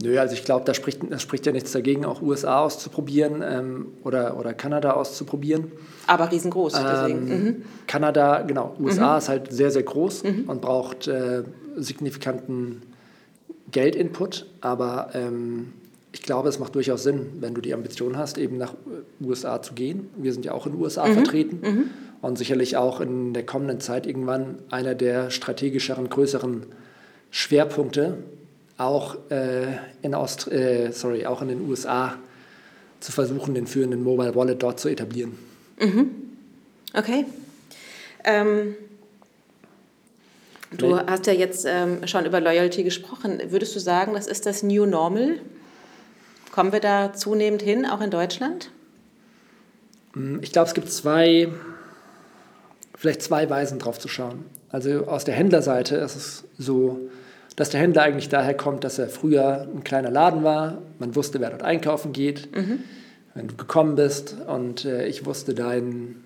Nö, 0.03 0.19
also 0.19 0.35
ich 0.35 0.45
glaube, 0.45 0.65
da 0.65 0.73
spricht, 0.73 1.01
das 1.11 1.21
spricht 1.21 1.45
ja 1.45 1.53
nichts 1.53 1.73
dagegen, 1.73 2.07
auch 2.07 2.23
USA 2.23 2.61
auszuprobieren 2.61 3.43
ähm, 3.47 3.89
oder, 4.03 4.39
oder 4.39 4.55
Kanada 4.55 4.93
auszuprobieren. 4.93 5.73
Aber 6.07 6.33
riesengroß, 6.33 6.73
deswegen. 6.73 7.31
Ähm, 7.31 7.45
mhm. 7.45 7.63
Kanada, 7.87 8.43
genau, 8.43 8.75
USA 8.81 9.13
mhm. 9.13 9.19
ist 9.19 9.29
halt 9.29 9.53
sehr, 9.53 9.71
sehr 9.71 9.83
groß 9.83 10.25
mhm. 10.25 10.45
und 10.47 10.63
braucht 10.63 11.07
äh, 11.07 11.43
signifikanten 11.77 12.83
Geldinput, 13.71 14.47
aber 14.63 15.11
ähm, 15.15 15.73
ich 16.13 16.23
glaube, 16.23 16.49
es 16.49 16.59
macht 16.59 16.75
durchaus 16.75 17.03
Sinn, 17.03 17.27
wenn 17.41 17.55
du 17.55 17.61
die 17.61 17.75
Ambition 17.75 18.17
hast, 18.17 18.39
eben 18.39 18.57
nach 18.57 18.75
USA 19.23 19.63
zu 19.63 19.75
gehen. 19.75 20.09
Wir 20.17 20.33
sind 20.33 20.45
ja 20.45 20.53
auch 20.53 20.67
in 20.67 20.73
den 20.73 20.81
USA 20.81 21.07
mhm. 21.07 21.13
vertreten 21.13 21.61
mhm. 21.63 21.85
und 22.23 22.39
sicherlich 22.39 22.79
auch 22.79 23.01
in 23.01 23.35
der 23.35 23.45
kommenden 23.45 23.81
Zeit 23.81 24.07
irgendwann 24.07 24.57
einer 24.71 24.95
der 24.95 25.31
strategischeren, 25.31 26.09
größeren 26.09 26.67
Schwerpunkte, 27.31 28.19
auch, 28.81 29.17
äh, 29.31 29.77
in, 30.03 30.15
Aust 30.15 30.51
äh, 30.51 30.91
sorry, 30.93 31.27
auch 31.27 31.43
in 31.43 31.49
den 31.49 31.69
USA 31.69 32.15
zu 33.01 33.13
versuchen, 33.13 33.55
den 33.55 33.67
führenden 33.67 34.03
Mobile 34.03 34.35
Wallet 34.35 34.63
dort 34.63 34.81
zu 34.81 34.89
etablieren. 34.89 35.39
Mhm. 35.79 36.11
Okay. 36.95 37.27
Ähm 38.25 38.77
Du 40.77 40.95
nee. 40.95 41.03
hast 41.09 41.27
ja 41.27 41.33
jetzt 41.33 41.67
ähm, 41.69 42.07
schon 42.07 42.25
über 42.27 42.41
Loyalty 42.41 42.85
gesprochen. 42.85 43.41
Würdest 43.49 43.75
du 43.75 43.81
sagen, 43.81 44.15
das 44.15 44.29
ist 44.29 44.47
das 44.47 44.63
New 44.63 44.87
Normal? 44.87 45.41
Kommen 46.53 46.73
wir 46.73 46.79
da 46.79 47.13
zunehmend 47.13 47.61
hin, 47.61 47.85
auch 47.85 48.01
in 48.01 48.11
Deutschland? 48.11 48.71
Mm, 50.15 50.39
ich 50.43 50.53
glaube, 50.53 50.69
es 50.69 50.75
gibt 50.75 50.91
zwei, 50.91 51.49
vielleicht 52.97 53.23
zwei 53.23 53.51
Weisen 53.51 53.81
drauf 53.81 53.99
zu 53.99 54.07
schauen. 54.07 54.45
Also 54.69 55.07
aus 55.07 55.25
der 55.25 55.35
Händlerseite 55.35 55.97
ist 55.97 56.15
es 56.15 56.45
so, 56.57 57.01
dass 57.61 57.69
der 57.69 57.81
Händler 57.81 58.03
eigentlich 58.03 58.31
daher 58.31 58.55
kommt, 58.55 58.85
dass 58.85 58.99
er 58.99 59.11
früher 59.11 59.69
ein 59.75 59.85
kleiner 59.85 60.11
Laden 60.11 60.43
war. 60.43 60.79
Man 60.99 61.15
wusste, 61.15 61.41
wer 61.41 61.51
dort 61.51 61.63
einkaufen 61.63 62.15
geht. 62.15 62.57
Mhm. 62.57 62.81
Wenn 63.35 63.49
du 63.49 63.55
gekommen 63.55 63.97
bist 63.97 64.35
und 64.47 64.87
äh, 64.87 65.07
ich 65.07 65.27
wusste, 65.27 65.53
dein 65.53 66.25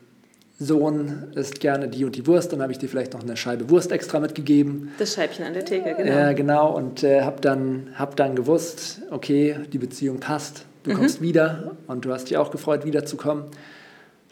Sohn 0.61 1.33
isst 1.35 1.59
gerne 1.59 1.88
die 1.88 2.05
und 2.05 2.14
die 2.14 2.29
Wurst, 2.29 2.53
dann 2.53 2.62
habe 2.62 2.70
ich 2.70 2.79
dir 2.79 2.88
vielleicht 2.88 3.14
noch 3.14 3.23
eine 3.23 3.37
Scheibe 3.37 3.68
Wurst 3.68 3.90
extra 3.90 4.20
mitgegeben. 4.20 4.92
Das 4.99 5.14
Scheibchen 5.14 5.44
an 5.44 5.55
der 5.55 5.64
Theke, 5.64 5.94
genau. 5.97 6.09
Ja, 6.09 6.33
genau. 6.35 6.73
Und 6.73 7.03
äh, 7.03 7.23
habe 7.23 7.40
dann, 7.40 7.88
hab 7.97 8.14
dann 8.14 8.37
gewusst, 8.37 9.03
okay, 9.11 9.57
die 9.73 9.79
Beziehung 9.79 10.20
passt, 10.20 10.64
du 10.85 10.92
mhm. 10.92 10.94
kommst 10.94 11.20
wieder 11.20 11.73
und 11.88 12.05
du 12.05 12.12
hast 12.12 12.31
dich 12.31 12.37
auch 12.37 12.53
gefreut, 12.53 12.85
wiederzukommen. 12.85 13.47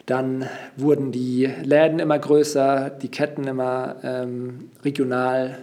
Dann 0.05 0.45
wurden 0.77 1.11
die 1.11 1.49
Läden 1.63 1.99
immer 1.99 2.17
größer, 2.17 2.89
die 2.89 3.09
Ketten 3.09 3.45
immer 3.45 3.97
ähm, 4.03 4.69
regional 4.85 5.57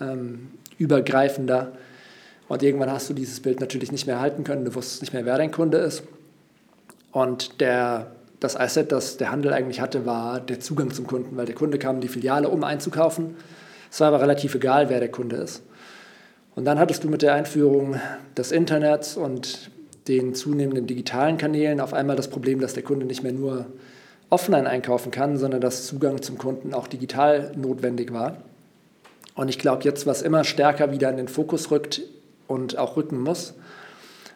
ähm, 0.00 0.50
übergreifender. 0.78 1.72
Und 2.48 2.62
irgendwann 2.62 2.90
hast 2.90 3.10
du 3.10 3.14
dieses 3.14 3.40
Bild 3.40 3.60
natürlich 3.60 3.92
nicht 3.92 4.06
mehr 4.06 4.16
erhalten 4.16 4.44
können. 4.44 4.64
Du 4.64 4.74
wusstest 4.74 5.02
nicht 5.02 5.12
mehr, 5.12 5.26
wer 5.26 5.36
dein 5.36 5.50
Kunde 5.50 5.78
ist. 5.78 6.02
Und 7.12 7.60
der 7.60 8.12
das 8.40 8.56
Asset, 8.56 8.92
das 8.92 9.16
der 9.16 9.32
Handel 9.32 9.52
eigentlich 9.52 9.80
hatte, 9.80 10.06
war 10.06 10.40
der 10.40 10.60
Zugang 10.60 10.92
zum 10.92 11.06
Kunden, 11.06 11.36
weil 11.36 11.46
der 11.46 11.54
Kunde 11.54 11.78
kam 11.78 11.96
in 11.96 12.00
die 12.00 12.08
Filiale, 12.08 12.48
um 12.48 12.62
einzukaufen. 12.62 13.36
Es 13.90 14.00
war 14.00 14.08
aber 14.08 14.20
relativ 14.20 14.54
egal, 14.54 14.90
wer 14.90 15.00
der 15.00 15.10
Kunde 15.10 15.36
ist. 15.36 15.62
Und 16.54 16.64
dann 16.64 16.78
hattest 16.78 17.04
du 17.04 17.08
mit 17.08 17.22
der 17.22 17.34
Einführung 17.34 18.00
des 18.36 18.52
Internets 18.52 19.16
und 19.16 19.70
den 20.06 20.34
zunehmenden 20.34 20.86
digitalen 20.86 21.36
Kanälen 21.36 21.80
auf 21.80 21.92
einmal 21.92 22.16
das 22.16 22.28
Problem, 22.28 22.60
dass 22.60 22.74
der 22.74 22.82
Kunde 22.82 23.06
nicht 23.06 23.22
mehr 23.22 23.32
nur 23.32 23.66
offline 24.30 24.66
einkaufen 24.66 25.10
kann, 25.10 25.36
sondern 25.36 25.60
dass 25.60 25.86
Zugang 25.86 26.22
zum 26.22 26.38
Kunden 26.38 26.74
auch 26.74 26.86
digital 26.86 27.52
notwendig 27.56 28.12
war. 28.12 28.38
Und 29.38 29.46
ich 29.46 29.60
glaube, 29.60 29.84
jetzt, 29.84 30.04
was 30.04 30.22
immer 30.22 30.42
stärker 30.42 30.90
wieder 30.90 31.08
in 31.10 31.16
den 31.16 31.28
Fokus 31.28 31.70
rückt 31.70 32.02
und 32.48 32.76
auch 32.76 32.96
rücken 32.96 33.20
muss, 33.20 33.54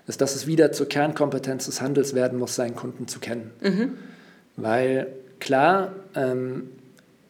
ist, 0.06 0.20
dass 0.20 0.36
es 0.36 0.46
wieder 0.46 0.70
zur 0.70 0.86
Kernkompetenz 0.86 1.66
des 1.66 1.80
Handels 1.80 2.14
werden 2.14 2.38
muss, 2.38 2.54
seinen 2.54 2.76
Kunden 2.76 3.08
zu 3.08 3.18
kennen. 3.18 3.50
Mhm. 3.62 3.98
Weil 4.54 5.08
klar, 5.40 5.90
ähm, 6.14 6.70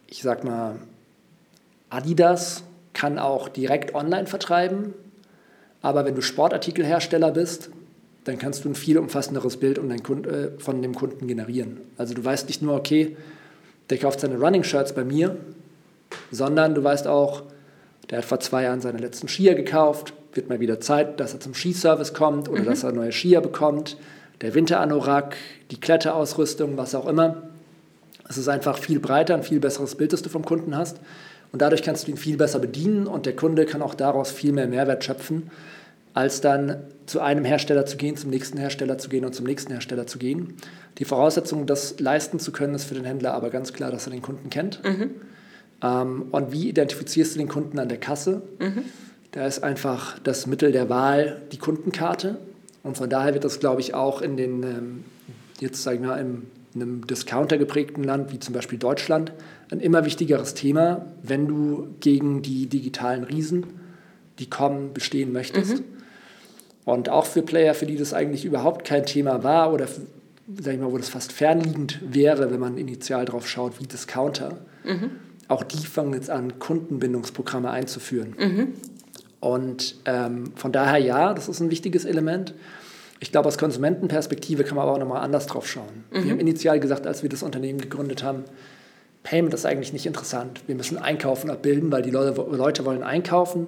ich 0.07 0.21
sag 0.21 0.45
mal, 0.45 0.81
Adidas 1.89 2.63
kann 2.93 3.19
auch 3.19 3.49
direkt 3.49 3.95
online 3.95 4.27
vertreiben, 4.27 4.93
aber 5.81 6.05
wenn 6.05 6.15
du 6.15 6.21
Sportartikelhersteller 6.21 7.31
bist, 7.31 7.71
dann 8.25 8.37
kannst 8.37 8.67
du 8.67 8.69
ein 8.69 8.75
viel 8.75 8.99
umfassenderes 8.99 9.57
Bild 9.57 9.79
äh, 9.79 10.51
von 10.59 10.83
dem 10.83 10.95
Kunden 10.95 11.27
generieren. 11.27 11.81
Also 11.97 12.13
du 12.13 12.23
weißt 12.23 12.49
nicht 12.49 12.61
nur, 12.61 12.75
okay, 12.75 13.17
der 13.89 13.97
kauft 13.97 14.21
seine 14.21 14.39
Running 14.39 14.63
Shirts 14.63 14.93
bei 14.93 15.05
mir, 15.05 15.37
sondern 16.31 16.75
du 16.75 16.85
weißt 16.85 17.07
auch, 17.07 17.45
der 18.11 18.19
hat 18.19 18.25
vor 18.25 18.41
zwei 18.41 18.65
Jahren 18.65 18.81
seine 18.81 18.99
letzten 18.99 19.29
Skier 19.29 19.55
gekauft, 19.55 20.13
wird 20.35 20.49
mal 20.49 20.61
wieder 20.61 20.81
Zeit, 20.81 21.21
dass 21.21 21.35
er 21.35 21.41
zum 21.41 21.55
Skiservice 21.55 22.15
kommt 22.15 22.49
oder 22.49 22.63
mhm. 22.63 22.67
dass 22.67 22.85
er 22.85 22.93
neue 22.93 23.13
Skier 23.13 23.41
bekommt, 23.41 23.97
der 24.41 24.55
Winteranorak, 24.55 25.37
die 25.71 25.81
Kletterausrüstung, 25.81 26.77
was 26.77 26.95
auch 26.95 27.07
immer. 27.07 27.43
Es 28.29 28.39
ist 28.39 28.49
einfach 28.49 28.79
viel 28.79 28.99
breiter, 28.99 29.35
ein 29.35 29.43
viel 29.43 29.61
besseres 29.61 29.95
Bild, 29.95 30.13
das 30.13 30.23
du 30.23 30.29
vom 30.29 30.45
Kunden 30.45 30.77
hast. 30.77 30.99
Und 31.53 31.61
dadurch 31.61 31.83
kannst 31.83 32.07
du 32.07 32.11
ihn 32.11 32.17
viel 32.17 32.37
besser 32.37 32.59
bedienen 32.59 33.07
und 33.07 33.27
der 33.27 33.37
Kunde 33.37 33.67
kann 33.67 33.83
auch 33.83 33.95
daraus 33.95 34.31
viel 34.31 34.53
mehr 34.53 34.67
Mehrwert 34.67 35.05
schöpfen, 35.05 35.51
als 36.15 36.41
dann 36.41 36.85
zu 37.07 37.21
einem 37.21 37.45
Hersteller 37.45 37.85
zu 37.85 37.97
gehen, 37.97 38.17
zum 38.17 38.31
nächsten 38.31 38.59
Hersteller 38.59 38.99
zu 38.99 39.09
gehen 39.09 39.25
und 39.25 39.35
zum 39.35 39.47
nächsten 39.47 39.73
Hersteller 39.73 40.07
zu 40.07 40.19
gehen. 40.19 40.57
Die 40.99 41.05
Voraussetzung, 41.05 41.67
das 41.67 42.01
leisten 42.01 42.39
zu 42.39 42.53
können, 42.53 42.75
ist 42.75 42.85
für 42.85 42.95
den 42.95 43.05
Händler 43.05 43.35
aber 43.35 43.51
ganz 43.51 43.73
klar, 43.73 43.91
dass 43.91 44.07
er 44.07 44.13
den 44.13 44.23
Kunden 44.23 44.51
kennt. 44.51 44.83
Mhm. 44.83 45.11
Ähm, 45.83 46.27
und 46.31 46.53
wie 46.53 46.69
identifizierst 46.69 47.35
du 47.35 47.39
den 47.39 47.49
Kunden 47.49 47.79
an 47.79 47.89
der 47.89 47.99
Kasse? 47.99 48.43
Mhm. 48.59 48.85
Da 49.33 49.47
ist 49.47 49.65
einfach 49.65 50.19
das 50.19 50.47
Mittel 50.47 50.73
der 50.73 50.89
Wahl 50.89 51.43
die 51.53 51.59
Kundenkarte. 51.59 52.39
Und 52.83 52.97
von 52.97 53.09
daher 53.09 53.35
wird 53.35 53.45
das, 53.45 53.61
glaube 53.61 53.81
ich, 53.81 53.95
auch 53.95 54.23
in 54.23 54.37
den, 54.37 54.63
ähm, 54.63 55.05
jetzt 55.61 55.83
sage 55.83 55.97
ich 55.97 56.03
mal, 56.03 56.19
in 56.19 56.43
einem 56.75 57.07
Discounter 57.07 57.59
geprägten 57.59 58.05
Land 58.05 58.33
wie 58.33 58.39
zum 58.39 58.55
Beispiel 58.55 58.79
Deutschland 58.79 59.33
ein 59.71 59.81
immer 59.81 60.05
wichtigeres 60.05 60.55
Thema, 60.55 61.07
wenn 61.23 61.47
du 61.47 61.89
gegen 62.01 62.43
die 62.43 62.67
digitalen 62.67 63.25
Riesen, 63.25 63.67
die 64.39 64.49
kommen, 64.49 64.93
bestehen 64.93 65.33
möchtest. 65.33 65.79
Mhm. 65.79 65.85
Und 66.85 67.09
auch 67.09 67.27
für 67.27 67.43
Player, 67.43 67.75
für 67.75 67.87
die 67.87 67.97
das 67.97 68.13
eigentlich 68.13 68.45
überhaupt 68.45 68.85
kein 68.85 69.07
Thema 69.07 69.45
war 69.45 69.73
oder 69.73 69.87
sag 70.61 70.75
ich 70.75 70.81
mal, 70.81 70.91
wo 70.91 70.99
das 70.99 71.09
fast 71.09 71.33
fernliegend 71.33 72.01
wäre, 72.03 72.51
wenn 72.51 72.61
man 72.61 72.77
initial 72.77 73.25
drauf 73.25 73.49
schaut, 73.49 73.81
wie 73.81 73.87
Discounter, 73.87 74.59
mhm. 74.85 75.11
Auch 75.53 75.63
die 75.63 75.87
fangen 75.87 76.15
jetzt 76.15 76.31
an, 76.31 76.59
Kundenbindungsprogramme 76.59 77.71
einzuführen. 77.71 78.35
Mhm. 78.39 78.69
Und 79.41 79.97
ähm, 80.05 80.53
von 80.55 80.73
daher 80.73 80.99
ja, 80.99 81.35
das 81.35 81.49
ist 81.49 81.61
ein 81.61 81.71
wichtiges 81.71 82.05
Element. 82.05 82.55
Ich 83.21 83.33
glaube, 83.33 83.49
aus 83.49 83.59
Konsumentenperspektive 83.59 84.65
kann 84.65 84.77
man 84.77 84.85
aber 84.85 84.95
auch 84.95 84.99
nochmal 84.99 85.23
anders 85.23 85.47
drauf 85.47 85.69
schauen. 85.69 86.05
Mhm. 86.11 86.25
Wir 86.25 86.31
haben 86.33 86.41
initial 86.41 86.81
gesagt, 86.81 87.07
als 87.07 87.23
wir 87.23 87.29
das 87.29 87.43
Unternehmen 87.43 87.81
gegründet 87.81 88.23
haben, 88.23 88.45
Payment 89.23 89.55
ist 89.55 89.67
eigentlich 89.67 89.93
nicht 89.93 90.07
interessant. 90.07 90.61
Wir 90.67 90.75
müssen 90.75 90.99
Einkaufen 90.99 91.51
abbilden, 91.51 91.93
weil 91.93 92.03
die 92.03 92.11
Leute, 92.11 92.41
Leute 92.51 92.85
wollen 92.85 93.03
einkaufen. 93.03 93.67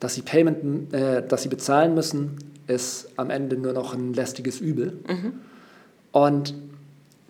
Dass 0.00 0.14
sie 0.14 0.22
Payment, 0.22 0.92
äh, 0.92 1.26
dass 1.26 1.42
sie 1.42 1.48
bezahlen 1.48 1.94
müssen, 1.94 2.36
ist 2.66 3.08
am 3.16 3.30
Ende 3.30 3.56
nur 3.56 3.72
noch 3.72 3.94
ein 3.94 4.12
lästiges 4.12 4.60
Übel. 4.60 4.98
Mhm. 5.08 5.32
Und 6.12 6.54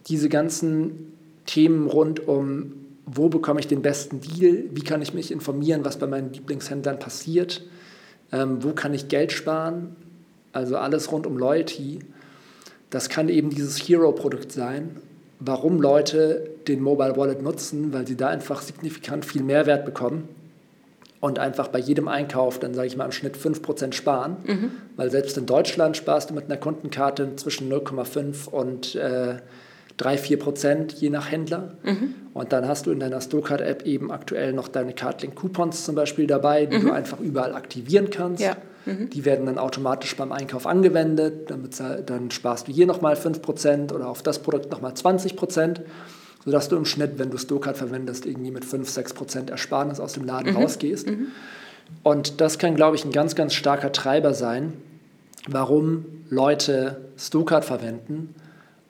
diese 0.08 0.28
ganzen 0.28 1.12
Themen 1.46 1.88
rund 1.88 2.26
um 2.26 2.85
wo 3.06 3.28
bekomme 3.28 3.60
ich 3.60 3.68
den 3.68 3.82
besten 3.82 4.20
Deal, 4.20 4.64
wie 4.72 4.82
kann 4.82 5.00
ich 5.00 5.14
mich 5.14 5.30
informieren, 5.30 5.84
was 5.84 5.96
bei 5.98 6.08
meinen 6.08 6.32
Lieblingshändlern 6.32 6.98
passiert, 6.98 7.62
ähm, 8.32 8.62
wo 8.62 8.72
kann 8.72 8.92
ich 8.92 9.08
Geld 9.08 9.30
sparen, 9.30 9.94
also 10.52 10.76
alles 10.76 11.12
rund 11.12 11.26
um 11.26 11.38
Loyalty. 11.38 12.00
Das 12.90 13.08
kann 13.08 13.28
eben 13.28 13.50
dieses 13.50 13.78
Hero-Produkt 13.78 14.50
sein, 14.50 14.96
warum 15.38 15.80
Leute 15.80 16.50
den 16.66 16.80
Mobile 16.80 17.16
Wallet 17.16 17.42
nutzen, 17.42 17.92
weil 17.92 18.06
sie 18.06 18.16
da 18.16 18.28
einfach 18.28 18.60
signifikant 18.60 19.24
viel 19.24 19.42
Mehrwert 19.42 19.84
bekommen 19.84 20.28
und 21.20 21.38
einfach 21.38 21.68
bei 21.68 21.78
jedem 21.78 22.08
Einkauf 22.08 22.58
dann, 22.58 22.74
sage 22.74 22.88
ich 22.88 22.96
mal, 22.96 23.04
im 23.04 23.12
Schnitt 23.12 23.36
5% 23.36 23.92
sparen. 23.92 24.36
Mhm. 24.44 24.70
Weil 24.96 25.10
selbst 25.10 25.38
in 25.38 25.46
Deutschland 25.46 25.96
sparst 25.96 26.30
du 26.30 26.34
mit 26.34 26.46
einer 26.46 26.56
Kundenkarte 26.56 27.36
zwischen 27.36 27.70
0,5 27.72 28.48
und 28.48 28.94
äh, 28.96 29.36
3, 29.96 30.18
4 30.18 30.38
Prozent 30.38 30.92
je 30.94 31.10
nach 31.10 31.30
Händler. 31.30 31.74
Mhm. 31.82 32.14
Und 32.34 32.52
dann 32.52 32.68
hast 32.68 32.86
du 32.86 32.90
in 32.90 33.00
deiner 33.00 33.20
Stokart-App 33.20 33.86
eben 33.86 34.10
aktuell 34.10 34.52
noch 34.52 34.68
deine 34.68 34.92
Cardlink-Coupons 34.92 35.84
zum 35.84 35.94
Beispiel 35.94 36.26
dabei, 36.26 36.66
die 36.66 36.78
mhm. 36.78 36.82
du 36.82 36.92
einfach 36.92 37.20
überall 37.20 37.54
aktivieren 37.54 38.10
kannst. 38.10 38.42
Ja. 38.42 38.56
Mhm. 38.84 39.10
Die 39.10 39.24
werden 39.24 39.46
dann 39.46 39.58
automatisch 39.58 40.14
beim 40.16 40.32
Einkauf 40.32 40.66
angewendet. 40.66 41.50
Damit, 41.50 41.80
dann 42.06 42.30
sparst 42.30 42.68
du 42.68 42.72
hier 42.72 42.86
nochmal 42.86 43.16
5 43.16 43.40
Prozent 43.40 43.92
oder 43.92 44.08
auf 44.08 44.22
das 44.22 44.40
Produkt 44.40 44.70
nochmal 44.70 44.94
20 44.94 45.36
Prozent 45.36 45.82
sodass 46.44 46.68
du 46.68 46.76
im 46.76 46.84
Schnitt, 46.84 47.18
wenn 47.18 47.30
du 47.30 47.38
Stokart 47.38 47.76
verwendest, 47.76 48.24
irgendwie 48.24 48.52
mit 48.52 48.64
5, 48.64 48.88
6 48.88 49.14
Prozent 49.14 49.50
Ersparnis 49.50 49.98
aus 49.98 50.12
dem 50.12 50.24
Laden 50.24 50.52
mhm. 50.52 50.58
rausgehst. 50.58 51.08
Mhm. 51.08 51.26
Und 52.04 52.40
das 52.40 52.58
kann, 52.58 52.76
glaube 52.76 52.94
ich, 52.94 53.04
ein 53.04 53.10
ganz, 53.10 53.34
ganz 53.34 53.52
starker 53.52 53.90
Treiber 53.90 54.32
sein, 54.32 54.72
warum 55.48 56.04
Leute 56.30 57.00
Stokart 57.16 57.64
verwenden 57.64 58.34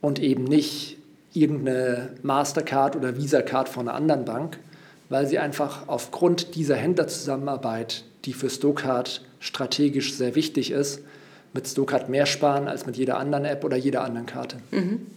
und 0.06 0.20
eben 0.20 0.44
nicht 0.44 0.98
irgendeine 1.32 2.10
Mastercard 2.22 2.94
oder 2.94 3.16
Visa-Card 3.16 3.68
von 3.68 3.88
einer 3.88 3.96
anderen 3.96 4.24
Bank, 4.24 4.56
weil 5.08 5.26
sie 5.26 5.40
einfach 5.40 5.88
aufgrund 5.88 6.54
dieser 6.54 6.76
Händlerzusammenarbeit, 6.76 8.04
die 8.24 8.32
für 8.32 8.48
Stokart 8.48 9.24
strategisch 9.40 10.14
sehr 10.14 10.36
wichtig 10.36 10.70
ist, 10.70 11.00
mit 11.54 11.66
Stokart 11.66 12.08
mehr 12.08 12.24
sparen 12.24 12.68
als 12.68 12.86
mit 12.86 12.96
jeder 12.96 13.18
anderen 13.18 13.44
App 13.46 13.64
oder 13.64 13.76
jeder 13.76 14.04
anderen 14.04 14.26
Karte. 14.26 14.58
Mhm. 14.70 15.08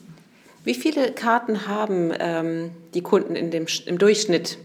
Wie 0.64 0.74
viele 0.74 1.12
Karten 1.12 1.68
haben 1.68 2.12
ähm, 2.20 2.72
die 2.96 3.02
Kunden 3.02 3.36
in 3.36 3.52
dem, 3.52 3.68
im 3.86 4.00
Durchschnitt 4.00 4.58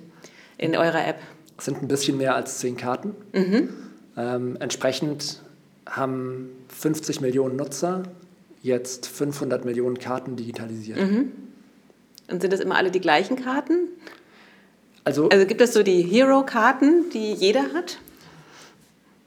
in 0.57 0.75
eurer 0.75 1.07
App? 1.07 1.19
Es 1.59 1.67
sind 1.67 1.83
ein 1.83 1.89
bisschen 1.89 2.17
mehr 2.17 2.35
als 2.35 2.61
zehn 2.61 2.79
Karten. 2.79 3.15
Mhm. 3.35 3.69
Ähm, 4.17 4.57
entsprechend 4.59 5.43
haben 5.87 6.49
50 6.69 7.21
Millionen 7.21 7.57
Nutzer 7.57 8.05
jetzt 8.65 9.07
500 9.07 9.65
Millionen 9.65 9.99
Karten 9.99 10.37
digitalisiert. 10.37 10.99
Mhm. 10.99 11.33
Und 12.31 12.41
sind 12.41 12.53
das 12.53 12.61
immer 12.61 12.77
alle 12.77 12.91
die 12.91 13.01
gleichen 13.01 13.37
Karten? 13.37 13.89
Also, 15.05 15.29
also 15.29 15.47
gibt 15.47 15.61
es 15.61 15.75
so 15.75 15.83
die 15.83 16.01
Hero-Karten, 16.01 17.11
die 17.13 17.35
jeder 17.35 17.75
hat? 17.75 17.99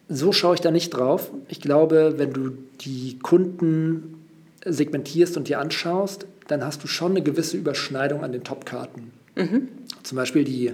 So 0.09 0.31
schaue 0.31 0.55
ich 0.55 0.61
da 0.61 0.71
nicht 0.71 0.89
drauf. 0.89 1.29
Ich 1.49 1.61
glaube, 1.61 2.15
wenn 2.17 2.33
du 2.33 2.49
die 2.81 3.19
Kunden 3.19 4.25
segmentierst 4.65 5.37
und 5.37 5.47
dir 5.47 5.59
anschaust, 5.59 6.25
dann 6.47 6.65
hast 6.65 6.83
du 6.83 6.87
schon 6.87 7.11
eine 7.11 7.21
gewisse 7.21 7.57
Überschneidung 7.57 8.23
an 8.23 8.31
den 8.31 8.43
Top-Karten. 8.43 9.11
Mhm. 9.35 9.67
Zum 10.01 10.15
Beispiel 10.15 10.45
die 10.45 10.71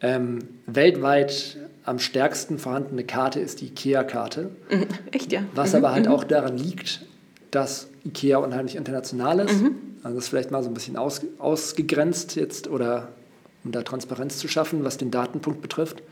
ähm, 0.00 0.38
weltweit 0.66 1.58
am 1.84 1.98
stärksten 1.98 2.58
vorhandene 2.58 3.04
Karte 3.04 3.40
ist 3.40 3.60
die 3.60 3.66
IKEA-Karte. 3.66 4.50
Mhm. 4.70 4.86
Echt, 5.10 5.32
ja. 5.32 5.42
Was 5.54 5.72
mhm. 5.72 5.78
aber 5.78 5.92
halt 5.92 6.06
mhm. 6.06 6.12
auch 6.12 6.24
daran 6.24 6.56
liegt, 6.56 7.02
dass 7.50 7.88
IKEA 8.04 8.38
unheimlich 8.38 8.76
international 8.76 9.40
ist. 9.40 9.60
Mhm. 9.60 9.76
Also 10.02 10.16
das 10.16 10.24
ist 10.24 10.30
vielleicht 10.30 10.50
mal 10.50 10.62
so 10.62 10.70
ein 10.70 10.74
bisschen 10.74 10.96
aus, 10.96 11.20
ausgegrenzt 11.38 12.36
jetzt 12.36 12.68
oder 12.68 13.08
um 13.64 13.72
da 13.72 13.82
Transparenz 13.82 14.38
zu 14.38 14.48
schaffen, 14.48 14.84
was 14.84 14.96
den 14.96 15.10
Datenpunkt 15.10 15.60
betrifft. 15.60 16.02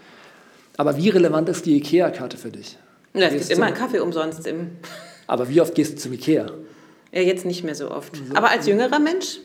Aber 0.77 0.97
wie 0.97 1.09
relevant 1.09 1.49
ist 1.49 1.67
die 1.67 1.77
IKEA-Karte 1.77 2.37
für 2.37 2.51
dich? 2.51 2.79
Ja, 3.15 3.29
es 3.29 3.33
gibt 3.33 3.51
immer 3.51 3.67
einen 3.67 3.77
Kaffee 3.77 4.01
umsonst. 4.01 4.47
Im 4.47 4.71
aber 5.27 5.49
wie 5.49 5.61
oft 5.61 5.75
gehst 5.75 5.95
du 5.95 5.97
zum 5.97 6.13
IKEA? 6.13 6.51
Ja, 7.13 7.21
jetzt 7.21 7.45
nicht 7.45 7.65
mehr 7.65 7.75
so 7.75 7.91
oft. 7.91 8.17
So. 8.17 8.35
Aber 8.35 8.51
als 8.51 8.67
jüngerer 8.67 8.99
Mensch? 8.99 9.39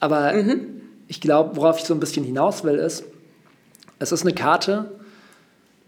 Aber 0.00 0.32
mhm. 0.32 0.82
ich 1.08 1.20
glaube, 1.20 1.56
worauf 1.56 1.78
ich 1.78 1.84
so 1.84 1.94
ein 1.94 2.00
bisschen 2.00 2.24
hinaus 2.24 2.64
will, 2.64 2.76
ist, 2.76 3.04
es 3.98 4.12
ist 4.12 4.22
eine 4.22 4.34
Karte, 4.34 4.90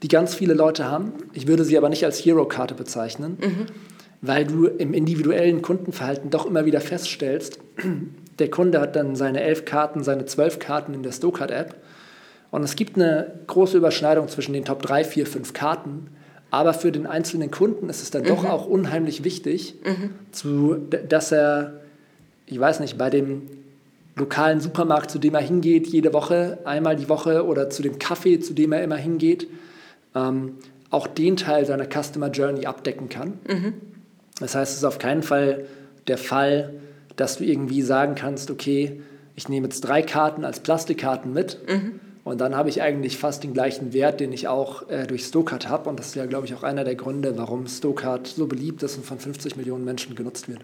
die 0.03 0.09
ganz 0.09 0.35
viele 0.35 0.55
Leute 0.55 0.85
haben. 0.85 1.13
Ich 1.33 1.47
würde 1.47 1.65
sie 1.65 1.77
aber 1.77 1.89
nicht 1.89 2.05
als 2.05 2.25
Hero-Karte 2.25 2.75
bezeichnen, 2.75 3.39
mhm. 3.41 3.67
Weil 4.27 4.45
du 4.45 4.67
im 4.67 4.95
individuellen 4.95 5.63
Kundenverhalten 5.63 6.31
doch 6.31 6.47
immer 6.47 6.65
wieder 6.65 6.81
feststellst, 6.81 7.61
der 8.39 8.51
Kunde 8.51 8.81
hat 8.81 8.97
dann 8.97 9.17
seine 9.17 9.41
elf 9.41 9.65
Karten, 9.65 10.03
seine 10.03 10.27
zwölf 10.27 10.59
Karten 10.59 10.95
in 10.95 11.03
der 11.03 11.13
Stokart-App 11.13 11.75
und 12.51 12.63
es 12.63 12.77
gibt 12.77 12.97
eine 12.97 13.41
große 13.47 13.77
Überschneidung 13.77 14.29
zwischen 14.29 14.53
den 14.53 14.65
Top 14.65 14.83
3, 14.83 15.05
4, 15.05 15.27
5 15.27 15.53
Karten 15.53 16.09
aber 16.51 16.75
für 16.75 16.93
den 16.93 17.07
einzelnen 17.07 17.51
Kunden 17.51 17.89
ist 17.89 18.03
es 18.03 18.11
dann 18.11 18.23
mhm. 18.23 18.29
doch 18.29 18.45
auch 18.45 18.67
unheimlich 18.67 19.25
wichtig, 19.25 19.75
mhm. 19.85 20.11
zu, 20.33 20.77
dass 21.09 21.33
er, 21.33 21.81
ich 22.47 22.59
weiß 22.59 22.81
nicht, 22.81 22.97
bei 22.97 23.11
dem 23.11 23.43
lokalen 24.15 24.61
Supermarkt, 24.61 25.11
zu 25.11 25.19
dem 25.19 25.35
er 25.35 25.43
hingeht, 25.43 25.87
jede 25.89 26.15
Woche, 26.15 26.59
einmal 26.65 26.97
die 26.97 27.09
Woche 27.09 27.45
oder 27.45 27.69
zu 27.69 27.83
dem 27.83 27.99
Kaffee, 27.99 28.41
zu 28.41 28.55
dem 28.55 28.73
er 28.73 28.83
immer 28.83 28.97
hingeht, 28.97 29.49
ähm, 30.15 30.55
auch 30.89 31.07
den 31.07 31.37
Teil 31.37 31.67
seiner 31.67 31.85
Customer 31.85 32.31
Journey 32.31 32.65
abdecken 32.65 33.09
kann. 33.09 33.35
Mhm. 33.47 33.75
Das 34.41 34.55
heißt, 34.55 34.73
es 34.73 34.79
ist 34.79 34.85
auf 34.85 34.99
keinen 34.99 35.23
Fall 35.23 35.65
der 36.09 36.19
Fall, 36.19 36.75
dass 37.17 37.39
du 37.39 37.45
irgendwie 37.45 37.83
sagen 37.83 38.15
kannst, 38.15 38.51
okay, 38.51 39.01
ich 39.35 39.49
nehme 39.49 39.67
jetzt 39.67 39.81
drei 39.81 40.03
Karten 40.03 40.45
als 40.45 40.61
Plastikkarten 40.61 41.33
mit. 41.33 41.59
Mhm 41.69 42.01
und 42.27 42.41
dann 42.41 42.57
habe 42.57 42.69
ich 42.69 42.83
eigentlich 42.83 43.19
fast 43.19 43.45
den 43.45 43.55
gleichen 43.55 43.93
Wert, 43.93 44.19
den 44.19 44.33
ich 44.33 44.49
auch 44.49 44.91
äh, 44.91 45.07
durch 45.07 45.27
Stokart 45.27 45.69
habe. 45.69 45.89
Und 45.89 46.01
das 46.01 46.09
ist 46.09 46.17
ja, 46.17 46.27
glaube 46.27 46.45
ich, 46.45 46.55
auch 46.55 46.65
einer 46.65 46.83
der 46.83 46.97
Gründe, 46.97 47.39
warum 47.39 47.69
Stokart 47.69 48.27
so 48.27 48.49
beliebt 48.49 48.83
ist 48.83 48.97
und 48.97 49.07
von 49.07 49.21
50 49.21 49.55
Millionen 49.55 49.85
Menschen 49.85 50.17
genutzt 50.17 50.49
wird. 50.49 50.59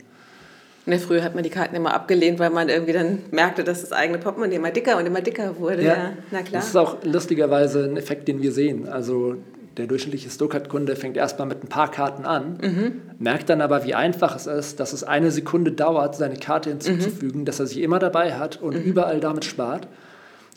Ne, 0.86 0.98
früher 0.98 1.22
hat 1.22 1.36
man 1.36 1.44
die 1.44 1.50
Karten 1.50 1.76
immer 1.76 1.94
abgelehnt, 1.94 2.40
weil 2.40 2.50
man 2.50 2.68
irgendwie 2.68 2.92
dann 2.92 3.20
merkte, 3.30 3.62
dass 3.62 3.82
das 3.82 3.92
eigene 3.92 4.18
Portemonnaie 4.18 4.56
immer 4.56 4.72
dicker 4.72 4.98
und 4.98 5.06
immer 5.06 5.20
dicker 5.20 5.56
wurde. 5.60 5.84
Ja, 5.84 5.94
ja. 5.94 6.12
na 6.32 6.42
klar. 6.42 6.62
Das 6.62 6.66
ist 6.66 6.76
auch 6.76 6.96
lustigerweise 7.04 7.84
ein 7.84 7.96
Effekt, 7.96 8.26
den 8.26 8.42
wir 8.42 8.50
sehen. 8.50 8.88
Also 8.88 9.36
der 9.76 9.86
durchschnittliche 9.86 10.30
Stokart-Kunde 10.30 10.96
fängt 10.96 11.16
erstmal 11.16 11.48
mit 11.48 11.64
ein 11.64 11.68
paar 11.68 11.90
Karten 11.90 12.24
an, 12.24 12.58
mhm. 12.60 13.00
merkt 13.18 13.48
dann 13.48 13.60
aber, 13.60 13.84
wie 13.84 13.94
einfach 13.94 14.36
es 14.36 14.46
ist, 14.46 14.80
dass 14.80 14.92
es 14.92 15.04
eine 15.04 15.30
Sekunde 15.30 15.72
dauert, 15.72 16.14
seine 16.16 16.36
Karte 16.36 16.70
hinzuzufügen, 16.70 17.40
mhm. 17.40 17.44
dass 17.44 17.60
er 17.60 17.66
sie 17.66 17.82
immer 17.82 17.98
dabei 17.98 18.34
hat 18.34 18.60
und 18.60 18.74
mhm. 18.74 18.82
überall 18.82 19.20
damit 19.20 19.44
spart. 19.44 19.88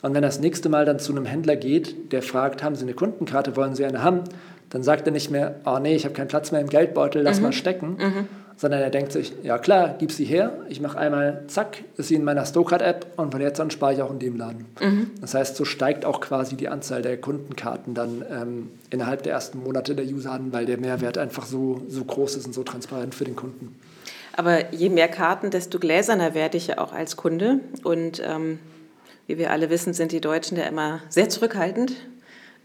Und 0.02 0.14
wenn 0.14 0.24
er 0.24 0.30
das 0.30 0.40
nächste 0.40 0.70
Mal 0.70 0.86
dann 0.86 1.00
zu 1.00 1.14
einem 1.14 1.26
Händler 1.26 1.56
geht, 1.56 2.12
der 2.12 2.22
fragt, 2.22 2.64
haben 2.64 2.76
Sie 2.76 2.84
eine 2.84 2.94
Kundenkarte, 2.94 3.56
wollen 3.56 3.74
Sie 3.76 3.86
eine 3.86 4.04
haben, 4.04 4.22
dann 4.70 4.84
sagt 4.84 5.08
er 5.08 5.12
nicht 5.12 5.32
mehr, 5.32 5.56
oh 5.66 5.80
nee, 5.80 5.96
ich 5.96 6.04
habe 6.06 6.14
keinen 6.14 6.28
Platz 6.28 6.52
mehr 6.52 6.62
im 6.62 6.70
Geldbeutel, 6.70 7.22
lass 7.22 7.38
mhm. 7.38 7.44
mal 7.44 7.54
stecken, 7.54 7.98
mhm. 7.98 8.28
Sondern 8.58 8.82
er 8.82 8.90
denkt 8.90 9.12
sich, 9.12 9.34
ja 9.44 9.58
klar, 9.58 9.96
gib 9.98 10.12
sie 10.12 10.26
her, 10.26 10.54
ich 10.70 10.82
mache 10.82 10.98
einmal, 10.98 11.44
zack, 11.48 11.84
ist 11.98 12.08
sie 12.08 12.16
in 12.16 12.24
meiner 12.24 12.46
Stokart-App 12.46 13.06
und 13.18 13.32
von 13.32 13.42
jetzt 13.42 13.60
an 13.60 13.72
spare 13.72 13.94
ich 13.94 14.02
auch 14.02 14.12
in 14.12 14.20
dem 14.20 14.38
Laden. 14.38 14.66
Mhm. 14.82 15.12
Das 15.22 15.34
heißt, 15.34 15.56
so 15.56 15.66
steigt 15.66 16.06
auch 16.06 16.22
quasi 16.22 16.56
die 16.56 16.70
Anzahl 16.70 17.02
der 17.02 17.18
Kundenkarten 17.18 17.94
dann 17.94 18.24
ähm, 18.30 18.72
innerhalb 18.90 19.24
der 19.24 19.34
ersten 19.34 19.64
Monate 19.64 19.96
der 19.96 20.06
User 20.06 20.32
an, 20.32 20.54
weil 20.54 20.66
der 20.66 20.78
Mehrwert 20.78 21.18
einfach 21.18 21.46
so, 21.46 21.82
so 21.90 22.04
groß 22.04 22.38
ist 22.38 22.46
und 22.46 22.54
so 22.54 22.64
transparent 22.64 23.14
für 23.14 23.26
den 23.26 23.36
Kunden. 23.36 23.76
Aber 24.38 24.74
je 24.74 24.90
mehr 24.90 25.08
Karten, 25.08 25.50
desto 25.50 25.80
gläserner 25.80 26.34
werde 26.34 26.58
ich 26.58 26.68
ja 26.68 26.78
auch 26.78 26.94
als 26.94 27.16
Kunde 27.16 27.60
und 27.84 28.22
ähm 28.26 28.60
wie 29.28 29.38
wir 29.38 29.52
alle 29.52 29.70
wissen, 29.70 29.94
sind 29.94 30.12
die 30.12 30.22
Deutschen 30.22 30.58
ja 30.58 30.66
immer 30.66 31.02
sehr 31.10 31.30
zurückhaltend, 31.30 31.94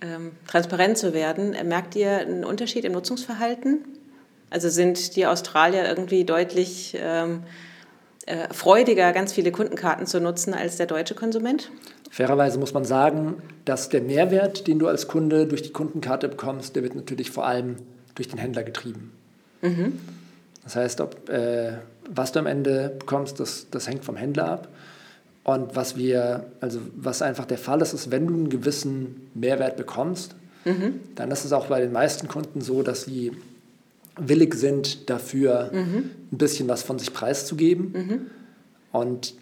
ähm, 0.02 0.32
transparent 0.46 0.98
zu 0.98 1.14
werden. 1.14 1.56
Merkt 1.66 1.96
ihr 1.96 2.18
einen 2.18 2.44
Unterschied 2.44 2.84
im 2.84 2.92
Nutzungsverhalten? 2.92 3.78
Also 4.50 4.68
sind 4.68 5.16
die 5.16 5.26
Australier 5.26 5.88
irgendwie 5.88 6.24
deutlich 6.24 6.96
ähm, 7.00 7.44
äh, 8.26 8.52
freudiger, 8.52 9.12
ganz 9.12 9.32
viele 9.32 9.52
Kundenkarten 9.52 10.06
zu 10.06 10.20
nutzen 10.20 10.54
als 10.54 10.76
der 10.76 10.86
deutsche 10.86 11.14
Konsument? 11.14 11.70
Fairerweise 12.10 12.58
muss 12.58 12.74
man 12.74 12.84
sagen, 12.84 13.40
dass 13.64 13.88
der 13.88 14.02
Mehrwert, 14.02 14.66
den 14.66 14.80
du 14.80 14.88
als 14.88 15.06
Kunde 15.06 15.46
durch 15.46 15.62
die 15.62 15.70
Kundenkarte 15.70 16.28
bekommst, 16.28 16.74
der 16.74 16.82
wird 16.82 16.96
natürlich 16.96 17.30
vor 17.30 17.46
allem 17.46 17.76
durch 18.16 18.28
den 18.28 18.38
Händler 18.38 18.64
getrieben. 18.64 19.12
Mhm. 19.62 20.00
Das 20.64 20.76
heißt, 20.76 21.00
ob, 21.00 21.28
äh, 21.28 21.72
was 22.08 22.32
du 22.32 22.40
am 22.40 22.46
Ende 22.46 22.94
bekommst, 22.98 23.38
das, 23.38 23.68
das 23.70 23.88
hängt 23.88 24.04
vom 24.04 24.16
Händler 24.16 24.48
ab. 24.48 24.68
Und 25.44 25.74
was 25.74 25.96
wir, 25.96 26.46
also 26.60 26.80
was 26.94 27.22
einfach 27.22 27.46
der 27.46 27.58
Fall 27.58 27.80
ist, 27.80 27.92
ist, 27.92 28.10
wenn 28.10 28.26
du 28.26 28.34
einen 28.34 28.50
gewissen 28.50 29.30
Mehrwert 29.34 29.76
bekommst, 29.76 30.34
mhm. 30.64 31.00
dann 31.14 31.30
ist 31.30 31.44
es 31.44 31.52
auch 31.52 31.66
bei 31.66 31.80
den 31.80 31.92
meisten 31.92 32.28
Kunden 32.28 32.60
so, 32.60 32.82
dass 32.82 33.04
sie 33.04 33.32
willig 34.18 34.54
sind, 34.54 35.08
dafür 35.08 35.70
mhm. 35.72 36.10
ein 36.32 36.38
bisschen 36.38 36.68
was 36.68 36.82
von 36.82 36.98
sich 36.98 37.12
preiszugeben. 37.12 37.92
Mhm. 37.92 38.20
Und 38.92 39.34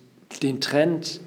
den 0.43 0.61
Trend, 0.61 1.21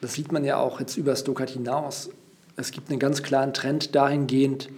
das 0.00 0.14
sieht 0.14 0.32
man 0.32 0.44
ja 0.44 0.56
auch 0.56 0.80
jetzt 0.80 0.96
über 0.96 1.14
Stokart 1.16 1.50
hinaus, 1.50 2.10
es 2.56 2.70
gibt 2.70 2.90
einen 2.90 3.00
ganz 3.00 3.22
klaren 3.22 3.52
Trend 3.52 3.94
dahingehend, 3.94 4.68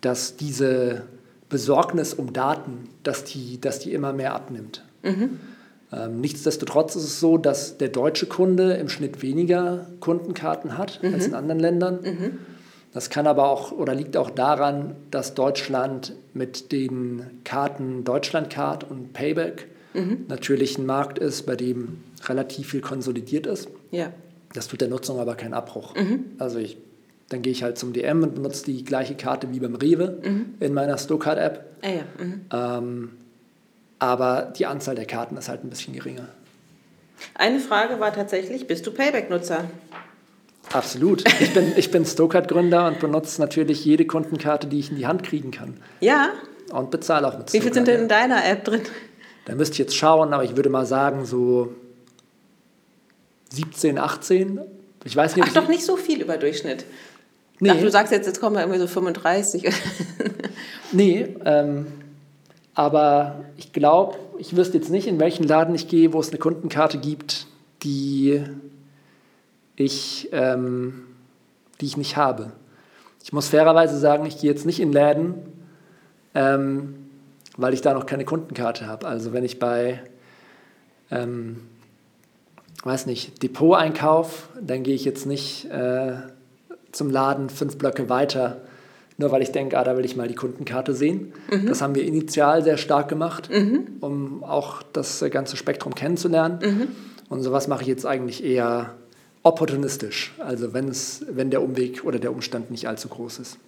dass 0.00 0.36
diese 0.36 1.04
Besorgnis 1.48 2.14
um 2.14 2.32
Daten, 2.32 2.88
dass 3.02 3.24
die, 3.24 3.60
dass 3.60 3.78
die 3.78 3.92
immer 3.92 4.12
mehr 4.12 4.34
abnimmt. 4.34 4.84
Mhm. 5.02 5.38
Ähm, 5.92 6.20
nichtsdestotrotz 6.20 6.96
ist 6.96 7.04
es 7.04 7.20
so, 7.20 7.38
dass 7.38 7.78
der 7.78 7.88
deutsche 7.88 8.26
Kunde 8.26 8.74
im 8.74 8.88
Schnitt 8.88 9.22
weniger 9.22 9.86
Kundenkarten 10.00 10.76
hat 10.76 11.00
mhm. 11.02 11.14
als 11.14 11.26
in 11.26 11.34
anderen 11.34 11.60
Ländern. 11.60 12.00
Mhm. 12.02 12.38
Das 12.96 13.10
kann 13.10 13.26
aber 13.26 13.50
auch 13.50 13.72
oder 13.72 13.94
liegt 13.94 14.16
auch 14.16 14.30
daran, 14.30 14.96
dass 15.10 15.34
Deutschland 15.34 16.14
mit 16.32 16.72
den 16.72 17.42
Karten 17.44 18.04
Deutschlandcard 18.04 18.90
und 18.90 19.12
Payback 19.12 19.66
mhm. 19.92 20.24
natürlich 20.28 20.78
ein 20.78 20.86
Markt 20.86 21.18
ist, 21.18 21.44
bei 21.44 21.56
dem 21.56 21.98
relativ 22.24 22.70
viel 22.70 22.80
konsolidiert 22.80 23.46
ist. 23.46 23.68
Ja. 23.90 24.14
Das 24.54 24.68
tut 24.68 24.80
der 24.80 24.88
Nutzung 24.88 25.20
aber 25.20 25.34
keinen 25.34 25.52
Abbruch. 25.52 25.94
Mhm. 25.94 26.24
Also 26.38 26.58
ich, 26.58 26.78
dann 27.28 27.42
gehe 27.42 27.52
ich 27.52 27.62
halt 27.62 27.76
zum 27.76 27.92
DM 27.92 28.22
und 28.22 28.34
benutze 28.34 28.64
die 28.64 28.82
gleiche 28.82 29.14
Karte 29.14 29.52
wie 29.52 29.60
beim 29.60 29.74
Rewe 29.74 30.18
mhm. 30.24 30.54
in 30.60 30.72
meiner 30.72 30.96
Stokart-App. 30.96 31.66
Ah, 31.82 31.88
ja. 31.90 32.24
Mhm. 32.24 32.40
ähm, 32.50 33.10
aber 33.98 34.54
die 34.56 34.64
Anzahl 34.64 34.94
der 34.94 35.04
Karten 35.04 35.36
ist 35.36 35.50
halt 35.50 35.64
ein 35.64 35.68
bisschen 35.68 35.92
geringer. 35.92 36.28
Eine 37.34 37.60
Frage 37.60 38.00
war 38.00 38.14
tatsächlich, 38.14 38.66
bist 38.66 38.86
du 38.86 38.90
Payback-Nutzer? 38.90 39.66
Absolut. 40.72 41.24
Ich 41.40 41.54
bin, 41.54 41.72
ich 41.76 41.90
bin 41.90 42.04
Stokart-Gründer 42.04 42.86
und 42.88 43.00
benutze 43.00 43.40
natürlich 43.40 43.84
jede 43.84 44.06
Kundenkarte, 44.06 44.66
die 44.66 44.78
ich 44.80 44.90
in 44.90 44.96
die 44.96 45.06
Hand 45.06 45.22
kriegen 45.22 45.50
kann. 45.50 45.80
Ja. 46.00 46.30
Und 46.72 46.90
bezahle 46.90 47.28
auch 47.28 47.38
mit 47.38 47.48
Stokart. 47.48 47.54
Wie 47.54 47.60
viel 47.60 47.74
sind 47.74 47.88
denn 47.88 48.02
in 48.02 48.08
deiner 48.08 48.44
App 48.44 48.64
drin? 48.64 48.82
Da 49.44 49.54
müsste 49.54 49.74
ich 49.74 49.78
jetzt 49.78 49.96
schauen, 49.96 50.32
aber 50.32 50.44
ich 50.44 50.56
würde 50.56 50.68
mal 50.68 50.86
sagen, 50.86 51.24
so 51.24 51.72
17, 53.50 53.98
18. 53.98 54.60
Ich 55.04 55.14
weiß 55.14 55.36
nicht, 55.36 55.46
Ach, 55.48 55.52
doch 55.54 55.68
nicht 55.68 55.84
so 55.84 55.96
viel 55.96 56.20
über 56.20 56.36
Durchschnitt. 56.36 56.84
Nee. 57.60 57.70
Ach, 57.70 57.80
du 57.80 57.90
sagst 57.90 58.12
jetzt, 58.12 58.26
jetzt 58.26 58.40
kommen 58.40 58.56
wir 58.56 58.60
irgendwie 58.60 58.80
so 58.80 58.86
35. 58.86 59.72
nee, 60.92 61.28
ähm, 61.44 61.86
aber 62.74 63.44
ich 63.56 63.72
glaube, 63.72 64.18
ich 64.38 64.56
wüsste 64.56 64.76
jetzt 64.76 64.90
nicht, 64.90 65.06
in 65.06 65.18
welchen 65.20 65.46
Laden 65.46 65.74
ich 65.74 65.88
gehe, 65.88 66.12
wo 66.12 66.20
es 66.20 66.28
eine 66.28 66.38
Kundenkarte 66.38 66.98
gibt, 66.98 67.46
die 67.82 68.42
ich, 69.76 70.28
ähm, 70.32 71.04
die 71.80 71.86
ich 71.86 71.96
nicht 71.96 72.16
habe. 72.16 72.52
Ich 73.22 73.32
muss 73.32 73.48
fairerweise 73.48 73.98
sagen, 73.98 74.24
ich 74.26 74.38
gehe 74.38 74.50
jetzt 74.50 74.66
nicht 74.66 74.80
in 74.80 74.92
Läden, 74.92 75.34
ähm, 76.34 76.94
weil 77.56 77.74
ich 77.74 77.80
da 77.80 77.94
noch 77.94 78.06
keine 78.06 78.24
Kundenkarte 78.24 78.86
habe. 78.86 79.06
Also 79.06 79.32
wenn 79.32 79.44
ich 79.44 79.58
bei, 79.58 80.00
ähm, 81.10 81.62
weiß 82.84 83.06
nicht, 83.06 83.42
Depot-Einkauf, 83.42 84.48
dann 84.60 84.82
gehe 84.82 84.94
ich 84.94 85.04
jetzt 85.04 85.26
nicht 85.26 85.70
äh, 85.70 86.14
zum 86.92 87.10
Laden 87.10 87.50
fünf 87.50 87.78
Blöcke 87.78 88.08
weiter, 88.08 88.62
nur 89.18 89.32
weil 89.32 89.42
ich 89.42 89.50
denke, 89.50 89.78
ah, 89.78 89.84
da 89.84 89.96
will 89.96 90.04
ich 90.04 90.16
mal 90.16 90.28
die 90.28 90.34
Kundenkarte 90.34 90.92
sehen. 90.92 91.32
Mhm. 91.50 91.66
Das 91.66 91.80
haben 91.80 91.94
wir 91.94 92.04
initial 92.04 92.62
sehr 92.62 92.76
stark 92.76 93.08
gemacht, 93.08 93.50
mhm. 93.50 93.96
um 94.00 94.44
auch 94.44 94.82
das 94.82 95.24
ganze 95.30 95.56
Spektrum 95.56 95.94
kennenzulernen. 95.94 96.58
Mhm. 96.62 96.88
Und 97.28 97.42
sowas 97.42 97.66
mache 97.66 97.82
ich 97.82 97.88
jetzt 97.88 98.06
eigentlich 98.06 98.44
eher 98.44 98.94
opportunistisch, 99.46 100.34
also 100.38 100.74
wenn's, 100.74 101.24
wenn 101.28 101.50
der 101.50 101.62
Umweg 101.62 102.04
oder 102.04 102.18
der 102.18 102.32
Umstand 102.32 102.72
nicht 102.72 102.88
allzu 102.88 103.08
groß 103.08 103.38
ist. 103.38 103.58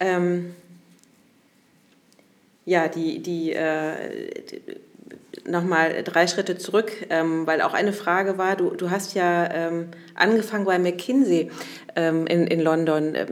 Ähm, 0.00 0.54
ja, 2.66 2.88
die, 2.88 3.22
die, 3.22 3.54
äh, 3.54 4.42
die 4.50 4.60
nochmal 5.50 6.02
drei 6.02 6.26
Schritte 6.26 6.58
zurück, 6.58 6.92
ähm, 7.08 7.46
weil 7.46 7.62
auch 7.62 7.72
eine 7.72 7.94
Frage 7.94 8.36
war, 8.36 8.54
du, 8.54 8.70
du 8.70 8.90
hast 8.90 9.14
ja 9.14 9.50
ähm, 9.50 9.88
angefangen 10.14 10.66
bei 10.66 10.78
McKinsey 10.78 11.50
ähm, 11.96 12.26
in, 12.26 12.46
in 12.46 12.60
London. 12.60 13.14
Ähm, 13.14 13.28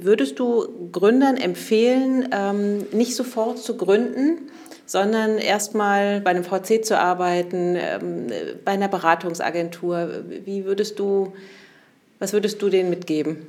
würdest 0.00 0.38
du 0.38 0.90
Gründern 0.92 1.36
empfehlen, 1.38 2.28
ähm, 2.32 2.86
nicht 2.92 3.16
sofort 3.16 3.58
zu 3.58 3.76
gründen, 3.76 4.48
sondern 4.86 5.38
erstmal 5.38 6.20
bei 6.20 6.30
einem 6.30 6.44
VC 6.44 6.84
zu 6.84 6.98
arbeiten, 6.98 7.76
ähm, 7.76 8.26
bei 8.64 8.72
einer 8.72 8.88
Beratungsagentur. 8.88 10.24
Wie 10.44 10.64
würdest 10.64 10.98
du, 10.98 11.32
was 12.18 12.32
würdest 12.32 12.60
du 12.62 12.68
denen 12.68 12.90
mitgeben? 12.90 13.46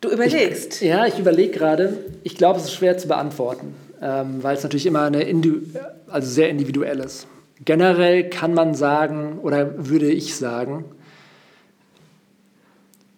Du 0.00 0.08
überlegst. 0.08 0.80
Ich, 0.80 0.88
ja, 0.88 1.06
ich 1.06 1.18
überlege 1.18 1.52
gerade. 1.52 1.98
Ich 2.22 2.36
glaube, 2.36 2.58
es 2.58 2.66
ist 2.66 2.72
schwer 2.72 2.96
zu 2.96 3.08
beantworten, 3.08 3.74
ähm, 4.00 4.42
weil 4.42 4.56
es 4.56 4.62
natürlich 4.62 4.86
immer 4.86 5.02
eine 5.02 5.22
Indu 5.22 5.60
also 6.08 6.28
sehr 6.28 6.48
individuell 6.48 7.00
ist. 7.00 7.26
Generell 7.64 8.30
kann 8.30 8.54
man 8.54 8.74
sagen, 8.74 9.38
oder 9.42 9.88
würde 9.88 10.10
ich 10.10 10.34
sagen, 10.36 10.86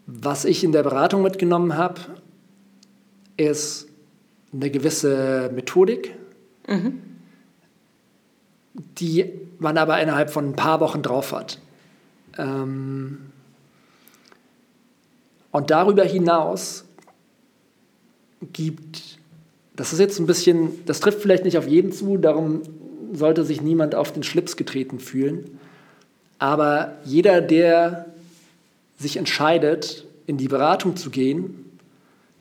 was 0.07 0.45
ich 0.45 0.65
in 0.65 0.73
der 0.73 0.83
Beratung 0.83 1.23
mitgenommen 1.23 1.77
habe, 1.77 2.01
ist 3.37 3.89
eine 4.53 4.71
gewisse 4.71 5.51
Methodik, 5.55 6.15
mhm. 6.69 7.01
die 8.99 9.33
man 9.59 9.79
aber 9.79 10.01
innerhalb 10.01 10.31
von 10.31 10.51
ein 10.51 10.57
paar 10.57 10.81
Wochen 10.81 11.03
drauf 11.03 11.33
hat. 11.33 11.59
Ähm 12.39 13.19
und 15.51 15.71
darüber 15.71 16.05
hinaus 16.05 16.85
gibt, 18.53 19.19
das 19.77 19.93
ist 19.93 19.99
jetzt 19.99 20.19
ein 20.19 20.27
bisschen, 20.27 20.85
das 20.87 21.01
trifft 21.01 21.21
vielleicht 21.21 21.45
nicht 21.45 21.59
auf 21.59 21.69
jeden 21.69 21.93
zu, 21.93 22.17
darum 22.17 22.63
sollte 23.13 23.45
sich 23.45 23.61
niemand 23.61 23.95
auf 23.95 24.13
den 24.13 24.23
Schlips 24.23 24.57
getreten 24.57 24.99
fühlen. 24.99 25.59
Aber 26.39 26.97
jeder, 27.05 27.41
der 27.41 28.07
sich 29.03 29.17
entscheidet, 29.17 30.07
in 30.27 30.39
die 30.39 30.49
Beratung 30.49 30.97
zu 30.97 31.11
gehen, 31.11 31.79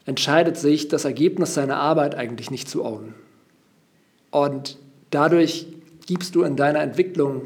entscheidet 0.06 0.56
sich, 0.56 0.88
das 0.88 1.04
Ergebnis 1.04 1.54
seiner 1.54 1.76
Arbeit 1.76 2.14
eigentlich 2.14 2.50
nicht 2.50 2.68
zu 2.68 2.84
ownen. 2.84 3.14
Und 4.30 4.78
dadurch 5.10 5.66
gibst 6.06 6.34
du 6.34 6.42
in 6.42 6.56
deiner 6.56 6.80
Entwicklung 6.80 7.42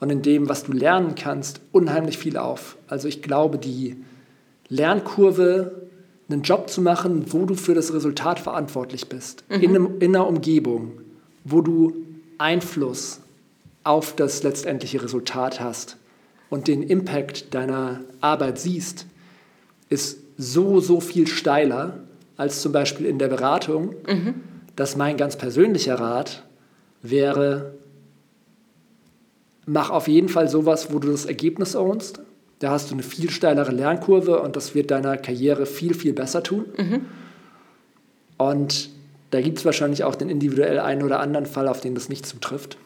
und 0.00 0.10
in 0.10 0.22
dem, 0.22 0.48
was 0.48 0.64
du 0.64 0.72
lernen 0.72 1.14
kannst, 1.14 1.60
unheimlich 1.72 2.18
viel 2.18 2.36
auf. 2.36 2.76
Also 2.86 3.08
ich 3.08 3.22
glaube, 3.22 3.58
die 3.58 3.96
Lernkurve, 4.68 5.86
einen 6.28 6.42
Job 6.42 6.68
zu 6.70 6.80
machen, 6.80 7.32
wo 7.32 7.46
du 7.46 7.54
für 7.54 7.74
das 7.74 7.92
Resultat 7.92 8.40
verantwortlich 8.40 9.08
bist, 9.08 9.44
mhm. 9.48 9.60
in, 9.60 9.70
einem, 9.70 10.00
in 10.00 10.16
einer 10.16 10.26
Umgebung, 10.26 10.92
wo 11.44 11.60
du 11.60 11.94
Einfluss 12.38 13.20
auf 13.84 14.16
das 14.16 14.42
letztendliche 14.42 15.02
Resultat 15.02 15.60
hast, 15.60 15.96
und 16.50 16.68
den 16.68 16.82
Impact 16.82 17.54
deiner 17.54 18.00
Arbeit 18.20 18.58
siehst, 18.58 19.06
ist 19.88 20.18
so, 20.36 20.80
so 20.80 21.00
viel 21.00 21.26
steiler 21.26 22.00
als 22.36 22.60
zum 22.60 22.72
Beispiel 22.72 23.06
in 23.06 23.18
der 23.18 23.28
Beratung, 23.28 23.94
mhm. 24.06 24.34
dass 24.76 24.96
mein 24.96 25.16
ganz 25.16 25.36
persönlicher 25.36 25.94
Rat 25.98 26.44
wäre, 27.02 27.74
mach 29.64 29.90
auf 29.90 30.08
jeden 30.08 30.28
Fall 30.28 30.48
sowas, 30.48 30.92
wo 30.92 30.98
du 30.98 31.10
das 31.10 31.24
Ergebnis 31.24 31.74
ownst. 31.74 32.20
Da 32.58 32.70
hast 32.70 32.90
du 32.90 32.94
eine 32.94 33.02
viel 33.02 33.30
steilere 33.30 33.72
Lernkurve 33.72 34.40
und 34.40 34.56
das 34.56 34.74
wird 34.74 34.90
deiner 34.90 35.16
Karriere 35.16 35.66
viel, 35.66 35.94
viel 35.94 36.12
besser 36.12 36.42
tun. 36.42 36.66
Mhm. 36.76 37.06
Und 38.38 38.90
da 39.30 39.40
gibt 39.40 39.58
es 39.58 39.64
wahrscheinlich 39.64 40.04
auch 40.04 40.14
den 40.14 40.28
individuell 40.28 40.78
einen 40.78 41.02
oder 41.02 41.20
anderen 41.20 41.46
Fall, 41.46 41.68
auf 41.68 41.80
den 41.80 41.94
das 41.94 42.08
nicht 42.08 42.26
zutrifft. 42.26 42.78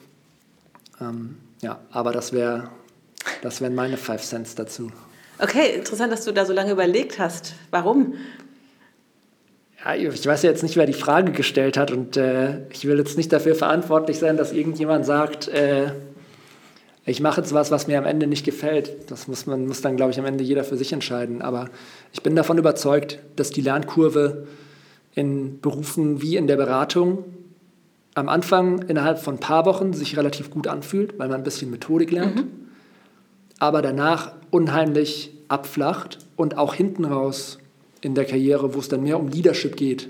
Ähm, 1.01 1.37
ja, 1.61 1.81
aber 1.91 2.13
das 2.13 2.33
wäre 2.33 2.71
das 3.43 3.61
wären 3.61 3.75
meine 3.75 3.97
Five 3.97 4.23
Cents 4.23 4.55
dazu. 4.55 4.91
Okay, 5.39 5.77
interessant, 5.77 6.13
dass 6.13 6.25
du 6.25 6.33
da 6.33 6.45
so 6.45 6.53
lange 6.53 6.73
überlegt 6.73 7.19
hast. 7.19 7.55
Warum? 7.71 8.15
Ja, 9.83 9.95
ich 9.95 10.27
weiß 10.27 10.43
ja 10.43 10.51
jetzt 10.51 10.63
nicht, 10.63 10.77
wer 10.77 10.85
die 10.85 10.93
Frage 10.93 11.33
gestellt 11.33 11.79
hat 11.79 11.91
und 11.91 12.19
äh, 12.19 12.69
ich 12.71 12.85
will 12.85 12.99
jetzt 12.99 13.17
nicht 13.17 13.33
dafür 13.33 13.55
verantwortlich 13.55 14.19
sein, 14.19 14.37
dass 14.37 14.53
irgendjemand 14.53 15.07
sagt, 15.07 15.49
äh, 15.49 15.93
ich 17.07 17.23
mache 17.23 17.41
jetzt 17.41 17.55
was, 17.55 17.71
was 17.71 17.87
mir 17.87 17.99
am 17.99 18.05
Ende 18.05 18.27
nicht 18.27 18.45
gefällt. 18.45 19.11
Das 19.11 19.27
muss 19.27 19.47
man 19.47 19.67
muss 19.67 19.81
dann, 19.81 19.97
glaube 19.97 20.13
ich, 20.13 20.19
am 20.19 20.27
Ende 20.27 20.45
jeder 20.45 20.65
für 20.65 20.77
sich 20.77 20.93
entscheiden. 20.93 21.41
Aber 21.41 21.71
ich 22.13 22.23
bin 22.23 22.37
davon 22.37 22.59
überzeugt, 22.59 23.19
dass 23.37 23.51
die 23.51 23.63
Lernkurve 23.63 24.47
in 25.15 25.61
Berufen 25.61 26.21
wie 26.21 26.37
in 26.37 26.47
der 26.47 26.57
Beratung 26.57 27.25
am 28.15 28.29
Anfang 28.29 28.83
innerhalb 28.83 29.19
von 29.19 29.37
ein 29.37 29.41
paar 29.41 29.65
Wochen 29.65 29.95
sich 29.95 30.19
relativ 30.19 30.51
gut 30.51 30.67
anfühlt, 30.67 31.19
weil 31.19 31.29
man 31.29 31.41
ein 31.41 31.45
bisschen 31.45 31.71
Methodik 31.71 32.11
lernt. 32.11 32.37
Mhm 32.37 32.60
aber 33.61 33.83
danach 33.83 34.33
unheimlich 34.51 35.31
abflacht 35.47 36.19
und 36.35 36.59
auch 36.59 36.75
hinten 36.75 37.05
raus 37.05 37.59
in 38.01 38.17
der 38.17 38.25
Karriere, 38.25 38.75
wo 38.75 38.81
es 38.81 38.89
dann 38.89 39.03
mehr 39.05 39.21
um 39.21 39.29
Leadership 39.29 39.77
geht, 39.77 40.09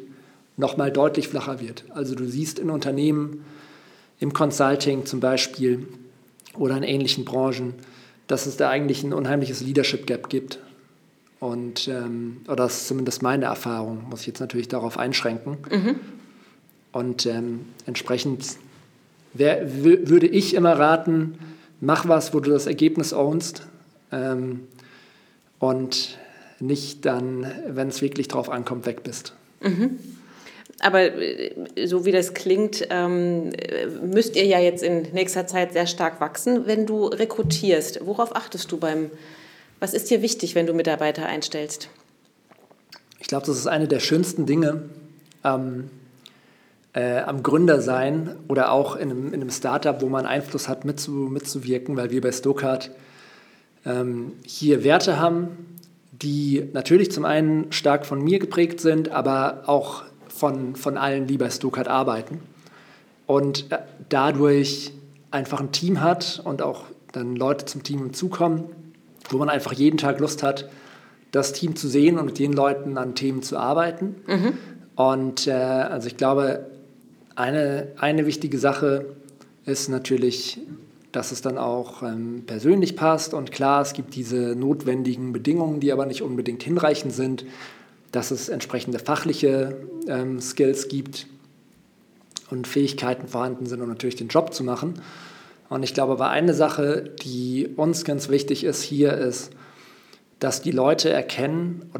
nochmal 0.57 0.91
deutlich 0.91 1.29
flacher 1.29 1.61
wird. 1.61 1.85
Also 1.91 2.15
du 2.15 2.27
siehst 2.27 2.59
in 2.59 2.71
Unternehmen, 2.71 3.45
im 4.21 4.33
Consulting 4.33 5.05
zum 5.05 5.21
Beispiel 5.21 5.89
oder 6.55 6.77
in 6.77 6.83
ähnlichen 6.83 7.25
Branchen, 7.25 7.75
dass 8.29 8.47
es 8.47 8.57
da 8.57 8.71
eigentlich 8.71 9.03
ein 9.03 9.13
unheimliches 9.13 9.61
Leadership 9.61 10.07
Gap 10.07 10.29
gibt. 10.29 10.61
Und, 11.41 11.89
ähm, 11.89 12.43
oder 12.47 12.57
das 12.57 12.83
ist 12.83 12.89
zumindest 12.89 13.23
meine 13.23 13.47
Erfahrung, 13.47 14.05
muss 14.09 14.21
ich 14.21 14.27
jetzt 14.29 14.41
natürlich 14.41 14.69
darauf 14.69 14.99
einschränken. 14.99 15.57
Mhm. 15.71 15.97
Und 16.93 17.27
ähm, 17.27 17.61
entsprechend 17.87 18.45
wär, 19.33 19.83
würde 19.83 20.27
ich 20.27 20.55
immer 20.55 20.79
raten, 20.79 21.39
mach 21.81 22.09
was, 22.09 22.33
wo 22.35 22.41
du 22.41 22.51
das 22.51 22.67
Ergebnis 22.67 23.13
ownst. 23.13 23.67
Ähm, 24.13 24.67
und 25.59 26.19
nicht 26.59 27.07
dann, 27.07 27.51
wenn 27.67 27.89
es 27.89 28.03
wirklich 28.03 28.29
drauf 28.29 28.51
ankommt, 28.51 28.87
weg 28.87 29.03
bist. 29.03 29.35
Mhm. 29.61 29.99
Aber 30.81 31.01
äh, 31.01 31.87
so 31.87 32.05
wie 32.05 32.13
das 32.13 32.35
klingt, 32.35 32.87
ähm, 32.91 33.51
müsst 34.03 34.37
ihr 34.37 34.47
ja 34.47 34.59
jetzt 34.59 34.83
in 34.83 35.03
nächster 35.13 35.47
Zeit 35.47 35.73
sehr 35.73 35.87
stark 35.87 36.21
wachsen. 36.21 36.67
Wenn 36.67 36.87
du 36.87 37.07
rekrutierst, 37.07 38.01
worauf 38.07 38.35
achtest 38.35 38.73
du 38.73 38.79
beim, 38.79 39.11
was 39.79 39.95
ist 39.95 40.11
dir 40.11 40.23
wichtig, 40.23 40.55
wenn 40.55 40.67
du 40.67 40.73
Mitarbeiter 40.73 41.27
einstellst? 41.27 41.89
Ich 43.19 43.27
glaube, 43.27 43.47
das 43.47 43.59
ist 43.59 43.67
eine 43.67 43.87
der 43.87 44.01
schönsten 44.01 44.47
Dinge 44.47 44.85
ähm, 45.45 45.91
äh, 46.93 47.21
am 47.21 47.43
Gründer 47.43 47.81
sein 47.81 48.37
oder 48.49 48.73
auch 48.73 48.97
in 48.97 49.11
einem, 49.11 49.27
in 49.29 49.35
einem, 49.35 49.51
Startup, 49.51 50.01
wo 50.03 50.09
man 50.09 50.27
Einfluss 50.27 50.69
hat, 50.69 50.85
mitzu, 50.85 51.11
mitzuwirken, 51.11 51.97
weil 51.97 52.11
wir 52.11 52.21
bei 52.21 52.33
Stokart 52.33 52.91
ähm, 53.87 54.33
hier 54.45 54.83
Werte 54.83 55.19
haben, 55.19 55.79
die 56.13 56.69
natürlich 56.73 57.11
zum 57.13 57.25
einen 57.25 57.73
stark 57.73 58.07
von 58.07 58.23
mir 58.23 58.39
geprägt 58.39 58.81
sind, 58.81 59.11
aber 59.11 59.63
auch 59.67 60.03
von, 60.29 60.77
von 60.77 60.97
allen, 60.97 61.27
die 61.27 61.39
bei 61.39 61.51
Stuttgart 61.51 61.89
arbeiten. 61.89 62.41
Und 63.27 63.71
äh, 63.71 63.79
dadurch 64.09 64.93
einfach 65.31 65.61
ein 65.61 65.73
Team 65.73 66.01
hat 66.01 66.43
und 66.45 66.63
auch 66.63 66.85
dann 67.13 67.37
Leute 67.37 67.65
zum 67.65 67.83
Team 67.83 68.01
hinzukommen, 68.01 68.65
wo 69.29 69.39
man 69.39 69.49
einfach 69.49 69.73
jeden 69.73 69.97
Tag 69.97 70.19
Lust 70.19 70.43
hat, 70.43 70.69
das 71.31 71.53
Team 71.53 71.77
zu 71.77 71.89
sehen 71.89 72.19
und 72.19 72.27
mit 72.27 72.39
den 72.39 72.53
Leuten 72.53 72.99
an 72.99 73.15
Themen 73.15 73.43
zu 73.43 73.57
arbeiten. 73.57 74.17
Mhm. 74.27 74.53
Und 74.97 75.47
äh, 75.47 75.53
also 75.53 76.09
ich 76.09 76.17
glaube, 76.17 76.67
eine, 77.41 77.89
eine 77.99 78.27
wichtige 78.27 78.59
Sache 78.59 79.07
ist 79.67 79.89
natürlich, 79.89 80.61
dass 81.13 81.33
es 81.33 81.43
dann 81.43 81.59
auch 81.59 82.03
ähm, 82.03 82.45
persönlich 82.47 82.97
passt. 82.97 83.35
Und 83.35 83.51
klar, 83.51 83.83
es 83.83 83.93
gibt 83.93 84.15
diese 84.15 84.55
notwendigen 84.55 85.33
Bedingungen, 85.33 85.81
die 85.81 85.93
aber 85.93 86.07
nicht 86.07 86.23
unbedingt 86.23 86.63
hinreichend 86.63 87.13
sind 87.13 87.45
dass 88.13 88.31
es 88.31 88.49
entsprechende 88.49 88.99
fachliche 88.99 89.77
ähm, 90.09 90.41
Skills 90.41 90.89
gibt 90.89 91.27
und 92.51 92.67
Fähigkeiten 92.67 93.29
vorhanden 93.29 93.67
sind, 93.67 93.81
um 93.81 93.89
natürlich 93.89 94.17
den 94.17 94.29
Job 94.29 94.53
zu 94.53 94.65
machen. 94.65 94.95
Und 95.69 95.85
ich 95.85 95.95
glaube, 95.95 96.13
aber 96.13 96.31
eine 96.31 96.55
Sache, 96.55 97.11
die 97.23 97.69
uns 97.77 98.05
ganz 98.05 98.29
wichtig 98.29 98.65
ist 98.65 98.83
hier, 98.83 99.13
ist, 99.13 99.53
dass 100.41 100.63
die 100.63 100.73
Leute 100.73 101.11
erkennen, 101.11 101.91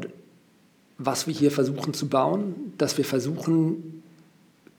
was 0.97 1.27
wir 1.27 1.33
hier 1.33 1.51
versuchen 1.51 1.93
zu 1.93 2.09
bauen, 2.09 2.73
dass 2.77 2.97
wir 2.97 3.05
versuchen, 3.05 4.00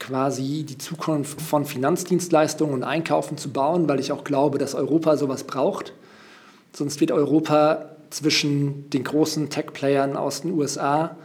quasi 0.03 0.65
die 0.67 0.77
Zukunft 0.77 1.41
von 1.41 1.63
Finanzdienstleistungen 1.63 2.73
und 2.73 2.83
Einkaufen 2.83 3.37
zu 3.37 3.51
bauen, 3.51 3.87
weil 3.87 4.01
ich 4.01 4.11
auch 4.11 4.25
glaube, 4.25 4.57
dass 4.57 4.75
Europa 4.75 5.15
sowas 5.15 5.45
braucht. 5.45 5.93
Sonst 6.73 6.99
wird 6.99 7.13
Europa 7.13 7.85
zwischen 8.09 8.89
den 8.89 9.05
großen 9.05 9.49
Tech-Playern 9.49 10.17
aus 10.17 10.41
den 10.41 10.51
USA 10.51 11.15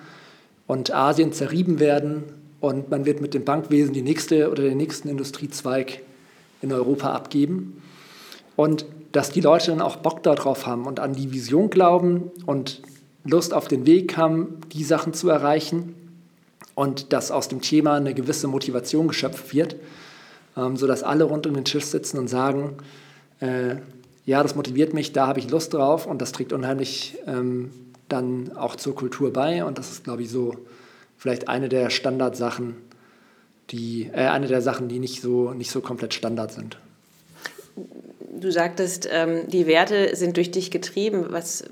und 0.68 0.94
Asien 0.94 1.32
zerrieben 1.32 1.80
werden 1.80 2.22
und 2.60 2.88
man 2.88 3.04
wird 3.04 3.20
mit 3.20 3.34
dem 3.34 3.44
Bankwesen 3.44 3.94
die 3.94 4.02
nächste 4.02 4.48
oder 4.48 4.62
den 4.62 4.76
nächsten 4.76 5.08
Industriezweig 5.08 6.00
in 6.62 6.72
Europa 6.72 7.12
abgeben. 7.12 7.82
Und 8.54 8.86
dass 9.10 9.30
die 9.30 9.40
Leute 9.40 9.72
dann 9.72 9.80
auch 9.80 9.96
Bock 9.96 10.22
darauf 10.22 10.66
haben 10.66 10.86
und 10.86 11.00
an 11.00 11.14
die 11.14 11.32
Vision 11.32 11.68
glauben 11.68 12.30
und 12.46 12.82
Lust 13.24 13.52
auf 13.52 13.66
den 13.66 13.86
Weg 13.86 14.16
haben, 14.16 14.60
die 14.72 14.84
Sachen 14.84 15.14
zu 15.14 15.28
erreichen 15.28 15.96
und 16.78 17.12
dass 17.12 17.32
aus 17.32 17.48
dem 17.48 17.60
Thema 17.60 17.96
eine 17.96 18.14
gewisse 18.14 18.46
Motivation 18.46 19.08
geschöpft 19.08 19.52
wird, 19.52 19.74
ähm, 20.56 20.76
sodass 20.76 21.02
alle 21.02 21.24
rund 21.24 21.44
um 21.48 21.54
den 21.54 21.64
Tisch 21.64 21.84
sitzen 21.84 22.18
und 22.18 22.28
sagen, 22.28 22.76
äh, 23.40 23.74
ja, 24.24 24.44
das 24.44 24.54
motiviert 24.54 24.94
mich, 24.94 25.12
da 25.12 25.26
habe 25.26 25.40
ich 25.40 25.50
Lust 25.50 25.74
drauf 25.74 26.06
und 26.06 26.22
das 26.22 26.30
trägt 26.30 26.52
unheimlich 26.52 27.18
ähm, 27.26 27.72
dann 28.08 28.56
auch 28.56 28.76
zur 28.76 28.94
Kultur 28.94 29.32
bei. 29.32 29.64
Und 29.64 29.76
das 29.76 29.90
ist, 29.90 30.04
glaube 30.04 30.22
ich, 30.22 30.30
so 30.30 30.54
vielleicht 31.16 31.48
eine 31.48 31.68
der 31.68 31.90
Standardsachen, 31.90 32.76
die, 33.70 34.08
äh, 34.12 34.28
eine 34.28 34.46
der 34.46 34.62
Sachen, 34.62 34.86
die 34.86 35.00
nicht 35.00 35.20
so, 35.20 35.52
nicht 35.54 35.72
so 35.72 35.80
komplett 35.80 36.14
Standard 36.14 36.52
sind. 36.52 36.78
Du 38.40 38.52
sagtest, 38.52 39.08
ähm, 39.10 39.48
die 39.48 39.66
Werte 39.66 40.14
sind 40.14 40.36
durch 40.36 40.52
dich 40.52 40.70
getrieben. 40.70 41.26
Was? 41.30 41.64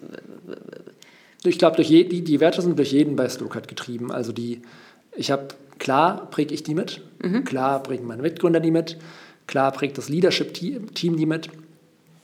Ich 1.45 1.61
glaube, 1.61 1.81
die, 1.81 2.25
die 2.25 2.41
Werte 2.41 2.61
sind 2.61 2.77
durch 2.77 2.91
jeden 2.91 3.15
bei 3.15 3.29
Stuttgart 3.29 3.69
getrieben. 3.69 4.11
Also 4.11 4.33
die, 4.33 4.63
ich 5.17 5.31
habe, 5.31 5.49
klar 5.79 6.31
präge 6.31 6.55
ich 6.55 6.63
die 6.63 6.75
mit, 6.75 7.03
mhm. 7.23 7.45
klar 7.45 7.83
prägen 7.83 8.07
meine 8.07 8.23
Mitgründer 8.23 8.61
die 8.61 8.71
mit, 8.71 8.99
klar 9.47 9.73
prägt 9.73 9.99
das 9.99 10.09
Leadership-Team 10.09 11.17
die 11.17 11.27
mit. 11.27 11.51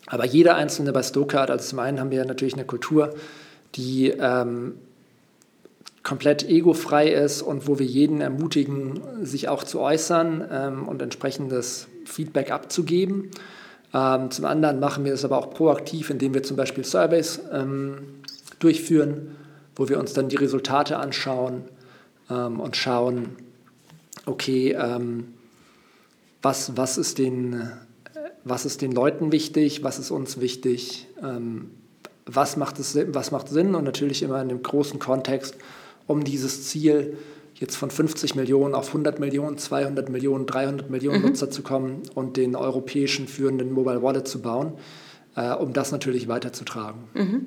Aber 0.07 0.27
jeder 0.27 0.57
Einzelne 0.57 0.93
bei 0.93 1.03
Stokart, 1.03 1.51
also 1.51 1.65
zum 1.65 1.79
einen 1.79 2.01
haben 2.01 2.11
wir 2.11 2.25
natürlich 2.25 2.55
eine 2.55 2.65
Kultur, 2.65 3.15
die 3.77 4.09
ähm, 4.09 4.75
komplett 6.03 6.49
egofrei 6.49 7.11
ist 7.11 7.43
und 7.43 7.69
wo 7.69 7.79
wir 7.79 7.87
jeden 7.87 8.21
ermutigen, 8.21 9.01
sich 9.23 9.49
auch 9.49 9.65
zu 9.65 9.81
äußern 9.81 10.45
ähm, 10.51 10.89
und 10.89 11.01
entsprechendes 11.01 11.87
Feedback 12.05 12.51
abzugeben. 12.51 13.31
Ähm, 13.95 14.31
zum 14.31 14.45
anderen 14.45 14.81
machen 14.81 15.05
wir 15.05 15.13
das 15.13 15.25
aber 15.25 15.39
auch 15.39 15.51
proaktiv, 15.51 16.11
indem 16.11 16.35
wir 16.35 16.43
zum 16.43 16.57
Beispiel 16.57 16.85
Surveys 16.85 17.41
ähm, 17.53 17.99
durchführen, 18.59 19.37
wo 19.77 19.89
wir 19.89 19.99
uns 19.99 20.13
dann 20.13 20.29
die 20.29 20.37
Resultate 20.37 20.99
anschauen 20.99 21.63
ähm, 22.33 22.61
und 22.61 22.77
schauen, 22.77 23.37
okay, 24.27 24.73
ähm, 24.73 25.35
was, 26.41 26.77
was 26.77 26.99
ist 26.99 27.19
den 27.19 27.71
was 28.45 28.65
ist 28.65 28.83
den 28.83 28.93
Leuten 28.93 29.33
wichtig, 29.33 29.85
was 29.85 29.99
ist 29.99 30.11
uns 30.11 30.41
wichtig, 30.41 31.07
ähm, 31.23 31.71
was, 32.27 32.57
macht 32.57 32.79
es, 32.79 32.99
was 33.09 33.31
macht 33.31 33.49
Sinn 33.49 33.75
und 33.75 33.85
natürlich 33.85 34.23
immer 34.23 34.41
in 34.43 34.49
dem 34.49 34.63
großen 34.63 34.99
Kontext, 34.99 35.57
um 36.07 36.25
dieses 36.25 36.69
Ziel 36.69 37.17
jetzt 37.55 37.77
von 37.77 37.91
50 37.91 38.35
Millionen 38.35 38.75
auf 38.75 38.89
100 38.89 39.21
Millionen, 39.21 39.59
200 39.59 40.09
Millionen, 40.09 40.47
300 40.47 40.91
Millionen 40.91 41.21
mhm. 41.21 41.29
Nutzer 41.29 41.51
zu 41.51 41.63
kommen 41.63 42.03
und 42.15 42.37
den 42.37 42.57
europäischen 42.57 43.29
führenden 43.29 43.73
Mobile 43.73 44.03
Wallet 44.03 44.27
zu 44.27 44.43
bauen, 44.43 44.73
äh, 45.37 45.53
um 45.53 45.73
das 45.73 45.93
natürlich 45.93 46.27
weiterzutragen. 46.27 47.05
Mhm. 47.15 47.47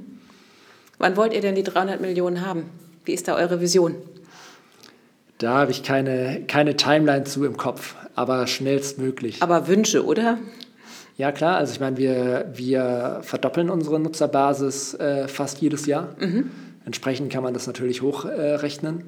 Wann 0.97 1.17
wollt 1.17 1.33
ihr 1.33 1.41
denn 1.41 1.55
die 1.55 1.63
300 1.63 1.99
Millionen 1.99 2.45
haben? 2.45 2.69
Wie 3.03 3.13
ist 3.13 3.27
da 3.27 3.36
eure 3.36 3.59
Vision? 3.59 3.95
Da 5.38 5.53
habe 5.55 5.71
ich 5.71 5.83
keine, 5.83 6.43
keine 6.47 6.75
Timeline 6.77 7.25
zu 7.25 7.43
im 7.43 7.57
Kopf, 7.57 7.95
aber 8.15 8.47
schnellstmöglich. 8.47 9.41
Aber 9.41 9.67
Wünsche, 9.67 10.05
oder? 10.05 10.38
Ja, 11.17 11.31
klar. 11.31 11.57
Also 11.57 11.73
ich 11.73 11.79
meine, 11.79 11.97
wir, 11.97 12.51
wir 12.53 13.19
verdoppeln 13.21 13.69
unsere 13.69 13.99
Nutzerbasis 13.99 14.93
äh, 14.95 15.27
fast 15.27 15.61
jedes 15.61 15.86
Jahr. 15.86 16.15
Mhm. 16.19 16.51
Entsprechend 16.86 17.31
kann 17.31 17.43
man 17.43 17.53
das 17.53 17.67
natürlich 17.67 18.01
hochrechnen. 18.01 18.99
Äh, 18.99 19.03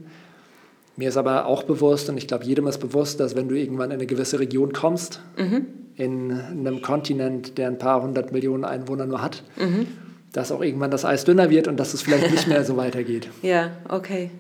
Mir 0.96 1.10
ist 1.10 1.18
aber 1.18 1.46
auch 1.46 1.64
bewusst, 1.64 2.10
und 2.10 2.18
ich 2.18 2.28
glaube, 2.28 2.46
jedem 2.46 2.68
ist 2.68 2.80
bewusst, 2.80 3.20
dass 3.20 3.36
wenn 3.36 3.48
du 3.48 3.56
irgendwann 3.56 3.92
in 3.92 3.98
eine 3.98 4.08
gewisse 4.08 4.40
Region 4.40 4.74
kommst, 4.74 5.22
mhm. 5.38 5.66
in 5.96 6.32
einem 6.32 6.82
Kontinent, 6.82 7.58
der 7.58 7.68
ein 7.68 7.78
paar 7.78 8.02
hundert 8.02 8.32
Millionen 8.32 8.66
Einwohner 8.66 9.06
nur 9.06 9.22
hat, 9.22 9.44
mhm. 9.58 9.88
dass 10.34 10.52
auch 10.52 10.62
irgendwann 10.62 10.92
das 10.92 11.06
Eis 11.06 11.24
dünner 11.24 11.50
wird 11.50 11.68
und 11.68 11.78
dass 11.78 11.94
es 11.94 12.02
vielleicht 12.02 12.32
nicht 12.32 12.48
mehr 12.48 12.64
so 12.64 12.78
weitergeht. 12.78 13.30
Ja, 13.42 13.72
okay. 13.90 14.32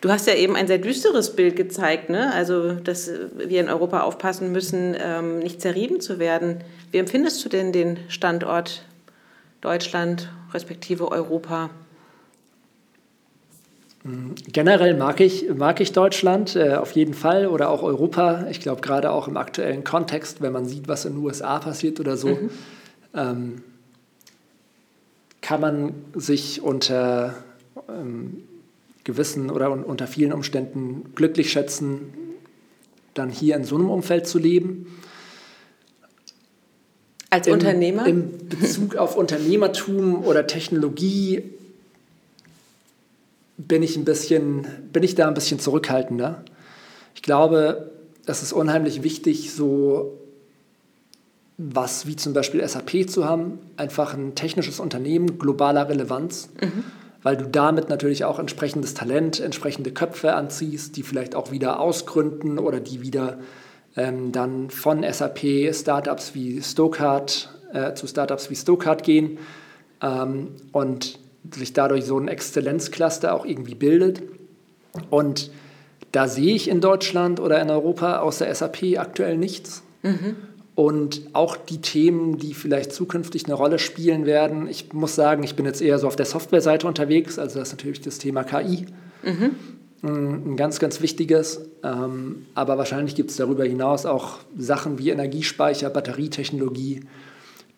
Du 0.00 0.10
hast 0.10 0.26
ja 0.26 0.34
eben 0.34 0.56
ein 0.56 0.66
sehr 0.66 0.78
düsteres 0.78 1.36
Bild 1.36 1.56
gezeigt, 1.56 2.08
ne? 2.08 2.32
also 2.32 2.72
dass 2.72 3.10
wir 3.36 3.60
in 3.60 3.68
Europa 3.68 4.00
aufpassen 4.00 4.50
müssen, 4.52 4.96
ähm, 4.98 5.38
nicht 5.38 5.60
zerrieben 5.60 6.00
zu 6.00 6.18
werden. 6.18 6.64
Wie 6.90 6.98
empfindest 6.98 7.44
du 7.44 7.48
denn 7.48 7.72
den 7.72 7.98
Standort 8.08 8.84
Deutschland 9.60 10.30
respektive 10.52 11.10
Europa? 11.10 11.70
Generell 14.52 14.96
mag 14.96 15.20
ich, 15.20 15.48
mag 15.54 15.80
ich 15.80 15.92
Deutschland 15.92 16.56
äh, 16.56 16.74
auf 16.74 16.90
jeden 16.92 17.14
Fall 17.14 17.46
oder 17.46 17.70
auch 17.70 17.84
Europa. 17.84 18.46
Ich 18.50 18.60
glaube, 18.60 18.80
gerade 18.80 19.12
auch 19.12 19.28
im 19.28 19.36
aktuellen 19.36 19.84
Kontext, 19.84 20.42
wenn 20.42 20.52
man 20.52 20.66
sieht, 20.66 20.88
was 20.88 21.04
in 21.04 21.14
den 21.14 21.24
USA 21.24 21.60
passiert 21.60 22.00
oder 22.00 22.16
so, 22.16 22.30
mhm. 22.30 22.50
ähm, 23.14 23.62
kann 25.40 25.60
man 25.60 25.94
sich 26.14 26.62
unter 26.62 27.34
ähm, 27.88 28.42
gewissen 29.04 29.50
oder 29.50 29.70
unter 29.70 30.06
vielen 30.06 30.32
Umständen 30.32 31.12
glücklich 31.14 31.50
schätzen, 31.50 32.12
dann 33.14 33.30
hier 33.30 33.56
in 33.56 33.64
so 33.64 33.76
einem 33.76 33.90
Umfeld 33.90 34.26
zu 34.26 34.38
leben. 34.38 34.98
Als 37.30 37.46
Im, 37.46 37.54
Unternehmer? 37.54 38.06
Im 38.06 38.48
Bezug 38.48 38.96
auf 38.96 39.16
Unternehmertum 39.16 40.24
oder 40.24 40.46
Technologie 40.46 41.42
bin 43.56 43.82
ich, 43.82 43.96
ein 43.96 44.04
bisschen, 44.04 44.66
bin 44.92 45.02
ich 45.02 45.14
da 45.14 45.28
ein 45.28 45.34
bisschen 45.34 45.58
zurückhaltender. 45.58 46.44
Ich 47.14 47.22
glaube, 47.22 47.90
es 48.26 48.42
ist 48.42 48.52
unheimlich 48.52 49.02
wichtig, 49.02 49.52
so 49.52 50.18
was 51.58 52.06
wie 52.06 52.16
zum 52.16 52.32
Beispiel 52.32 52.66
SAP 52.66 53.08
zu 53.08 53.24
haben, 53.24 53.58
einfach 53.76 54.14
ein 54.14 54.34
technisches 54.34 54.80
Unternehmen 54.80 55.38
globaler 55.38 55.88
Relevanz. 55.88 56.48
Mhm 56.60 56.84
weil 57.22 57.36
du 57.36 57.46
damit 57.46 57.88
natürlich 57.88 58.24
auch 58.24 58.38
entsprechendes 58.38 58.94
Talent, 58.94 59.40
entsprechende 59.40 59.92
Köpfe 59.92 60.34
anziehst, 60.34 60.96
die 60.96 61.02
vielleicht 61.02 61.34
auch 61.34 61.50
wieder 61.50 61.80
ausgründen 61.80 62.58
oder 62.58 62.80
die 62.80 63.02
wieder 63.02 63.38
ähm, 63.96 64.32
dann 64.32 64.70
von 64.70 65.04
SAP 65.10 65.74
Startups 65.74 66.34
wie 66.34 66.62
Stokart 66.62 67.50
äh, 67.72 67.94
zu 67.94 68.06
Startups 68.06 68.50
wie 68.50 68.56
Stokart 68.56 69.02
gehen. 69.02 69.38
Ähm, 70.00 70.48
und 70.72 71.18
sich 71.50 71.72
dadurch 71.72 72.04
so 72.04 72.18
ein 72.18 72.28
Exzellenzcluster 72.28 73.34
auch 73.34 73.44
irgendwie 73.44 73.74
bildet. 73.74 74.22
Und 75.10 75.50
da 76.12 76.28
sehe 76.28 76.54
ich 76.54 76.68
in 76.68 76.80
Deutschland 76.80 77.40
oder 77.40 77.60
in 77.60 77.70
Europa 77.70 78.18
außer 78.18 78.52
SAP 78.54 78.98
aktuell 78.98 79.36
nichts. 79.36 79.82
Mhm. 80.02 80.36
Und 80.74 81.20
auch 81.34 81.56
die 81.56 81.82
Themen, 81.82 82.38
die 82.38 82.54
vielleicht 82.54 82.92
zukünftig 82.92 83.44
eine 83.44 83.54
Rolle 83.54 83.78
spielen 83.78 84.24
werden. 84.24 84.66
Ich 84.68 84.92
muss 84.92 85.14
sagen, 85.14 85.42
ich 85.42 85.54
bin 85.54 85.66
jetzt 85.66 85.82
eher 85.82 85.98
so 85.98 86.06
auf 86.06 86.16
der 86.16 86.24
Softwareseite 86.24 86.86
unterwegs. 86.86 87.38
Also 87.38 87.58
das 87.58 87.68
ist 87.68 87.74
natürlich 87.74 88.00
das 88.00 88.18
Thema 88.18 88.42
KI. 88.42 88.86
Mhm. 89.22 89.50
Ein 90.02 90.56
ganz, 90.56 90.78
ganz 90.78 91.02
wichtiges. 91.02 91.60
Ähm, 91.84 92.46
aber 92.54 92.78
wahrscheinlich 92.78 93.14
gibt 93.14 93.30
es 93.30 93.36
darüber 93.36 93.64
hinaus 93.64 94.06
auch 94.06 94.38
Sachen 94.56 94.98
wie 94.98 95.10
Energiespeicher, 95.10 95.90
Batterietechnologie, 95.90 97.00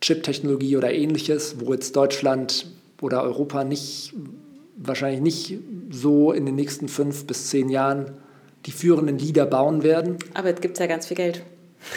Chip-Technologie 0.01 0.77
oder 0.77 0.93
ähnliches, 0.93 1.57
wo 1.59 1.73
jetzt 1.73 1.97
Deutschland 1.97 2.67
oder 3.01 3.23
Europa 3.23 3.65
nicht, 3.65 4.15
wahrscheinlich 4.77 5.21
nicht 5.21 5.59
so 5.91 6.33
in 6.33 6.47
den 6.47 6.55
nächsten 6.55 6.89
fünf 6.89 7.27
bis 7.27 7.51
zehn 7.51 7.69
Jahren 7.69 8.13
die 8.67 8.73
führenden 8.73 9.19
Lieder 9.19 9.47
bauen 9.47 9.83
werden. 9.83 10.17
Aber 10.33 10.49
jetzt 10.49 10.63
gibt 10.63 10.75
es 10.75 10.81
ja 10.81 10.87
ganz 10.87 11.07
viel 11.07 11.17
Geld. 11.17 11.43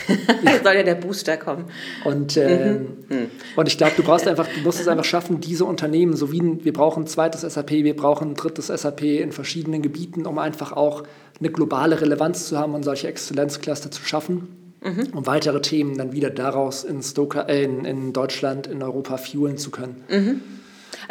Jetzt 0.08 0.64
soll 0.64 0.76
ja 0.76 0.84
der 0.84 0.96
Booster 0.96 1.38
kommen. 1.38 1.66
Und, 2.04 2.38
äh, 2.38 2.80
mhm. 3.10 3.32
und 3.56 3.68
ich 3.68 3.78
glaube, 3.78 3.94
du 3.96 4.04
brauchst 4.04 4.28
einfach, 4.28 4.48
du 4.48 4.62
musst 4.62 4.80
es 4.80 4.88
einfach 4.88 5.06
schaffen, 5.06 5.42
diese 5.42 5.66
Unternehmen, 5.66 6.16
so 6.16 6.32
wie 6.32 6.42
wir 6.64 6.74
brauchen 6.74 7.04
ein 7.04 7.08
zweites 7.08 7.42
SAP, 7.42 7.72
wir 7.72 7.96
brauchen 7.96 8.32
ein 8.32 8.36
drittes 8.36 8.68
SAP 8.68 9.04
in 9.04 9.32
verschiedenen 9.32 9.82
Gebieten, 9.82 10.26
um 10.26 10.38
einfach 10.38 10.72
auch 10.72 11.04
eine 11.40 11.50
globale 11.50 12.02
Relevanz 12.02 12.48
zu 12.48 12.58
haben 12.58 12.74
und 12.74 12.84
solche 12.84 13.08
Exzellenzcluster 13.08 13.92
zu 13.92 14.04
schaffen, 14.04 14.76
mhm. 14.84 15.10
um 15.14 15.26
weitere 15.28 15.62
Themen 15.62 15.98
dann 15.98 16.12
wieder 16.12 16.30
daraus 16.30 16.84
in, 16.84 17.02
Stoker, 17.02 17.50
äh, 17.50 17.64
in, 17.64 17.86
in 17.86 18.14
Deutschland, 18.14 18.68
in 18.68 18.82
Europa 18.82 19.18
fuelen 19.18 19.58
zu 19.58 19.72
können. 19.72 20.04
Mhm. 20.10 20.42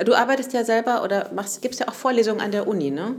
Du 0.05 0.15
arbeitest 0.15 0.53
ja 0.53 0.65
selber 0.65 1.03
oder 1.05 1.31
gibt 1.63 1.75
es 1.75 1.81
ja 1.81 1.89
auch 1.89 1.95
Vorlesungen 1.95 2.41
an 2.41 2.51
der 2.51 2.67
Uni, 2.67 2.91
ne? 2.91 3.15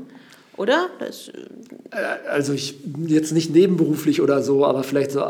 Oder? 0.57 0.89
Das 0.99 1.29
äh, 1.29 2.29
also 2.29 2.53
ich 2.53 2.75
jetzt 3.05 3.31
nicht 3.31 3.51
nebenberuflich 3.51 4.21
oder 4.21 4.41
so, 4.41 4.65
aber 4.65 4.83
vielleicht 4.83 5.11
so 5.11 5.23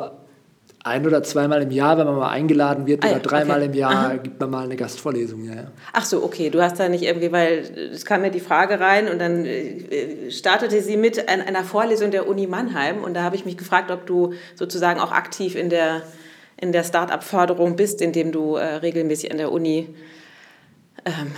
ein 0.84 1.06
oder 1.06 1.22
zweimal 1.22 1.62
im 1.62 1.72
Jahr, 1.72 1.98
wenn 1.98 2.06
man 2.06 2.16
mal 2.16 2.30
eingeladen 2.30 2.88
wird, 2.88 3.04
ah, 3.04 3.12
oder 3.12 3.20
dreimal 3.20 3.58
okay. 3.58 3.66
im 3.66 3.74
Jahr 3.74 3.92
Aha. 3.92 4.16
gibt 4.16 4.40
man 4.40 4.50
mal 4.50 4.64
eine 4.64 4.76
Gastvorlesung. 4.76 5.44
Ja, 5.44 5.56
ja. 5.56 5.72
Ach 5.94 6.06
so, 6.06 6.24
okay. 6.24 6.50
Du 6.50 6.62
hast 6.62 6.80
da 6.80 6.88
nicht 6.88 7.04
irgendwie, 7.04 7.32
weil 7.32 7.92
es 7.92 8.06
kam 8.06 8.22
mir 8.22 8.32
die 8.32 8.40
Frage 8.40 8.80
rein 8.80 9.10
und 9.10 9.20
dann 9.20 9.46
äh, 9.46 10.32
startete 10.32 10.82
sie 10.82 10.98
mit 10.98 11.28
einer 11.28 11.64
Vorlesung 11.64 12.12
der 12.12 12.28
Uni 12.28 12.48
Mannheim 12.48 13.04
und 13.04 13.14
da 13.14 13.24
habe 13.24 13.36
ich 13.36 13.46
mich 13.46 13.58
gefragt, 13.58 13.92
ob 13.92 14.06
du 14.08 14.34
sozusagen 14.56 15.00
auch 15.00 15.12
aktiv 15.12 15.56
in 15.56 15.70
der, 15.70 16.04
in 16.56 16.72
der 16.72 16.84
Start-up-Förderung 16.84 17.76
bist, 17.76 18.02
indem 18.02 18.32
du 18.32 18.56
äh, 18.56 18.76
regelmäßig 18.76 19.32
an 19.32 19.38
der 19.38 19.52
Uni 19.52 19.90
ähm, 21.06 21.32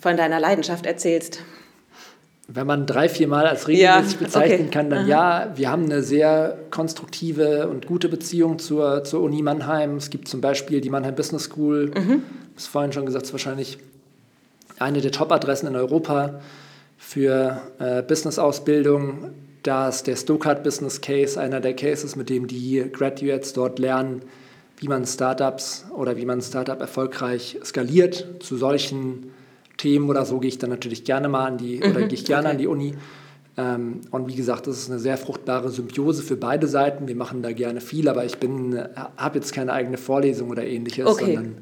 von 0.00 0.16
deiner 0.16 0.40
Leidenschaft 0.40 0.86
erzählst 0.86 1.40
wenn 2.46 2.66
man 2.66 2.86
drei, 2.86 3.08
vier 3.08 3.26
Mal 3.26 3.46
als 3.46 3.68
regelmäßig 3.68 4.20
ja, 4.20 4.26
bezeichnen 4.26 4.60
okay. 4.60 4.70
kann, 4.70 4.90
dann 4.90 5.04
Aha. 5.04 5.08
ja, 5.08 5.52
wir 5.56 5.70
haben 5.70 5.84
eine 5.84 6.02
sehr 6.02 6.58
konstruktive 6.70 7.68
und 7.68 7.86
gute 7.86 8.08
Beziehung 8.08 8.58
zur, 8.58 9.04
zur 9.04 9.22
Uni 9.22 9.40
Mannheim. 9.42 9.96
Es 9.96 10.10
gibt 10.10 10.28
zum 10.28 10.40
Beispiel 10.40 10.80
die 10.80 10.90
Mannheim 10.90 11.14
Business 11.14 11.44
School, 11.44 11.90
mhm. 11.96 12.22
das 12.54 12.66
vorhin 12.66 12.92
schon 12.92 13.06
gesagt, 13.06 13.26
ist 13.26 13.32
wahrscheinlich 13.32 13.78
eine 14.78 15.00
der 15.00 15.12
Top-Adressen 15.12 15.68
in 15.68 15.76
Europa 15.76 16.40
für 16.98 17.60
äh, 17.78 18.02
Business-Ausbildung. 18.02 19.30
Da 19.62 19.88
ist 19.88 20.06
der 20.06 20.16
Stokart 20.16 20.62
Business 20.62 21.00
Case 21.00 21.40
einer 21.40 21.60
der 21.60 21.74
Cases, 21.74 22.14
mit 22.16 22.28
dem 22.28 22.46
die 22.46 22.84
Graduates 22.92 23.54
dort 23.54 23.78
lernen, 23.78 24.22
wie 24.76 24.88
man 24.88 25.06
Startups 25.06 25.86
oder 25.96 26.16
wie 26.16 26.26
man 26.26 26.42
Startup 26.42 26.78
erfolgreich 26.78 27.58
skaliert 27.64 28.26
zu 28.40 28.56
solchen 28.56 29.32
Themen 29.76 30.08
oder 30.08 30.24
so 30.24 30.38
gehe 30.40 30.48
ich 30.48 30.58
dann 30.58 30.70
natürlich 30.70 31.04
gerne 31.04 31.28
mal 31.28 31.46
an 31.46 31.58
die, 31.58 31.76
mhm, 31.76 31.90
oder 31.90 32.02
gehe 32.02 32.14
ich 32.14 32.24
gerne 32.24 32.48
okay. 32.48 32.52
an 32.52 32.58
die 32.58 32.66
Uni. 32.66 32.94
Ähm, 33.56 34.00
und 34.10 34.28
wie 34.28 34.34
gesagt, 34.34 34.66
das 34.66 34.78
ist 34.78 34.90
eine 34.90 34.98
sehr 34.98 35.16
fruchtbare 35.16 35.70
Symbiose 35.70 36.22
für 36.22 36.36
beide 36.36 36.66
Seiten. 36.66 37.06
Wir 37.08 37.16
machen 37.16 37.42
da 37.42 37.52
gerne 37.52 37.80
viel, 37.80 38.08
aber 38.08 38.24
ich 38.24 38.36
habe 39.16 39.38
jetzt 39.38 39.52
keine 39.52 39.72
eigene 39.72 39.96
Vorlesung 39.96 40.50
oder 40.50 40.64
ähnliches, 40.64 41.06
okay. 41.06 41.26
sondern 41.26 41.56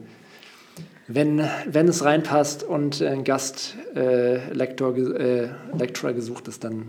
wenn, 1.09 1.47
wenn 1.67 1.89
es 1.89 2.05
reinpasst 2.05 2.63
und 2.65 3.03
ein 3.03 3.25
Gastlektor, 3.25 4.97
äh, 4.97 6.11
äh, 6.11 6.15
gesucht 6.15 6.49
ist, 6.49 6.65
dann 6.65 6.89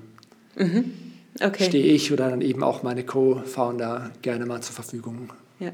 mhm. 0.56 0.94
okay. 1.42 1.66
stehe 1.66 1.86
ich 1.86 2.14
oder 2.14 2.30
dann 2.30 2.42
eben 2.42 2.64
auch 2.64 2.84
meine 2.84 3.04
Co-Founder 3.04 4.12
gerne 4.22 4.46
mal 4.46 4.62
zur 4.62 4.76
Verfügung. 4.76 5.34
Ja. 5.60 5.72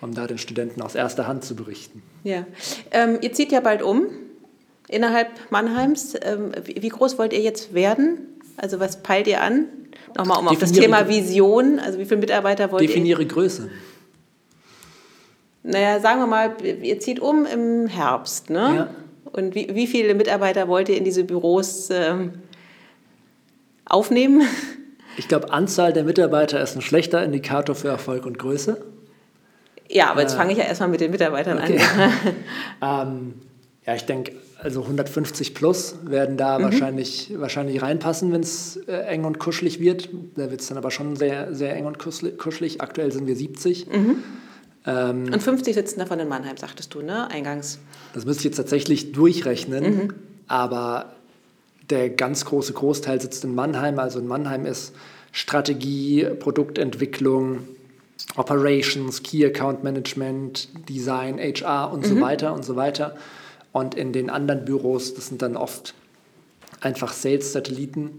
Um 0.00 0.14
da 0.14 0.26
den 0.26 0.38
Studenten 0.38 0.82
aus 0.82 0.94
erster 0.94 1.26
Hand 1.26 1.44
zu 1.44 1.54
berichten. 1.54 2.02
Ja. 2.24 2.46
Ähm, 2.90 3.18
ihr 3.22 3.32
zieht 3.32 3.52
ja 3.52 3.60
bald 3.60 3.82
um 3.82 4.06
innerhalb 4.88 5.28
Mannheims. 5.50 6.14
Ähm, 6.22 6.52
wie 6.64 6.88
groß 6.88 7.18
wollt 7.18 7.32
ihr 7.32 7.40
jetzt 7.40 7.74
werden? 7.74 8.18
Also 8.56 8.80
was 8.80 9.02
peilt 9.02 9.26
ihr 9.26 9.42
an? 9.42 9.66
Nochmal 10.16 10.38
um 10.38 10.46
definiere, 10.46 10.50
auf 10.50 10.58
das 10.58 10.72
Thema 10.72 11.08
Vision, 11.08 11.78
also 11.78 11.98
wie 11.98 12.04
viele 12.04 12.20
Mitarbeiter 12.20 12.70
wollt 12.72 12.82
definiere 12.82 13.22
ihr? 13.22 13.28
Definiere 13.28 13.48
Größe. 13.48 13.70
Naja, 15.62 16.00
sagen 16.00 16.20
wir 16.20 16.26
mal, 16.26 16.54
ihr 16.62 17.00
zieht 17.00 17.20
um 17.20 17.44
im 17.44 17.88
Herbst, 17.88 18.50
ne? 18.50 18.58
Ja. 18.76 18.90
Und 19.32 19.54
wie, 19.54 19.74
wie 19.74 19.86
viele 19.86 20.14
Mitarbeiter 20.14 20.68
wollt 20.68 20.88
ihr 20.88 20.96
in 20.96 21.04
diese 21.04 21.24
Büros 21.24 21.90
ähm, 21.90 22.34
aufnehmen? 23.84 24.42
Ich 25.18 25.28
glaube, 25.28 25.52
Anzahl 25.52 25.92
der 25.92 26.04
Mitarbeiter 26.04 26.60
ist 26.60 26.76
ein 26.76 26.82
schlechter 26.82 27.22
Indikator 27.22 27.74
für 27.74 27.88
Erfolg 27.88 28.26
und 28.26 28.38
Größe. 28.38 28.80
Ja, 29.88 30.10
aber 30.10 30.22
jetzt 30.22 30.34
äh, 30.34 30.36
fange 30.36 30.52
ich 30.52 30.58
ja 30.58 30.64
erstmal 30.64 30.88
mit 30.88 31.00
den 31.00 31.10
Mitarbeitern 31.10 31.58
okay. 31.58 31.80
an. 32.80 33.08
ähm, 33.08 33.34
ja, 33.84 33.94
ich 33.94 34.04
denke, 34.04 34.32
also 34.58 34.82
150 34.82 35.54
plus 35.54 35.96
werden 36.04 36.36
da 36.36 36.58
mhm. 36.58 36.64
wahrscheinlich, 36.64 37.32
wahrscheinlich 37.36 37.82
reinpassen, 37.82 38.32
wenn 38.32 38.40
es 38.40 38.76
äh, 38.88 38.92
eng 38.92 39.24
und 39.24 39.38
kuschelig 39.38 39.80
wird. 39.80 40.08
Da 40.36 40.50
wird 40.50 40.60
es 40.60 40.68
dann 40.68 40.78
aber 40.78 40.90
schon 40.90 41.16
sehr, 41.16 41.54
sehr 41.54 41.74
eng 41.76 41.86
und 41.86 41.98
kuschelig. 41.98 42.80
Aktuell 42.80 43.12
sind 43.12 43.26
wir 43.26 43.36
70. 43.36 43.86
Mhm. 43.86 44.22
Ähm, 44.86 45.24
und 45.32 45.42
50 45.42 45.74
sitzen 45.74 45.98
davon 45.98 46.20
in 46.20 46.28
Mannheim, 46.28 46.56
sagtest 46.56 46.94
du, 46.94 47.02
ne? 47.02 47.30
Eingangs. 47.30 47.78
Das 48.14 48.24
müsste 48.24 48.40
ich 48.40 48.44
jetzt 48.46 48.56
tatsächlich 48.56 49.12
durchrechnen. 49.12 49.84
Mhm. 49.84 50.14
Aber 50.48 51.12
der 51.90 52.10
ganz 52.10 52.44
große 52.44 52.72
Großteil 52.72 53.20
sitzt 53.20 53.44
in 53.44 53.54
Mannheim. 53.54 53.98
Also 53.98 54.20
in 54.20 54.26
Mannheim 54.26 54.64
ist 54.64 54.94
Strategie, 55.32 56.26
Produktentwicklung, 56.38 57.68
Operations, 58.36 59.22
Key 59.22 59.44
Account 59.44 59.84
Management, 59.84 60.68
Design, 60.88 61.38
HR 61.38 61.92
und 61.92 62.06
so 62.06 62.14
mhm. 62.14 62.20
weiter 62.22 62.54
und 62.54 62.64
so 62.64 62.76
weiter. 62.76 63.16
Und 63.76 63.94
in 63.94 64.14
den 64.14 64.30
anderen 64.30 64.64
Büros, 64.64 65.12
das 65.12 65.26
sind 65.26 65.42
dann 65.42 65.54
oft 65.54 65.92
einfach 66.80 67.12
Sales-Satelliten, 67.12 68.12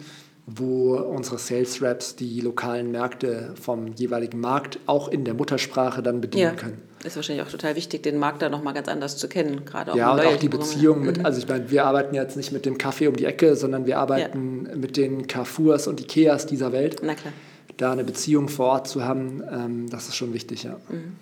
wo 0.45 0.97
unsere 0.97 1.39
Sales 1.39 1.82
Reps 1.82 2.16
die 2.16 2.41
lokalen 2.41 2.91
Märkte 2.91 3.55
vom 3.60 3.88
jeweiligen 3.95 4.39
Markt 4.39 4.78
auch 4.86 5.08
in 5.08 5.26
der 5.26 5.34
Muttersprache 5.34 6.03
dann 6.03 6.22
bedienen 6.22 6.43
ja, 6.43 6.51
können. 6.51 6.80
Ist 7.03 7.16
wahrscheinlich 7.16 7.43
auch 7.43 7.49
total 7.49 7.76
wichtig, 7.76 8.03
den 8.03 8.20
Markt 8.20 8.43
da 8.43 8.49
nochmal 8.49 8.76
ganz 8.76 8.88
anders 8.88 9.18
zu 9.18 9.28
kennen, 9.28 9.66
gerade 9.66 9.93
auch 9.93 9.95
Ja, 9.95 10.14
und 10.14 10.28
auch 10.28 10.38
die 10.38 10.47
Beziehung 10.47 11.03
mit, 11.03 11.18
mhm. 11.18 11.26
also 11.26 11.39
ich 11.39 11.47
meine, 11.47 11.72
wir 11.72 11.86
arbeiten 11.86 12.14
jetzt 12.14 12.38
nicht 12.38 12.51
mit 12.51 12.68
dem 12.68 12.78
Kaffee 12.78 13.08
um 13.08 13.16
die 13.16 13.26
Ecke, 13.26 13.55
sondern 13.55 13.88
wir 13.88 13.97
arbeiten 13.97 14.68
ja. 14.70 14.76
mit 14.76 14.95
den 14.95 15.26
Carrefours 15.26 15.88
und 15.88 15.99
Ikeas 15.99 16.45
dieser 16.45 16.72
Welt. 16.72 16.97
Na 17.01 17.16
klar. 17.16 17.34
Da 17.78 17.93
eine 17.93 18.03
Beziehung 18.03 18.47
vor 18.47 18.68
Ort 18.68 18.88
zu 18.88 19.03
haben, 19.03 19.41
ähm, 19.51 19.89
das 19.89 20.08
ist 20.08 20.18
schon 20.18 20.36
wichtig, 20.36 20.66
ja. 20.66 20.78
Mhm. 20.89 21.16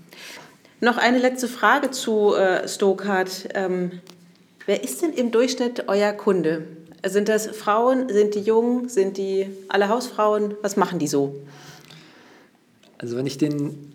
Noch 0.81 0.97
eine 0.97 1.19
letzte 1.19 1.47
Frage 1.47 1.89
zu 1.91 2.35
äh, 2.35 2.67
Stokart. 2.67 3.47
Ähm, 3.53 4.01
Wer 4.65 4.83
ist 4.83 5.01
denn 5.03 5.13
im 5.13 5.31
Durchschnitt 5.31 5.87
euer 5.87 6.11
Kunde? 6.11 6.63
Sind 7.05 7.29
das 7.29 7.45
Frauen? 7.47 8.09
Sind 8.09 8.33
die 8.33 8.39
jung? 8.39 8.89
Sind 8.89 9.17
die 9.17 9.47
alle 9.67 9.89
Hausfrauen? 9.89 10.55
Was 10.63 10.75
machen 10.75 10.97
die 10.97 11.07
so? 11.07 11.35
Also 12.97 13.15
wenn 13.15 13.27
ich 13.27 13.37
den 13.37 13.93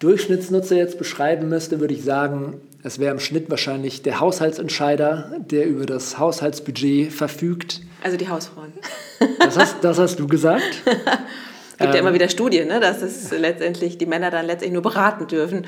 Durchschnittsnutzer 0.00 0.74
jetzt 0.74 0.98
beschreiben 0.98 1.48
müsste, 1.48 1.78
würde 1.78 1.94
ich 1.94 2.02
sagen, 2.02 2.60
es 2.82 2.98
wäre 2.98 3.12
im 3.12 3.20
Schnitt 3.20 3.50
wahrscheinlich 3.50 4.02
der 4.02 4.18
Haushaltsentscheider, 4.18 5.36
der 5.38 5.66
über 5.66 5.86
das 5.86 6.18
Haushaltsbudget 6.18 7.12
verfügt. 7.12 7.82
Also 8.02 8.16
die 8.16 8.28
Hausfrauen. 8.28 8.72
Das 9.38 9.56
hast, 9.56 9.76
das 9.82 9.98
hast 9.98 10.18
du 10.18 10.26
gesagt. 10.26 10.82
Es 10.86 10.94
gibt 11.78 11.90
ähm, 11.90 11.92
ja 11.92 12.00
immer 12.00 12.14
wieder 12.14 12.28
Studien, 12.28 12.66
ne, 12.66 12.80
dass 12.80 13.02
es 13.02 13.30
letztendlich 13.30 13.98
die 13.98 14.06
Männer 14.06 14.30
dann 14.30 14.46
letztendlich 14.46 14.72
nur 14.72 14.82
beraten 14.82 15.28
dürfen. 15.28 15.66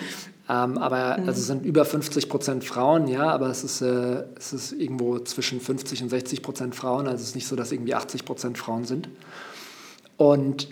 Ähm, 0.49 0.76
aber 0.78 1.18
mhm. 1.18 1.28
also 1.28 1.40
es 1.40 1.47
sind 1.47 1.64
über 1.64 1.84
50 1.84 2.28
Prozent 2.28 2.64
Frauen, 2.64 3.07
ja, 3.07 3.30
aber 3.30 3.49
es 3.49 3.62
ist, 3.62 3.80
äh, 3.80 4.24
es 4.36 4.53
ist 4.53 4.72
irgendwo 4.72 5.18
zwischen 5.20 5.61
50 5.61 6.03
und 6.03 6.09
60 6.09 6.43
Prozent 6.43 6.74
Frauen. 6.74 7.07
Also 7.07 7.22
es 7.22 7.28
ist 7.30 7.34
nicht 7.34 7.47
so, 7.47 7.57
dass 7.57 7.70
irgendwie 7.70 7.95
80 7.95 8.24
Prozent 8.24 8.59
Frauen 8.59 8.84
sind. 8.84 9.09
Und 10.16 10.68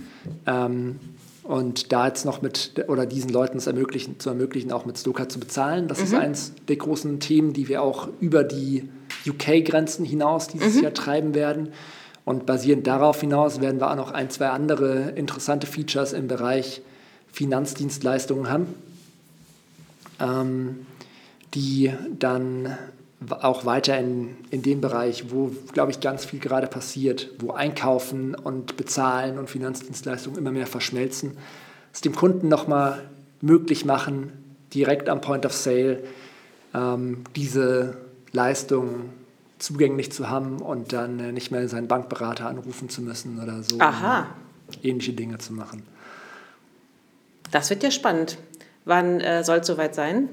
ähm, 0.46 1.00
und 1.44 1.92
da 1.92 2.08
jetzt 2.08 2.26
noch 2.26 2.42
mit, 2.42 2.86
oder 2.88 3.06
diesen 3.06 3.30
Leuten 3.30 3.58
es 3.58 3.68
ermöglichen, 3.68 4.20
zu 4.20 4.30
ermöglichen, 4.30 4.72
auch 4.72 4.86
mit 4.86 4.98
Stokart 4.98 5.32
zu 5.32 5.40
bezahlen. 5.40 5.88
Das 5.88 6.00
mhm. 6.00 6.04
ist 6.06 6.14
eins 6.14 6.54
der 6.70 6.78
großen 6.78 7.20
Themen, 7.20 7.54
die 7.54 7.68
wir 7.68 7.82
auch 7.82 8.08
über 8.22 8.44
die 8.44 8.90
UK-Grenzen 9.28 10.06
hinaus 10.06 10.48
dieses 10.48 10.76
mhm. 10.76 10.84
Jahr 10.84 10.94
treiben 10.94 11.36
werden. 11.36 11.70
Und 12.26 12.46
basierend 12.46 12.88
darauf 12.88 13.20
hinaus 13.20 13.60
werden 13.60 13.82
wir 13.82 13.92
auch 13.92 13.98
noch 13.98 14.12
ein, 14.12 14.30
zwei 14.30 14.50
andere 14.50 15.12
interessante 15.16 15.68
Features 15.68 16.14
im 16.14 16.30
Bereich 16.30 16.82
Finanzdienstleistungen 17.34 18.50
haben, 18.50 18.68
ähm, 20.20 20.86
die 21.54 21.92
dann 22.18 22.78
auch 23.30 23.66
weiter 23.66 23.98
in, 23.98 24.36
in 24.50 24.62
dem 24.62 24.82
Bereich, 24.82 25.32
wo, 25.32 25.52
glaube 25.72 25.92
ich, 25.92 26.00
ganz 26.00 26.26
viel 26.26 26.40
gerade 26.40 26.68
passiert, 26.68 27.30
wo 27.40 27.52
Einkaufen 27.52 28.36
und 28.36 28.78
Bezahlen 28.78 29.38
und 29.38 29.50
Finanzdienstleistungen 29.50 30.38
immer 30.38 30.52
mehr 30.52 30.68
verschmelzen, 30.68 31.38
es 31.94 32.02
dem 32.02 32.16
Kunden 32.16 32.48
nochmal 32.48 33.04
möglich 33.42 33.86
machen, 33.86 34.32
direkt 34.74 35.10
am 35.10 35.22
Point 35.22 35.46
of 35.46 35.54
Sale 35.54 36.04
ähm, 36.74 37.24
diese 37.36 37.98
Leistung 38.32 39.10
zugänglich 39.60 40.12
zu 40.12 40.30
haben 40.30 40.58
und 40.58 40.92
dann 40.92 41.20
äh, 41.20 41.32
nicht 41.32 41.52
mehr 41.52 41.68
seinen 41.70 41.88
Bankberater 41.88 42.48
anrufen 42.48 42.90
zu 42.90 43.02
müssen 43.02 43.42
oder 43.42 43.64
so. 43.64 43.80
Aha. 43.80 44.28
Ähnliche 44.82 45.14
Dinge 45.14 45.38
zu 45.38 45.54
machen. 45.54 45.84
Das 47.54 47.70
wird 47.70 47.84
ja 47.84 47.92
spannend. 47.92 48.40
Wann 48.84 49.22
äh, 49.22 49.44
soll 49.44 49.60
es 49.60 49.68
soweit 49.68 49.94
sein? 49.94 50.28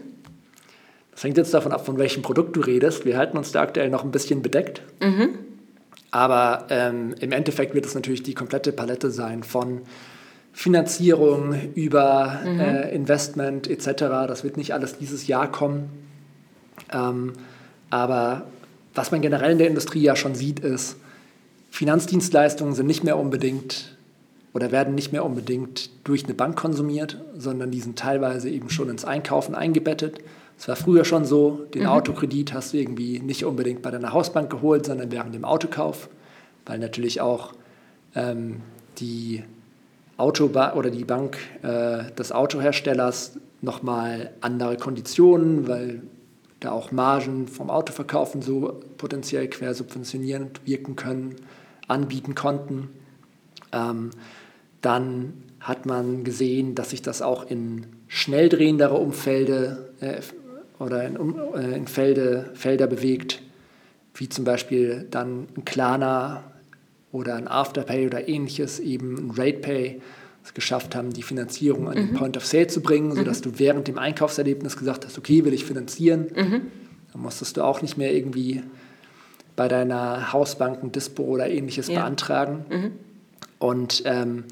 Das 1.12 1.22
hängt 1.22 1.36
jetzt 1.36 1.52
davon 1.52 1.70
ab, 1.70 1.84
von 1.84 1.98
welchem 1.98 2.22
Produkt 2.22 2.56
du 2.56 2.60
redest. 2.60 3.04
Wir 3.04 3.18
halten 3.18 3.36
uns 3.36 3.52
da 3.52 3.60
aktuell 3.60 3.90
noch 3.90 4.04
ein 4.04 4.10
bisschen 4.10 4.40
bedeckt. 4.40 4.80
Mhm. 5.02 5.38
Aber 6.10 6.66
ähm, 6.70 7.14
im 7.20 7.32
Endeffekt 7.32 7.74
wird 7.74 7.84
es 7.84 7.94
natürlich 7.94 8.22
die 8.22 8.32
komplette 8.32 8.72
Palette 8.72 9.10
sein 9.10 9.42
von 9.42 9.82
Finanzierung 10.54 11.54
über 11.74 12.40
mhm. 12.42 12.58
äh, 12.58 12.94
Investment 12.94 13.68
etc. 13.68 13.86
Das 14.26 14.42
wird 14.42 14.56
nicht 14.56 14.72
alles 14.72 14.96
dieses 14.96 15.26
Jahr 15.26 15.52
kommen. 15.52 15.90
Ähm, 16.90 17.34
aber 17.90 18.46
was 18.94 19.10
man 19.10 19.20
generell 19.20 19.52
in 19.52 19.58
der 19.58 19.68
Industrie 19.68 20.00
ja 20.00 20.16
schon 20.16 20.34
sieht, 20.34 20.60
ist, 20.60 20.96
Finanzdienstleistungen 21.70 22.74
sind 22.74 22.86
nicht 22.86 23.04
mehr 23.04 23.18
unbedingt 23.18 23.98
oder 24.52 24.72
werden 24.72 24.94
nicht 24.94 25.12
mehr 25.12 25.24
unbedingt 25.24 25.90
durch 26.04 26.24
eine 26.24 26.34
Bank 26.34 26.56
konsumiert, 26.56 27.18
sondern 27.36 27.70
die 27.70 27.80
sind 27.80 27.98
teilweise 27.98 28.50
eben 28.50 28.70
schon 28.70 28.88
ins 28.88 29.04
Einkaufen 29.04 29.54
eingebettet. 29.54 30.18
Es 30.58 30.68
war 30.68 30.76
früher 30.76 31.04
schon 31.04 31.24
so, 31.24 31.66
den 31.72 31.82
mhm. 31.82 31.88
Autokredit 31.88 32.52
hast 32.52 32.72
du 32.72 32.78
irgendwie 32.78 33.20
nicht 33.20 33.44
unbedingt 33.44 33.82
bei 33.82 33.90
deiner 33.90 34.12
Hausbank 34.12 34.50
geholt, 34.50 34.86
sondern 34.86 35.10
während 35.12 35.34
dem 35.34 35.44
Autokauf, 35.44 36.08
weil 36.66 36.78
natürlich 36.78 37.20
auch 37.20 37.54
ähm, 38.14 38.60
die 38.98 39.42
Autoba 40.16 40.74
oder 40.74 40.90
die 40.90 41.04
Bank 41.04 41.38
äh, 41.62 42.10
des 42.12 42.32
Autoherstellers 42.32 43.38
nochmal 43.62 44.32
andere 44.40 44.76
Konditionen, 44.76 45.66
weil 45.66 46.02
da 46.60 46.72
auch 46.72 46.92
Margen 46.92 47.48
vom 47.48 47.70
Autoverkaufen 47.70 48.42
so 48.42 48.80
potenziell 48.98 49.48
quersubventionierend 49.48 50.60
wirken 50.66 50.94
können, 50.94 51.36
anbieten 51.88 52.34
konnten. 52.34 52.90
Ähm, 53.72 54.10
dann 54.80 55.32
hat 55.60 55.86
man 55.86 56.24
gesehen, 56.24 56.74
dass 56.74 56.90
sich 56.90 57.02
das 57.02 57.22
auch 57.22 57.50
in 57.50 57.86
schnell 58.08 58.48
drehendere 58.48 58.96
Umfelde 58.96 59.90
äh, 60.00 60.20
oder 60.78 61.04
in, 61.04 61.16
äh, 61.54 61.76
in 61.76 61.86
Felde, 61.86 62.50
Felder 62.54 62.86
bewegt, 62.86 63.42
wie 64.14 64.28
zum 64.28 64.44
Beispiel 64.44 65.06
dann 65.10 65.46
ein 65.56 65.64
Klarna 65.64 66.44
oder 67.12 67.34
ein 67.34 67.48
Afterpay 67.48 68.06
oder 68.06 68.28
ähnliches, 68.28 68.80
eben 68.80 69.16
ein 69.16 69.30
RatePay, 69.30 70.00
es 70.42 70.54
geschafft 70.54 70.94
haben, 70.94 71.12
die 71.12 71.22
Finanzierung 71.22 71.88
an 71.88 71.96
den 71.96 72.12
mhm. 72.12 72.14
Point 72.14 72.36
of 72.36 72.46
Sale 72.46 72.66
zu 72.66 72.80
bringen, 72.80 73.14
sodass 73.14 73.40
mhm. 73.40 73.44
du 73.44 73.58
während 73.58 73.88
dem 73.88 73.98
Einkaufserlebnis 73.98 74.76
gesagt 74.76 75.04
hast, 75.04 75.18
okay, 75.18 75.44
will 75.44 75.52
ich 75.52 75.64
finanzieren. 75.64 76.28
Mhm. 76.34 76.62
Dann 77.12 77.22
musstest 77.22 77.56
du 77.56 77.62
auch 77.62 77.82
nicht 77.82 77.98
mehr 77.98 78.14
irgendwie 78.14 78.62
bei 79.56 79.68
deiner 79.68 80.32
Hausbank 80.32 80.82
ein 80.82 80.92
Dispo 80.92 81.24
oder 81.24 81.48
ähnliches 81.48 81.88
ja. 81.88 82.00
beantragen. 82.00 82.64
Mhm. 82.70 82.92
Und 83.58 84.02
ähm, 84.06 84.44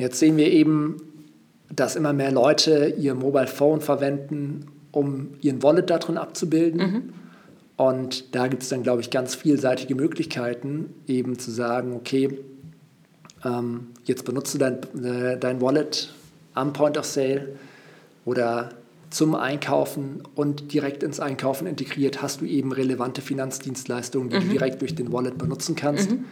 jetzt 0.00 0.18
sehen 0.18 0.36
wir 0.36 0.50
eben, 0.50 0.96
dass 1.74 1.94
immer 1.94 2.12
mehr 2.12 2.32
Leute 2.32 2.94
ihr 2.98 3.14
Mobile 3.14 3.46
Phone 3.46 3.80
verwenden, 3.80 4.66
um 4.90 5.34
ihren 5.40 5.62
Wallet 5.62 5.90
darin 5.90 6.16
abzubilden. 6.16 6.80
Mhm. 6.80 7.02
Und 7.76 8.34
da 8.34 8.48
gibt 8.48 8.62
es 8.62 8.68
dann, 8.68 8.82
glaube 8.82 9.00
ich, 9.00 9.10
ganz 9.10 9.34
vielseitige 9.34 9.94
Möglichkeiten, 9.94 10.92
eben 11.06 11.38
zu 11.38 11.50
sagen, 11.50 11.94
okay, 11.94 12.38
ähm, 13.44 13.88
jetzt 14.04 14.24
benutzt 14.24 14.54
du 14.54 14.58
dein, 14.58 14.82
äh, 15.02 15.38
dein 15.38 15.60
Wallet 15.60 16.12
am 16.54 16.72
Point 16.72 16.98
of 16.98 17.04
Sale 17.04 17.48
oder 18.24 18.70
zum 19.10 19.34
Einkaufen 19.34 20.22
und 20.34 20.72
direkt 20.72 21.02
ins 21.02 21.20
Einkaufen 21.20 21.66
integriert 21.66 22.22
hast 22.22 22.40
du 22.40 22.44
eben 22.44 22.72
relevante 22.72 23.22
Finanzdienstleistungen, 23.22 24.30
die 24.30 24.36
mhm. 24.36 24.40
du 24.40 24.48
direkt 24.48 24.80
durch 24.82 24.94
den 24.94 25.12
Wallet 25.12 25.36
benutzen 25.36 25.74
kannst 25.74 26.10
mhm. 26.10 26.24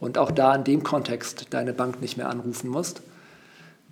Und 0.00 0.18
auch 0.18 0.30
da 0.30 0.54
in 0.54 0.64
dem 0.64 0.82
Kontext 0.82 1.46
deine 1.50 1.72
Bank 1.72 2.00
nicht 2.00 2.16
mehr 2.16 2.28
anrufen 2.28 2.68
musst. 2.68 3.02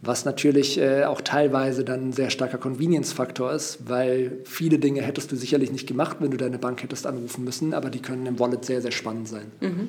Was 0.01 0.25
natürlich 0.25 0.79
äh, 0.79 1.05
auch 1.05 1.21
teilweise 1.21 1.85
dann 1.85 2.09
ein 2.09 2.13
sehr 2.13 2.31
starker 2.31 2.59
Convenience-Faktor 2.59 3.53
ist, 3.53 3.89
weil 3.89 4.39
viele 4.45 4.79
Dinge 4.79 5.03
hättest 5.03 5.33
du 5.33 5.37
sicherlich 5.37 5.73
nicht 5.73 5.89
gemacht, 5.89 6.19
wenn 6.21 6.31
du 6.31 6.37
deine 6.37 6.59
Bank 6.59 6.83
hättest 6.85 7.07
anrufen 7.07 7.45
müssen, 7.45 7.75
aber 7.75 7.91
die 7.91 8.01
können 8.01 8.25
im 8.27 8.39
Wallet 8.39 8.65
sehr, 8.65 8.81
sehr 8.81 8.93
spannend 8.93 9.29
sein. 9.29 9.51
Mhm. 9.61 9.89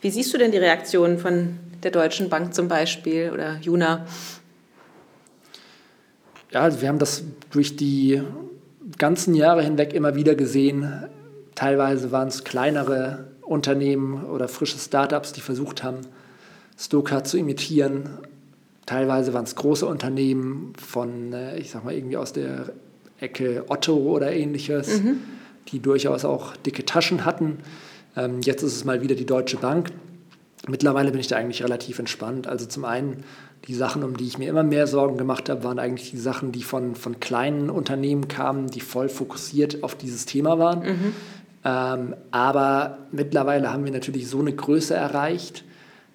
Wie 0.00 0.10
siehst 0.10 0.32
du 0.32 0.38
denn 0.38 0.52
die 0.52 0.58
Reaktion 0.58 1.18
von 1.18 1.58
der 1.82 1.90
Deutschen 1.90 2.28
Bank 2.28 2.54
zum 2.54 2.68
Beispiel 2.68 3.30
oder 3.32 3.58
Juna? 3.60 4.06
Ja, 6.52 6.60
also 6.60 6.80
wir 6.80 6.88
haben 6.88 7.00
das 7.00 7.24
durch 7.50 7.76
die 7.76 8.22
ganzen 8.96 9.34
Jahre 9.34 9.62
hinweg 9.62 9.92
immer 9.92 10.14
wieder 10.14 10.36
gesehen. 10.36 11.04
Teilweise 11.56 12.12
waren 12.12 12.28
es 12.28 12.44
kleinere 12.44 13.26
Unternehmen 13.48 14.24
oder 14.24 14.48
frische 14.48 14.78
Startups, 14.78 15.32
die 15.32 15.40
versucht 15.40 15.82
haben, 15.82 15.98
Stoker 16.76 17.24
zu 17.24 17.38
imitieren 17.38 18.08
Teilweise 18.88 19.34
waren 19.34 19.44
es 19.44 19.54
große 19.54 19.84
Unternehmen 19.84 20.72
von, 20.82 21.34
äh, 21.34 21.58
ich 21.58 21.70
sag 21.70 21.84
mal, 21.84 21.92
irgendwie 21.92 22.16
aus 22.16 22.32
der 22.32 22.72
Ecke 23.20 23.66
Otto 23.68 23.94
oder 23.94 24.32
ähnliches, 24.32 25.02
mhm. 25.02 25.18
die 25.68 25.78
durchaus 25.78 26.24
auch 26.24 26.56
dicke 26.56 26.86
Taschen 26.86 27.26
hatten. 27.26 27.58
Ähm, 28.16 28.40
jetzt 28.40 28.62
ist 28.62 28.74
es 28.74 28.86
mal 28.86 29.02
wieder 29.02 29.14
die 29.14 29.26
Deutsche 29.26 29.58
Bank. 29.58 29.90
mittlerweile 30.68 31.10
bin 31.10 31.20
ich 31.20 31.26
da 31.26 31.36
eigentlich 31.36 31.62
relativ 31.62 31.98
entspannt. 31.98 32.46
Also 32.46 32.64
zum 32.64 32.86
einen 32.86 33.24
die 33.66 33.74
Sachen, 33.74 34.02
um 34.02 34.16
die 34.16 34.26
ich 34.26 34.38
mir 34.38 34.48
immer 34.48 34.62
mehr 34.62 34.86
Sorgen 34.86 35.18
gemacht 35.18 35.50
habe, 35.50 35.64
waren 35.64 35.78
eigentlich 35.78 36.12
die 36.12 36.16
Sachen, 36.16 36.52
die 36.52 36.62
von, 36.62 36.94
von 36.94 37.20
kleinen 37.20 37.68
Unternehmen 37.68 38.26
kamen, 38.26 38.68
die 38.68 38.80
voll 38.80 39.10
fokussiert 39.10 39.82
auf 39.82 39.96
dieses 39.96 40.24
Thema 40.24 40.58
waren. 40.58 40.80
Mhm. 40.80 41.12
Ähm, 41.64 42.14
aber 42.30 42.98
mittlerweile 43.10 43.72
haben 43.72 43.84
wir 43.84 43.92
natürlich 43.92 44.28
so 44.28 44.40
eine 44.40 44.52
Größe 44.52 44.94
erreicht, 44.94 45.64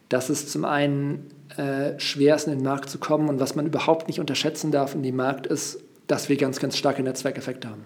dass 0.10 0.30
es 0.30 0.48
zum 0.48 0.66
einen 0.66 1.30
äh, 1.58 2.00
schwer 2.00 2.36
ist, 2.36 2.48
in 2.48 2.54
den 2.54 2.64
Markt 2.64 2.90
zu 2.90 2.98
kommen 2.98 3.30
und 3.30 3.40
was 3.40 3.56
man 3.56 3.66
überhaupt 3.66 4.08
nicht 4.08 4.20
unterschätzen 4.20 4.72
darf 4.72 4.96
in 4.96 5.04
dem 5.04 5.16
Markt 5.16 5.48
ist, 5.48 5.80
dass 6.08 6.30
wir 6.30 6.38
ganz, 6.38 6.60
ganz 6.60 6.78
starke 6.78 7.04
Netzwerkeffekte 7.04 7.70
haben. 7.70 7.84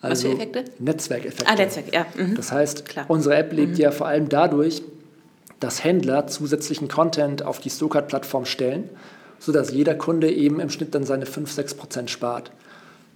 Also 0.00 0.12
was 0.12 0.22
für 0.22 0.28
also 0.28 0.42
Effekte? 0.42 0.64
Netzwerkeffekte. 0.78 1.46
Ah, 1.46 1.56
Netzwerk, 1.56 1.92
ja. 1.92 2.06
Mhm. 2.16 2.34
Das 2.36 2.52
heißt, 2.52 2.86
Klar. 2.86 3.06
unsere 3.08 3.36
App 3.36 3.52
lebt 3.52 3.74
mhm. 3.74 3.80
ja 3.80 3.90
vor 3.90 4.06
allem 4.06 4.28
dadurch, 4.28 4.82
dass 5.60 5.82
Händler 5.82 6.26
zusätzlichen 6.28 6.88
Content 6.88 7.42
auf 7.44 7.58
die 7.58 7.70
Stokart-Plattform 7.70 8.44
stellen, 8.44 8.88
sodass 9.40 9.72
jeder 9.72 9.94
Kunde 9.94 10.30
eben 10.30 10.60
im 10.60 10.70
Schnitt 10.70 10.94
dann 10.94 11.04
seine 11.04 11.24
5-6% 11.24 12.08
spart. 12.08 12.52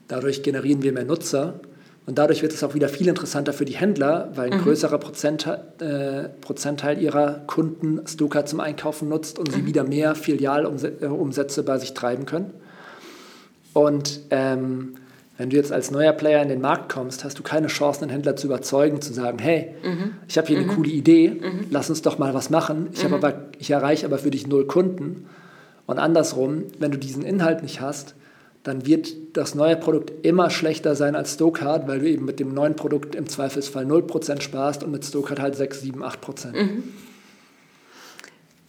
Dadurch 0.09 0.43
generieren 0.43 0.83
wir 0.83 0.93
mehr 0.93 1.05
Nutzer 1.05 1.61
und 2.05 2.19
dadurch 2.19 2.43
wird 2.43 2.53
es 2.53 2.65
auch 2.65 2.75
wieder 2.75 2.89
viel 2.89 3.07
interessanter 3.07 3.53
für 3.53 3.65
die 3.65 3.77
Händler, 3.77 4.33
weil 4.35 4.51
ein 4.51 4.59
mhm. 4.59 4.65
größerer 4.65 4.99
Prozentteil, 4.99 5.61
äh, 5.81 6.29
Prozentteil 6.41 7.01
ihrer 7.01 7.43
Kunden 7.47 8.05
Stokart 8.07 8.49
zum 8.49 8.59
Einkaufen 8.59 9.09
nutzt 9.09 9.39
und 9.39 9.49
mhm. 9.49 9.53
sie 9.53 9.67
wieder 9.67 9.85
mehr 9.85 10.15
Filialumsätze 10.17 11.63
bei 11.63 11.79
sich 11.79 11.95
treiben 11.95 12.27
können. 12.27 12.51
Und 13.73 14.21
ähm, 14.31 14.97
wenn 15.39 15.51
du 15.51 15.57
jetzt 15.57 15.73
als 15.73 15.91
neuer 15.93 16.13
Player 16.13 16.43
in 16.43 16.49
den 16.49 16.61
Markt 16.61 16.93
kommst, 16.93 17.25
hast 17.25 17.39
du 17.39 17.43
keine 17.43 17.69
Chance, 17.69 18.03
einen 18.03 18.11
Händler 18.11 18.37
zu 18.37 18.49
überzeugen, 18.49 19.01
zu 19.01 19.13
sagen, 19.13 19.39
hey, 19.39 19.75
mhm. 19.83 20.15
ich 20.27 20.37
habe 20.39 20.49
hier 20.49 20.59
mhm. 20.59 20.65
eine 20.65 20.75
coole 20.75 20.91
Idee, 20.91 21.31
mhm. 21.31 21.67
lass 21.71 21.89
uns 21.89 22.03
doch 22.03 22.19
mal 22.19 22.35
was 22.35 22.51
machen. 22.51 22.89
Ich, 22.93 23.07
mhm. 23.07 23.15
aber, 23.15 23.45
ich 23.59 23.71
erreiche 23.71 24.07
aber 24.07 24.19
für 24.19 24.31
dich 24.31 24.49
null 24.49 24.67
Kunden. 24.67 25.27
Und 25.87 25.99
andersrum, 25.99 26.65
wenn 26.81 26.91
du 26.91 26.99
diesen 26.99 27.23
Inhalt 27.23 27.63
nicht 27.63 27.81
hast, 27.81 28.15
dann 28.63 28.87
wird 28.87 29.37
das 29.37 29.55
neue 29.55 29.77
Produkt 29.77 30.25
immer 30.25 30.51
schlechter 30.51 30.95
sein 30.95 31.17
als 31.17 31.35
Stokart, 31.35 31.89
weil 31.89 31.99
du 31.99 32.09
eben 32.09 32.25
mit 32.25 32.39
dem 32.39 32.55
neuen 32.55 32.77
Produkt 32.77 33.15
im 33.15 33.29
Zweifelsfall 33.29 33.85
0% 33.85 34.41
sparst 34.41 34.85
und 34.85 34.93
mit 34.93 35.05
Stokart 35.05 35.41
halt 35.41 35.57
6, 35.57 35.81
7, 35.81 36.03
8%. 36.03 36.53
Mhm. 36.53 36.85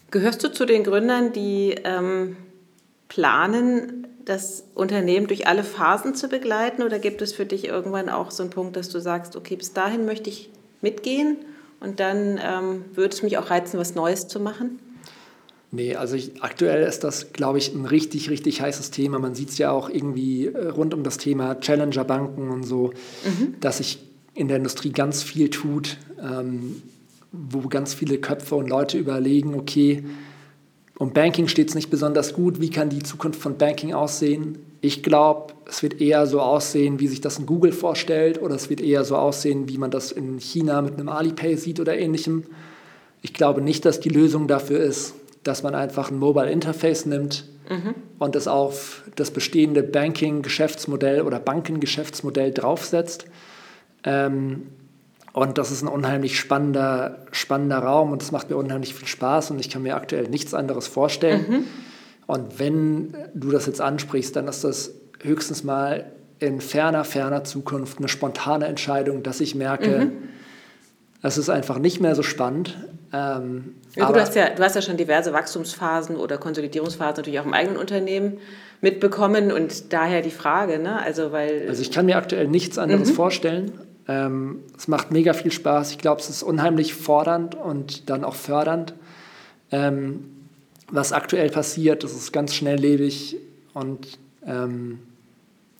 Gehörst 0.10 0.44
du 0.44 0.52
zu 0.52 0.66
den 0.66 0.84
Gründern, 0.84 1.34
die 1.34 1.76
ähm, 1.84 2.38
planen, 3.08 4.08
das 4.26 4.64
Unternehmen 4.74 5.28
durch 5.28 5.48
alle 5.48 5.64
Phasen 5.64 6.16
zu 6.16 6.28
begleiten 6.30 6.82
oder 6.82 6.98
gibt 6.98 7.22
es 7.22 7.34
für 7.34 7.46
dich 7.46 7.66
irgendwann 7.66 8.10
auch 8.10 8.32
so 8.32 8.44
einen 8.44 8.50
Punkt, 8.52 8.76
dass 8.76 8.90
du 8.90 9.00
sagst, 9.00 9.36
okay, 9.36 9.56
bis 9.56 9.74
dahin 9.74 10.06
möchte 10.06 10.30
ich 10.30 10.50
mitgehen 10.82 11.38
und 11.80 12.00
dann 12.00 12.40
ähm, 12.42 12.86
würde 12.94 13.14
es 13.14 13.22
mich 13.22 13.38
auch 13.38 13.50
reizen, 13.50 13.80
was 13.80 13.96
Neues 13.96 14.28
zu 14.28 14.40
machen? 14.40 14.80
Nee, 15.76 15.96
also 15.96 16.16
ich, 16.16 16.44
aktuell 16.44 16.84
ist 16.84 17.04
das, 17.04 17.34
glaube 17.34 17.58
ich, 17.58 17.74
ein 17.74 17.86
richtig, 17.86 18.30
richtig 18.30 18.62
heißes 18.62 18.92
Thema. 18.92 19.18
Man 19.18 19.34
sieht 19.34 19.50
es 19.50 19.58
ja 19.58 19.72
auch 19.72 19.90
irgendwie 19.90 20.46
äh, 20.46 20.68
rund 20.68 20.94
um 20.94 21.02
das 21.02 21.18
Thema 21.18 21.60
Challenger-Banken 21.60 22.52
und 22.52 22.62
so, 22.62 22.94
mhm. 23.26 23.56
dass 23.60 23.78
sich 23.78 23.98
in 24.36 24.50
der 24.50 24.58
Industrie 24.58 24.92
ganz 24.92 25.24
viel 25.24 25.50
tut, 25.50 25.98
ähm, 26.22 26.84
wo 27.32 27.68
ganz 27.70 27.96
viele 27.96 28.20
Köpfe 28.20 28.54
und 28.54 28.70
Leute 28.70 29.00
überlegen, 29.00 29.56
okay, 29.56 30.04
um 31.00 31.12
Banking 31.12 31.48
steht 31.48 31.70
es 31.70 31.76
nicht 31.76 31.90
besonders 31.90 32.34
gut. 32.34 32.62
Wie 32.62 32.70
kann 32.70 32.90
die 32.90 33.02
Zukunft 33.02 33.42
von 33.42 33.58
Banking 33.58 33.96
aussehen? 33.96 34.60
Ich 34.80 35.02
glaube, 35.02 35.56
es 35.68 35.82
wird 35.82 36.00
eher 36.00 36.28
so 36.28 36.40
aussehen, 36.40 37.00
wie 37.00 37.08
sich 37.08 37.20
das 37.20 37.40
in 37.40 37.48
Google 37.48 37.72
vorstellt, 37.72 38.40
oder 38.40 38.54
es 38.54 38.70
wird 38.70 38.80
eher 38.80 39.04
so 39.06 39.16
aussehen, 39.16 39.68
wie 39.68 39.80
man 39.80 39.90
das 39.90 40.12
in 40.12 40.38
China 40.38 40.84
mit 40.84 41.00
einem 41.00 41.10
Alipay 41.10 41.58
sieht 41.58 41.80
oder 41.80 41.98
ähnlichem. 41.98 42.44
Ich 43.24 43.34
glaube 43.34 43.62
nicht, 43.62 43.86
dass 43.86 44.00
die 44.00 44.10
Lösung 44.10 44.48
dafür 44.48 44.80
ist, 44.80 45.16
dass 45.44 45.64
man 45.64 45.76
einfach 45.76 46.10
ein 46.10 46.18
Mobile 46.18 46.50
Interface 46.50 47.06
nimmt 47.06 47.46
mhm. 47.70 47.96
und 48.20 48.36
es 48.36 48.48
auf 48.48 49.04
das 49.16 49.32
bestehende 49.32 49.84
Banking-Geschäftsmodell 49.84 51.22
oder 51.22 51.40
Bankengeschäftsmodell 51.40 52.52
draufsetzt. 52.52 53.26
Ähm, 54.04 54.68
und 55.34 55.58
das 55.58 55.72
ist 55.72 55.82
ein 55.82 55.88
unheimlich 55.88 56.40
spannender, 56.40 57.26
spannender 57.32 57.80
Raum 57.80 58.12
und 58.12 58.22
es 58.22 58.32
macht 58.32 58.50
mir 58.50 58.56
unheimlich 58.56 58.94
viel 58.94 59.08
Spaß 59.08 59.52
und 59.52 59.60
ich 59.60 59.70
kann 59.70 59.82
mir 59.82 59.96
aktuell 59.96 60.30
nichts 60.30 60.54
anderes 60.54 60.88
vorstellen. 60.88 61.46
Mhm. 61.50 61.64
Und 62.28 62.60
wenn 62.60 63.16
du 63.34 63.50
das 63.50 63.66
jetzt 63.66 63.82
ansprichst, 63.82 64.36
dann 64.36 64.48
ist 64.48 64.64
das 64.64 64.94
höchstens 65.22 65.64
mal 65.64 66.12
in 66.40 66.62
ferner, 66.62 67.04
ferner 67.04 67.44
Zukunft 67.44 67.98
eine 67.98 68.10
spontane 68.10 68.68
Entscheidung, 68.68 69.24
dass 69.24 69.42
ich 69.42 69.56
merke, 69.56 70.06
mhm. 70.06 70.12
Es 71.24 71.38
ist 71.38 71.50
einfach 71.50 71.80
nicht 71.80 72.00
mehr 72.00 72.16
so 72.16 72.22
spannend. 72.22 72.78
Ähm, 73.12 73.76
ja, 73.96 74.12
du, 74.12 74.20
hast 74.20 74.36
ja, 74.36 74.50
du 74.50 74.62
hast 74.62 74.76
ja 74.76 74.82
schon 74.82 74.98
diverse 74.98 75.34
Wachstumsphasen 75.34 76.16
oder 76.16 76.38
Konsolidierungsphasen 76.38 77.18
natürlich 77.18 77.40
auch 77.40 77.46
im 77.46 77.54
eigenen 77.54 77.78
Unternehmen 77.78 78.38
mitbekommen 78.82 79.52
und 79.52 79.92
daher 79.94 80.22
die 80.22 80.32
Frage, 80.32 80.78
ne? 80.80 81.02
Also, 81.02 81.32
weil 81.32 81.66
also 81.68 81.82
ich 81.82 81.92
kann 81.92 82.06
mir 82.06 82.18
aktuell 82.18 82.48
nichts 82.48 82.78
anderes 82.78 83.10
mhm. 83.10 83.14
vorstellen 83.14 83.72
ähm, 84.08 84.60
es 84.78 84.88
macht 84.88 85.12
mega 85.12 85.34
viel 85.34 85.52
Spaß. 85.52 85.92
Ich 85.92 85.98
glaube, 85.98 86.22
es 86.22 86.30
ist 86.30 86.44
unheimlich 86.44 86.94
fordernd 86.94 87.56
und 87.56 88.10
dann 88.10 88.24
auch 88.24 88.36
fördernd. 88.36 88.94
Ähm, 89.72 90.26
was 90.92 91.14
aktuell 91.14 91.50
passiert, 91.50 92.04
das 92.04 92.14
ist 92.14 92.34
ganz 92.34 92.54
schnelllebig 92.54 93.38
und 93.74 94.20
ähm, 94.46 95.00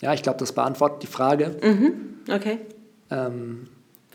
ja, 0.02 0.14
ich 0.14 0.24
glaube, 0.24 0.40
das 0.40 0.54
beantwortet 0.54 1.04
die 1.04 1.08
Frage. 1.08 1.56
Mhm. 1.62 2.34
Okay. 2.34 2.60
Ähm, 3.12 3.68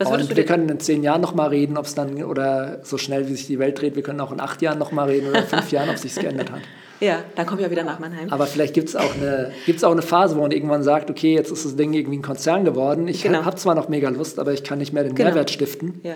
und 0.05 0.35
wir 0.35 0.45
können 0.45 0.69
in 0.69 0.79
zehn 0.79 1.03
Jahren 1.03 1.21
nochmal 1.21 1.49
reden, 1.49 1.77
ob 1.77 1.85
es 1.85 1.95
dann, 1.95 2.23
oder 2.23 2.79
so 2.83 2.97
schnell 2.97 3.27
wie 3.27 3.33
sich 3.33 3.47
die 3.47 3.59
Welt 3.59 3.79
dreht, 3.79 3.95
wir 3.95 4.03
können 4.03 4.21
auch 4.21 4.31
in 4.31 4.39
acht 4.39 4.61
Jahren 4.61 4.79
nochmal 4.79 5.09
reden 5.09 5.29
oder 5.29 5.39
in 5.39 5.47
fünf 5.47 5.71
Jahren, 5.71 5.89
ob 5.89 5.95
es 5.95 6.03
sich 6.03 6.15
geändert 6.15 6.51
hat. 6.51 6.61
Ja, 7.01 7.23
dann 7.35 7.45
komme 7.45 7.61
ich 7.61 7.65
ja 7.65 7.71
wieder 7.71 7.83
nach 7.83 7.99
Mannheim. 7.99 8.29
Aber 8.29 8.45
vielleicht 8.45 8.73
gibt 8.73 8.89
es 8.89 8.95
auch, 8.95 9.13
eine, 9.15 9.51
auch 9.83 9.91
eine 9.91 10.01
Phase, 10.01 10.35
wo 10.35 10.41
man 10.41 10.51
irgendwann 10.51 10.83
sagt, 10.83 11.09
okay, 11.09 11.33
jetzt 11.33 11.51
ist 11.51 11.63
das 11.63 11.75
Ding 11.75 11.93
irgendwie 11.93 12.17
ein 12.17 12.21
Konzern 12.21 12.65
geworden. 12.65 13.07
Ich 13.07 13.23
genau. 13.23 13.45
habe 13.45 13.55
zwar 13.55 13.75
noch 13.75 13.87
mega 13.87 14.09
Lust, 14.09 14.37
aber 14.37 14.51
ich 14.51 14.63
kann 14.63 14.79
nicht 14.79 14.91
mehr 14.91 15.03
den 15.03 15.15
genau. 15.15 15.29
Mehrwert 15.29 15.49
stiften. 15.49 16.01
Ja. 16.03 16.15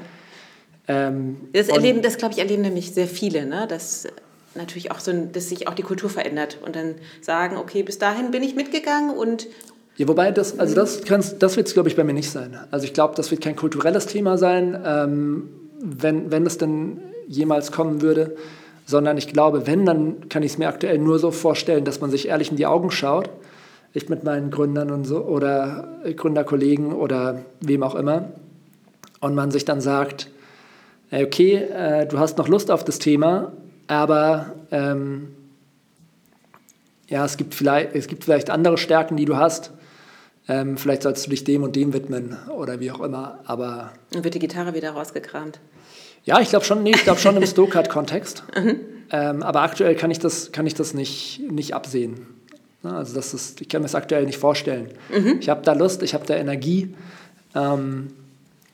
Ähm, 0.87 1.37
das 1.53 1.69
erleben, 1.69 2.01
das 2.01 2.17
glaube 2.17 2.33
ich, 2.33 2.39
erleben 2.39 2.63
nämlich 2.63 2.93
sehr 2.93 3.07
viele, 3.07 3.45
ne? 3.45 3.65
dass 3.67 4.07
natürlich 4.55 4.91
auch 4.91 4.99
so, 4.99 5.11
dass 5.31 5.49
sich 5.49 5.67
auch 5.67 5.73
die 5.73 5.83
Kultur 5.83 6.09
verändert 6.09 6.57
und 6.63 6.75
dann 6.75 6.95
sagen, 7.21 7.57
okay, 7.57 7.83
bis 7.83 7.97
dahin 7.97 8.31
bin 8.31 8.43
ich 8.43 8.55
mitgegangen 8.55 9.15
und 9.15 9.47
ja, 9.95 10.07
wobei 10.07 10.31
das, 10.31 10.59
also 10.59 10.75
das, 10.75 11.01
das 11.03 11.55
wird 11.55 11.67
es, 11.67 11.73
glaube 11.73 11.89
ich, 11.89 11.95
bei 11.95 12.03
mir 12.03 12.13
nicht 12.13 12.31
sein. 12.31 12.57
Also 12.71 12.85
ich 12.85 12.93
glaube, 12.93 13.15
das 13.15 13.29
wird 13.31 13.41
kein 13.41 13.55
kulturelles 13.55 14.07
Thema 14.07 14.37
sein, 14.37 14.81
ähm, 14.85 15.49
wenn, 15.79 16.31
wenn 16.31 16.45
es 16.45 16.57
denn 16.57 16.99
jemals 17.27 17.71
kommen 17.71 18.01
würde 18.01 18.35
sondern 18.85 19.17
ich 19.17 19.27
glaube, 19.27 19.67
wenn, 19.67 19.85
dann 19.85 20.29
kann 20.29 20.43
ich 20.43 20.53
es 20.53 20.57
mir 20.57 20.67
aktuell 20.67 20.97
nur 20.97 21.19
so 21.19 21.31
vorstellen, 21.31 21.85
dass 21.85 22.01
man 22.01 22.11
sich 22.11 22.27
ehrlich 22.27 22.51
in 22.51 22.57
die 22.57 22.65
Augen 22.65 22.91
schaut, 22.91 23.29
ich 23.93 24.09
mit 24.09 24.23
meinen 24.23 24.49
Gründern 24.49 24.91
und 24.91 25.05
so 25.05 25.21
oder 25.21 25.87
Gründerkollegen 26.15 26.93
oder 26.93 27.41
wem 27.61 27.83
auch 27.83 27.95
immer, 27.95 28.29
und 29.19 29.35
man 29.35 29.51
sich 29.51 29.63
dann 29.63 29.79
sagt, 29.79 30.29
okay, 31.11 31.55
äh, 31.55 32.05
du 32.07 32.19
hast 32.19 32.37
noch 32.37 32.49
Lust 32.49 32.71
auf 32.71 32.83
das 32.83 32.99
Thema, 32.99 33.53
aber 33.87 34.47
ähm, 34.71 35.29
ja, 37.07 37.23
es 37.23 37.37
gibt, 37.37 37.53
vielleicht, 37.53 37.95
es 37.95 38.07
gibt 38.07 38.25
vielleicht 38.25 38.49
andere 38.49 38.77
Stärken, 38.77 39.15
die 39.15 39.25
du 39.25 39.37
hast. 39.37 39.71
Ähm, 40.47 40.77
vielleicht 40.77 41.03
sollst 41.03 41.25
du 41.25 41.29
dich 41.29 41.43
dem 41.43 41.63
und 41.63 41.75
dem 41.75 41.93
widmen 41.93 42.37
oder 42.49 42.79
wie 42.79 42.91
auch 42.91 42.99
immer. 42.99 43.39
Aber 43.45 43.93
Dann 44.11 44.23
wird 44.23 44.33
die 44.33 44.39
Gitarre 44.39 44.73
wieder 44.73 44.91
rausgekramt. 44.91 45.59
Ja, 46.25 46.39
ich 46.39 46.49
glaube 46.49 46.65
schon, 46.65 46.83
nee, 46.83 46.91
ich 46.91 47.03
glaube 47.03 47.19
schon 47.19 47.35
im 47.37 47.45
Stokart-Kontext. 47.47 48.43
Mhm. 48.57 48.79
Ähm, 49.11 49.43
aber 49.43 49.61
aktuell 49.61 49.95
kann 49.95 50.11
ich 50.11 50.19
das, 50.19 50.51
kann 50.51 50.65
ich 50.67 50.73
das 50.73 50.93
nicht, 50.93 51.41
nicht 51.49 51.73
absehen. 51.73 52.27
Also 52.83 53.15
das 53.15 53.33
ist, 53.33 53.61
ich 53.61 53.69
kann 53.69 53.81
mir 53.81 53.85
das 53.85 53.95
aktuell 53.95 54.25
nicht 54.25 54.37
vorstellen. 54.37 54.89
Mhm. 55.09 55.37
Ich 55.39 55.49
habe 55.49 55.61
da 55.63 55.73
Lust, 55.73 56.03
ich 56.03 56.13
habe 56.13 56.25
da 56.25 56.35
Energie. 56.35 56.93
Ähm, 57.55 58.13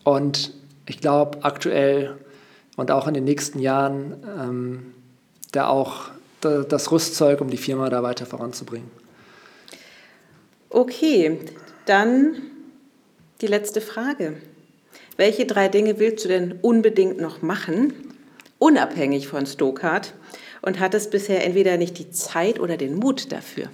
und 0.03 0.53
ich 0.87 0.99
glaube 1.01 1.39
aktuell 1.43 2.15
und 2.75 2.91
auch 2.91 3.07
in 3.07 3.13
den 3.13 3.25
nächsten 3.25 3.59
Jahren 3.59 4.15
ähm, 4.39 4.93
da 5.51 5.67
auch 5.67 6.05
da, 6.41 6.63
das 6.63 6.91
Rüstzeug, 6.91 7.41
um 7.41 7.49
die 7.49 7.57
Firma 7.57 7.89
da 7.89 8.01
weiter 8.01 8.25
voranzubringen. 8.25 8.89
Okay, 10.69 11.39
dann 11.85 12.35
die 13.41 13.47
letzte 13.47 13.81
Frage. 13.81 14.35
Welche 15.17 15.45
drei 15.45 15.67
Dinge 15.67 15.99
willst 15.99 16.23
du 16.23 16.29
denn 16.29 16.59
unbedingt 16.61 17.19
noch 17.19 17.41
machen, 17.41 17.93
unabhängig 18.59 19.27
von 19.27 19.45
Stokart? 19.45 20.13
Und 20.61 20.79
hattest 20.79 21.09
bisher 21.11 21.45
entweder 21.45 21.77
nicht 21.77 21.97
die 21.97 22.11
Zeit 22.11 22.59
oder 22.59 22.75
den 22.75 22.95
Mut 22.95 23.31
dafür? 23.31 23.69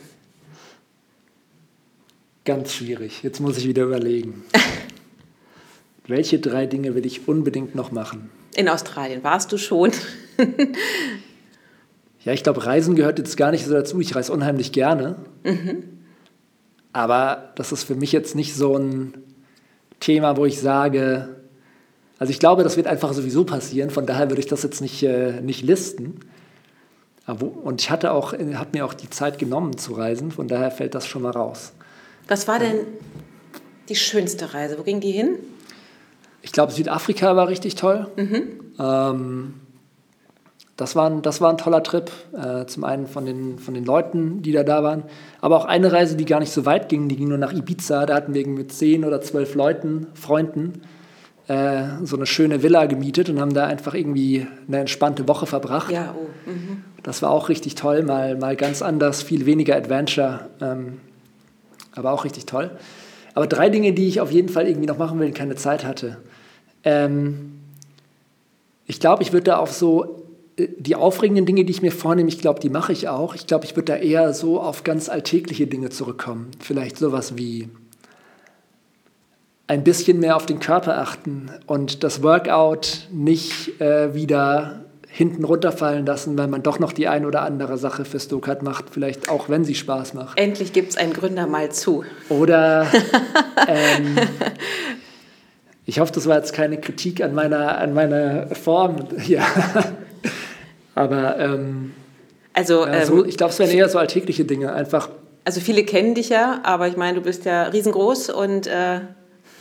Ganz 2.46 2.74
schwierig. 2.74 3.24
Jetzt 3.24 3.40
muss 3.40 3.58
ich 3.58 3.68
wieder 3.68 3.84
überlegen. 3.84 4.44
Welche 6.08 6.40
drei 6.40 6.68
Dinge 6.68 6.94
will 6.94 7.06
ich 7.08 7.28
unbedingt 7.28 7.74
noch 7.74 7.92
machen? 7.92 8.30
In 8.56 8.70
Australien 8.70 9.24
warst 9.24 9.52
du 9.52 9.58
schon. 9.58 9.92
ja, 12.24 12.34
ich 12.34 12.44
glaube, 12.44 12.64
Reisen 12.66 12.96
gehört 12.96 13.18
jetzt 13.18 13.36
gar 13.36 13.50
nicht 13.50 13.66
so 13.66 13.74
dazu. 13.74 14.00
Ich 14.00 14.16
reise 14.16 14.32
unheimlich 14.32 14.72
gerne. 14.72 15.16
Mhm. 15.44 15.96
Aber 16.96 17.50
das 17.56 17.74
ist 17.74 17.84
für 17.84 17.96
mich 17.96 18.14
jetzt 18.14 18.36
nicht 18.36 18.56
so 18.56 18.78
ein 18.78 19.16
Thema, 20.00 20.38
wo 20.38 20.46
ich 20.46 20.62
sage, 20.62 21.28
Also 22.20 22.32
ich 22.32 22.40
glaube, 22.40 22.64
das 22.64 22.78
wird 22.78 22.88
einfach 22.88 23.12
sowieso 23.12 23.44
passieren, 23.44 23.90
von 23.90 24.06
daher 24.06 24.30
würde 24.30 24.40
ich 24.40 24.48
das 24.48 24.64
jetzt 24.64 24.80
nicht, 24.80 25.04
äh, 25.04 25.42
nicht 25.42 25.62
listen. 25.62 26.22
Und 27.28 27.82
ich 27.82 27.90
hatte 27.90 28.14
auch, 28.14 28.32
habe 28.32 28.70
mir 28.72 28.86
auch 28.86 28.94
die 28.94 29.10
Zeit 29.10 29.40
genommen 29.40 29.78
zu 29.78 29.92
reisen, 29.92 30.32
von 30.32 30.48
daher 30.48 30.72
fällt 30.72 30.96
das 30.96 31.06
schon 31.06 31.24
mal 31.24 31.32
raus. 31.32 31.74
Was 32.30 32.48
war 32.48 32.60
denn 32.60 32.88
die 33.90 33.96
schönste 33.96 34.54
Reise? 34.54 34.80
Wo 34.80 34.84
ging 34.84 35.02
die 35.02 35.12
hin? 35.12 35.36
Ich 36.44 36.54
glaube, 36.54 36.72
Südafrika 36.72 37.36
war 37.36 37.50
richtig 37.50 37.76
toll. 37.76 38.08
Mhm. 38.16 38.74
Ähm, 38.80 39.54
das, 40.78 40.96
war 40.96 41.10
ein, 41.10 41.22
das 41.22 41.42
war 41.42 41.50
ein 41.50 41.58
toller 41.58 41.84
Trip. 41.84 42.12
Äh, 42.34 42.66
zum 42.66 42.84
einen 42.84 43.08
von 43.08 43.26
den, 43.26 43.60
von 43.60 43.74
den 43.74 43.86
Leuten, 43.86 44.42
die 44.42 44.52
da 44.52 44.64
da 44.64 44.84
waren. 44.84 45.04
Aber 45.42 45.58
auch 45.58 45.66
eine 45.66 45.92
Reise, 45.92 46.16
die 46.16 46.26
gar 46.26 46.40
nicht 46.40 46.52
so 46.52 46.66
weit 46.66 46.90
ging. 46.90 47.08
Die 47.08 47.16
ging 47.16 47.30
nur 47.30 47.38
nach 47.38 47.54
Ibiza. 47.54 48.06
Da 48.06 48.16
hatten 48.16 48.34
wir 48.34 48.46
mit 48.48 48.72
zehn 48.72 49.06
oder 49.06 49.22
zwölf 49.22 49.56
Leuten, 49.56 50.08
Freunden, 50.14 50.82
äh, 51.48 51.84
so 52.04 52.16
eine 52.16 52.26
schöne 52.26 52.64
Villa 52.64 52.86
gemietet 52.88 53.30
und 53.30 53.40
haben 53.40 53.54
da 53.54 53.66
einfach 53.68 53.94
irgendwie 53.94 54.48
eine 54.68 54.80
entspannte 54.80 55.28
Woche 55.28 55.46
verbracht. 55.46 55.92
Ja, 55.92 56.14
oh. 56.18 56.50
Mhm. 56.50 56.84
Das 57.04 57.22
war 57.22 57.30
auch 57.30 57.50
richtig 57.50 57.76
toll. 57.76 58.04
Mal, 58.04 58.36
mal 58.36 58.56
ganz 58.56 58.82
anders, 58.82 59.24
viel 59.24 59.46
weniger 59.46 59.76
Adventure. 59.76 60.50
Ähm, 60.60 61.00
aber 61.94 62.12
auch 62.12 62.26
richtig 62.26 62.46
toll. 62.46 62.72
Aber 63.34 63.48
drei 63.48 63.70
Dinge, 63.70 63.94
die 63.94 64.08
ich 64.08 64.22
auf 64.22 64.32
jeden 64.32 64.50
Fall 64.50 64.68
irgendwie 64.68 64.88
noch 64.88 64.98
machen 64.98 65.20
will, 65.20 65.32
keine 65.32 65.56
Zeit 65.56 65.86
hatte. 65.86 66.18
Ähm, 66.84 67.60
ich 68.88 69.00
glaube, 69.00 69.24
ich 69.24 69.34
würde 69.34 69.46
da 69.46 69.58
auf 69.58 69.72
so 69.72 70.25
die 70.58 70.96
aufregenden 70.96 71.46
Dinge, 71.46 71.66
die 71.66 71.72
ich 71.72 71.82
mir 71.82 71.92
vornehme, 71.92 72.30
ich 72.30 72.40
glaube, 72.40 72.60
die 72.60 72.70
mache 72.70 72.94
ich 72.94 73.10
auch. 73.10 73.36
Ich 73.36 73.48
glaube, 73.48 73.66
ich 73.66 73.76
würde 73.76 73.94
da 73.94 73.96
eher 73.98 74.34
so 74.34 74.60
auf 74.62 74.84
ganz 74.84 75.10
alltägliche 75.10 75.68
Dinge 75.68 75.90
zurückkommen. 75.90 76.52
Vielleicht 76.60 76.98
sowas 76.98 77.38
wie 77.38 77.70
ein 79.68 79.84
bisschen 79.84 80.20
mehr 80.20 80.36
auf 80.36 80.46
den 80.46 80.60
Körper 80.60 81.00
achten 81.00 81.50
und 81.66 82.04
das 82.04 82.22
Workout 82.24 83.08
nicht 83.12 83.82
äh, 83.82 84.14
wieder 84.14 84.86
hinten 85.10 85.46
runterfallen 85.46 86.06
lassen, 86.06 86.38
weil 86.38 86.48
man 86.48 86.62
doch 86.62 86.78
noch 86.78 86.92
die 86.92 87.08
ein 87.08 87.26
oder 87.26 87.42
andere 87.42 87.78
Sache 87.78 88.06
für 88.06 88.20
Stokart 88.20 88.64
macht, 88.64 88.90
vielleicht 88.92 89.30
auch 89.30 89.50
wenn 89.50 89.64
sie 89.64 89.76
Spaß 89.76 90.14
macht. 90.14 90.38
Endlich 90.38 90.74
gibt 90.74 90.90
es 90.92 90.98
einen 90.98 91.14
Gründer 91.14 91.48
mal 91.48 91.72
zu. 91.72 92.04
Oder 92.28 92.88
ähm, 93.68 94.18
ich 95.86 96.00
hoffe, 96.00 96.12
das 96.12 96.28
war 96.28 96.38
jetzt 96.38 96.54
keine 96.54 96.78
Kritik 96.80 97.24
an 97.24 97.34
meiner, 97.34 97.78
an 97.78 97.94
meiner 97.94 98.48
Form 98.56 99.08
hier. 99.18 99.42
Aber 100.96 101.38
ähm, 101.40 101.92
also, 102.54 102.88
ja, 102.88 103.06
so, 103.06 103.24
ähm, 103.24 103.30
ich 103.30 103.38
glaube, 103.38 103.52
es 103.52 103.60
wären 103.60 103.70
eher 103.70 103.90
so 103.90 104.00
alltägliche 104.00 104.46
Dinge. 104.46 104.74
Einfach. 104.74 105.10
Also 105.44 105.60
viele 105.60 105.84
kennen 105.84 106.16
dich 106.16 106.30
ja, 106.30 106.62
aber 106.64 106.88
ich 106.88 106.98
meine, 106.98 107.16
du 107.16 107.22
bist 107.22 107.46
ja 107.46 107.64
riesengroß 107.64 108.30
und 108.30 108.66
äh, 108.66 109.02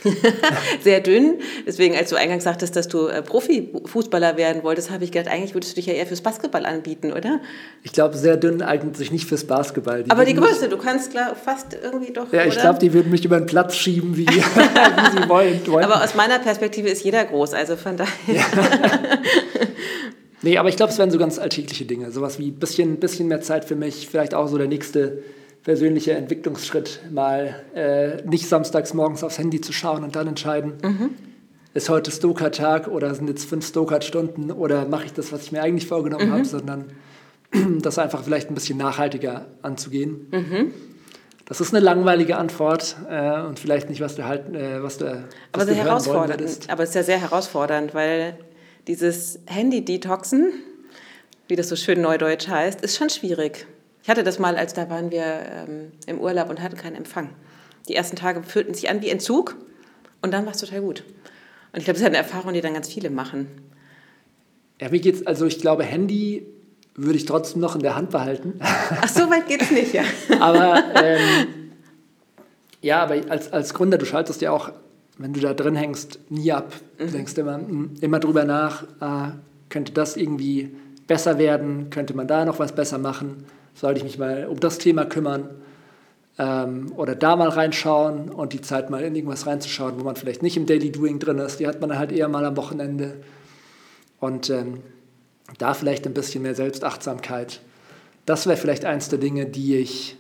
sehr 0.83 1.01
dünn. 1.01 1.41
Deswegen, 1.67 1.97
als 1.97 2.11
du 2.11 2.17
eingangs 2.17 2.45
sagtest, 2.45 2.77
dass 2.77 2.89
du 2.89 3.09
äh, 3.09 3.21
Profifußballer 3.21 4.37
werden 4.37 4.63
wolltest, 4.63 4.91
habe 4.91 5.05
ich 5.05 5.13
gedacht, 5.13 5.33
eigentlich 5.33 5.55
würdest 5.55 5.73
du 5.73 5.77
dich 5.77 5.87
ja 5.87 5.95
eher 5.95 6.07
fürs 6.07 6.21
Basketball 6.21 6.65
anbieten, 6.65 7.13
oder? 7.13 7.41
Ich 7.83 7.93
glaube, 7.93 8.17
sehr 8.17 8.37
dünn 8.37 8.63
eignet 8.63 8.97
sich 8.97 9.11
nicht 9.11 9.27
fürs 9.27 9.45
Basketball. 9.45 10.05
Die 10.05 10.11
Aber 10.11 10.25
die 10.25 10.35
Größe, 10.35 10.69
du 10.69 10.79
kannst 10.79 11.11
klar, 11.11 11.35
fast 11.35 11.77
irgendwie 11.83 12.13
doch. 12.13 12.33
Ja, 12.33 12.45
ich 12.45 12.59
glaube, 12.59 12.79
die 12.79 12.93
würden 12.93 13.11
mich 13.11 13.25
über 13.25 13.39
den 13.39 13.47
Platz 13.47 13.75
schieben, 13.75 14.17
wie, 14.17 14.27
wie 14.29 14.41
sie 14.41 15.29
wollen. 15.29 15.61
Aber 15.83 16.03
aus 16.05 16.15
meiner 16.15 16.39
Perspektive 16.39 16.89
ist 16.89 17.03
jeder 17.03 17.25
groß, 17.25 17.55
also 17.55 17.77
von 17.77 17.97
daher. 17.97 18.11
Ja. 18.29 18.45
nee, 20.45 20.59
aber 20.59 20.69
ich 20.69 20.77
glaube, 20.77 20.93
es 20.93 20.99
wären 20.99 21.11
so 21.11 21.19
ganz 21.19 21.39
alltägliche 21.39 21.85
Dinge. 21.85 22.11
Sowas 22.13 22.39
wie 22.39 22.49
ein 22.49 22.55
bisschen, 22.55 22.97
bisschen 22.97 23.29
mehr 23.29 23.41
Zeit 23.41 23.65
für 23.65 23.77
mich, 23.77 24.09
vielleicht 24.09 24.35
auch 24.35 24.47
so 24.47 24.59
der 24.59 24.69
nächste 24.69 25.23
persönlicher 25.65 26.17
Entwicklungsschritt, 26.17 27.01
mal 27.11 27.65
äh, 27.75 28.23
nicht 28.29 28.47
samstags 28.47 28.95
morgens 28.95 29.25
aufs 29.25 29.39
Handy 29.39 29.61
zu 29.61 29.73
schauen 29.73 30.05
und 30.05 30.15
dann 30.15 30.29
entscheiden, 30.29 30.75
mhm. 30.83 31.11
ist 31.73 31.89
heute 31.89 32.11
Stoker-Tag 32.11 32.87
oder 32.89 33.15
sind 33.15 33.29
jetzt 33.29 33.47
fünf 33.47 33.67
Stoker-Stunden 33.67 34.53
oder 34.53 34.87
mache 34.87 35.07
ich 35.07 35.15
das, 35.15 35.33
was 35.33 35.45
ich 35.45 35.53
mir 35.53 35.63
eigentlich 35.63 35.89
vorgenommen 35.89 36.29
mhm. 36.29 36.33
habe, 36.33 36.45
sondern 36.45 36.93
das 37.81 37.99
einfach 37.99 38.23
vielleicht 38.23 38.51
ein 38.51 38.55
bisschen 38.55 38.77
nachhaltiger 38.77 39.47
anzugehen. 39.63 40.29
Mhm. 40.31 40.73
Das 41.47 41.61
ist 41.61 41.75
eine 41.75 41.85
langweilige 41.85 42.37
Antwort 42.37 42.97
äh, 43.09 43.41
und 43.43 43.59
vielleicht 43.59 43.89
nicht, 43.89 44.01
was 44.01 44.17
du 44.17 44.25
halt, 44.25 44.55
äh, 44.55 44.83
was 44.83 44.99
du, 44.99 45.07
was 45.07 45.25
aber 45.53 45.65
sehr 45.65 45.75
herausfordernd. 45.75 46.69
Aber 46.69 46.83
es 46.83 46.91
ist 46.91 46.95
ja 46.95 47.03
sehr 47.03 47.21
herausfordernd, 47.21 47.95
weil 47.95 48.39
dieses 48.87 49.39
Handy-Detoxen, 49.47 50.53
wie 51.49 51.57
das 51.57 51.69
so 51.69 51.77
schön 51.77 52.01
neudeutsch 52.01 52.49
heißt, 52.49 52.81
ist 52.81 52.97
schon 52.97 53.11
schwierig. 53.11 53.67
Ich 54.03 54.09
hatte 54.09 54.23
das 54.23 54.39
mal, 54.39 54.57
als 54.57 54.75
da 54.75 54.91
waren 54.91 55.11
wir 55.11 55.25
ähm, 55.25 55.93
im 56.07 56.21
Urlaub 56.21 56.51
und 56.51 56.61
hatten 56.61 56.77
keinen 56.77 56.97
Empfang. 56.97 57.31
Die 57.89 57.95
ersten 57.95 58.17
Tage 58.17 58.43
fühlten 58.43 58.75
sich 58.75 58.91
an 58.91 59.03
wie 59.03 59.09
Entzug 59.09 59.57
und 60.23 60.33
dann 60.33 60.45
war 60.45 60.53
es 60.53 60.59
total 60.59 60.81
gut. 60.81 61.05
Und 61.73 61.79
ich 61.79 61.85
glaube, 61.85 61.95
das 61.95 62.03
ist 62.03 62.07
eine 62.07 62.19
Erfahrung, 62.19 62.53
die 62.53 62.61
dann 62.61 62.75
ganz 62.75 62.89
viele 62.89 63.11
machen. 63.11 63.49
Ja, 64.81 64.93
wie 64.93 65.01
geht's? 65.01 65.27
Also 65.27 65.47
ich 65.47 65.59
glaube, 65.59 65.85
Handy 65.85 66.47
würde 66.95 67.17
ich 67.17 67.25
trotzdem 67.25 67.61
noch 67.61 67.75
in 67.75 67.83
der 67.83 67.97
Hand 67.97 68.11
behalten. 68.11 68.55
Ach, 68.61 69.09
so 69.09 69.29
weit 69.31 69.49
geht's 69.49 69.71
nicht, 69.71 69.93
ja. 69.93 70.05
aber 70.41 70.83
ähm, 71.03 71.75
ja, 72.81 73.03
aber 73.03 73.21
als, 73.31 73.53
als 73.53 73.75
Gründer, 73.75 73.99
du 73.99 74.05
schaltest 74.05 74.43
ja 74.43 74.51
auch, 74.51 74.71
wenn 75.19 75.33
du 75.33 75.41
da 75.41 75.55
drin 75.55 75.77
hängst, 75.77 76.19
nie 76.31 76.53
ab. 76.53 76.73
Du 76.99 77.07
mhm. 77.07 77.13
denkst 77.13 77.39
immer, 77.39 77.57
hm, 77.57 77.95
immer 78.01 78.21
drüber 78.21 78.45
nach, 78.45 78.85
ah, 79.01 79.33
könnte 79.69 79.93
das 79.93 80.17
irgendwie 80.17 80.75
besser 81.07 81.39
werden, 81.39 81.91
könnte 81.91 82.15
man 82.15 82.27
da 82.27 82.45
noch 82.45 82.59
was 82.59 82.75
besser 82.75 82.99
machen 82.99 83.45
sollte 83.75 83.99
ich 83.99 84.05
mich 84.05 84.19
mal 84.19 84.47
um 84.47 84.59
das 84.59 84.79
Thema 84.79 85.05
kümmern 85.05 85.51
ähm, 86.39 86.93
oder 86.97 87.15
da 87.15 87.37
mal 87.37 87.49
reinschauen 87.49 88.31
und 88.31 88.53
die 88.53 88.61
Zeit 88.61 88.91
mal 88.91 89.03
in 89.03 89.15
irgendwas 89.15 89.47
reinzuschauen, 89.47 89.99
wo 89.99 90.05
man 90.05 90.17
vielleicht 90.17 90.43
nicht 90.43 90.57
im 90.57 90.67
Daily 90.67 90.91
Doing 90.91 91.19
drin 91.19 91.39
ist. 91.39 91.61
Die 91.61 91.67
hat 91.67 91.81
man 91.81 91.99
halt 91.99 92.13
eher 92.13 92.29
mal 92.29 92.45
am 92.45 92.57
Wochenende. 92.57 93.23
Und 94.21 94.49
ähm, 94.51 94.81
da 95.59 95.75
vielleicht 95.75 96.07
ein 96.07 96.15
bisschen 96.15 96.43
mehr 96.43 96.55
Selbstachtsamkeit. 96.55 97.61
Das 98.27 98.47
wäre 98.47 98.57
vielleicht 98.57 98.85
eins 98.85 99.09
der 99.09 99.19
Dinge, 99.19 99.47
die 99.47 99.77
ich 99.77 100.17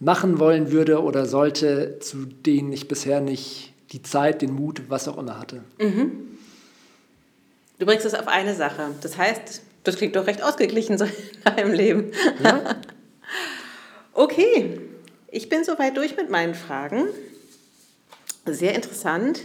machen 0.00 0.38
wollen 0.38 0.70
würde 0.70 1.02
oder 1.02 1.26
sollte, 1.26 1.98
zu 2.00 2.24
denen 2.24 2.72
ich 2.72 2.88
bisher 2.88 3.20
nicht 3.20 3.72
die 3.92 4.02
Zeit, 4.02 4.42
den 4.42 4.52
Mut, 4.52 4.82
was 4.88 5.08
auch 5.08 5.18
immer 5.18 5.38
hatte. 5.38 5.62
Mhm. 5.80 6.38
Du 7.78 7.86
bringst 7.86 8.06
es 8.06 8.14
auf 8.14 8.28
eine 8.28 8.54
Sache. 8.54 8.90
Das 9.00 9.16
heißt, 9.16 9.62
das 9.84 9.96
klingt 9.96 10.16
doch 10.16 10.26
recht 10.26 10.42
ausgeglichen 10.42 10.98
so 10.98 11.04
in 11.44 11.44
deinem 11.44 11.72
Leben. 11.72 12.12
Ja. 12.42 12.76
okay, 14.12 14.80
ich 15.30 15.48
bin 15.48 15.64
soweit 15.64 15.96
durch 15.96 16.16
mit 16.16 16.30
meinen 16.30 16.54
Fragen. 16.54 17.08
Sehr 18.46 18.74
interessant. 18.74 19.40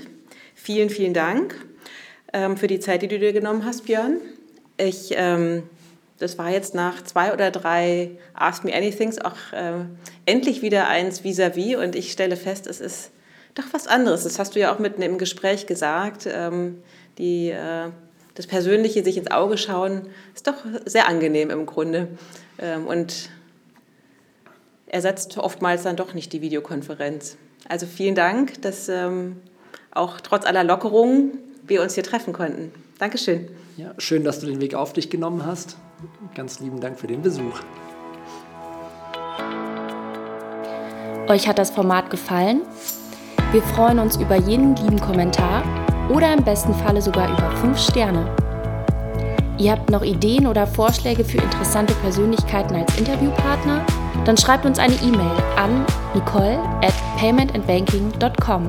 Vielen, 0.55 0.89
vielen 0.89 1.13
Dank 1.13 1.55
ähm, 2.31 2.57
für 2.57 2.67
die 2.67 2.79
Zeit, 2.79 3.01
die 3.01 3.07
du 3.07 3.19
dir 3.19 3.33
genommen 3.33 3.65
hast, 3.65 3.85
Björn. 3.85 4.17
Ich, 4.77 5.11
ähm, 5.11 5.63
das 6.23 6.37
war 6.37 6.49
jetzt 6.49 6.73
nach 6.73 7.03
zwei 7.03 7.33
oder 7.33 7.51
drei 7.51 8.11
Ask 8.33 8.63
Me 8.63 8.73
Anythings 8.73 9.19
auch 9.19 9.35
äh, 9.51 9.83
endlich 10.25 10.61
wieder 10.61 10.87
eins 10.87 11.23
vis-à-vis 11.23 11.75
-vis 11.75 11.83
und 11.83 11.95
ich 11.95 12.11
stelle 12.11 12.37
fest, 12.37 12.65
es 12.65 12.79
ist 12.79 13.11
doch 13.55 13.65
was 13.71 13.87
anderes. 13.87 14.23
Das 14.23 14.39
hast 14.39 14.55
du 14.55 14.59
ja 14.59 14.73
auch 14.73 14.79
mitten 14.79 15.01
im 15.01 15.17
Gespräch 15.17 15.67
gesagt. 15.67 16.27
Ähm, 16.31 16.81
die 17.17 17.49
äh, 17.49 17.89
das 18.35 18.47
Persönliche, 18.47 19.03
sich 19.03 19.17
ins 19.17 19.29
Auge 19.29 19.57
schauen, 19.57 20.07
ist 20.33 20.47
doch 20.47 20.55
sehr 20.85 21.07
angenehm 21.07 21.51
im 21.51 21.65
Grunde. 21.65 22.07
Ähm, 22.57 22.87
und 22.87 23.29
ersetzt 24.87 25.37
oftmals 25.37 25.83
dann 25.83 25.95
doch 25.95 26.13
nicht 26.13 26.33
die 26.33 26.41
Videokonferenz. 26.41 27.37
Also 27.67 27.85
vielen 27.85 28.15
Dank, 28.15 28.61
dass 28.61 28.89
ähm, 28.89 29.41
auch 29.91 30.21
trotz 30.21 30.45
aller 30.45 30.63
Lockerungen 30.63 31.37
wir 31.67 31.81
uns 31.81 31.95
hier 31.95 32.03
treffen 32.03 32.33
konnten. 32.33 32.71
Dankeschön. 32.97 33.49
Ja, 33.75 33.93
schön, 33.97 34.23
dass 34.23 34.39
du 34.39 34.45
den 34.45 34.61
Weg 34.61 34.75
auf 34.75 34.93
dich 34.93 35.09
genommen 35.09 35.45
hast. 35.45 35.77
Ganz 36.35 36.59
lieben 36.59 36.79
Dank 36.79 36.99
für 36.99 37.07
den 37.07 37.23
Besuch. 37.23 37.59
Euch 41.27 41.47
hat 41.47 41.57
das 41.57 41.71
Format 41.71 42.11
gefallen? 42.11 42.61
Wir 43.51 43.63
freuen 43.63 43.99
uns 43.99 44.17
über 44.17 44.35
jeden 44.35 44.75
lieben 44.75 44.99
Kommentar 44.99 45.63
oder 46.09 46.33
im 46.33 46.43
besten 46.43 46.73
Falle 46.75 47.01
sogar 47.01 47.31
über 47.31 47.49
5 47.57 47.79
Sterne. 47.79 48.35
Ihr 49.57 49.71
habt 49.71 49.89
noch 49.89 50.03
Ideen 50.03 50.47
oder 50.47 50.67
Vorschläge 50.67 51.23
für 51.23 51.37
interessante 51.37 51.93
Persönlichkeiten 51.95 52.75
als 52.75 52.95
Interviewpartner? 52.97 53.85
Dann 54.25 54.37
schreibt 54.37 54.65
uns 54.65 54.77
eine 54.77 54.95
E-Mail 54.95 55.31
an 55.55 55.85
nicole 56.13 56.59
at 56.81 56.93
paymentandbanking.com. 57.17 58.67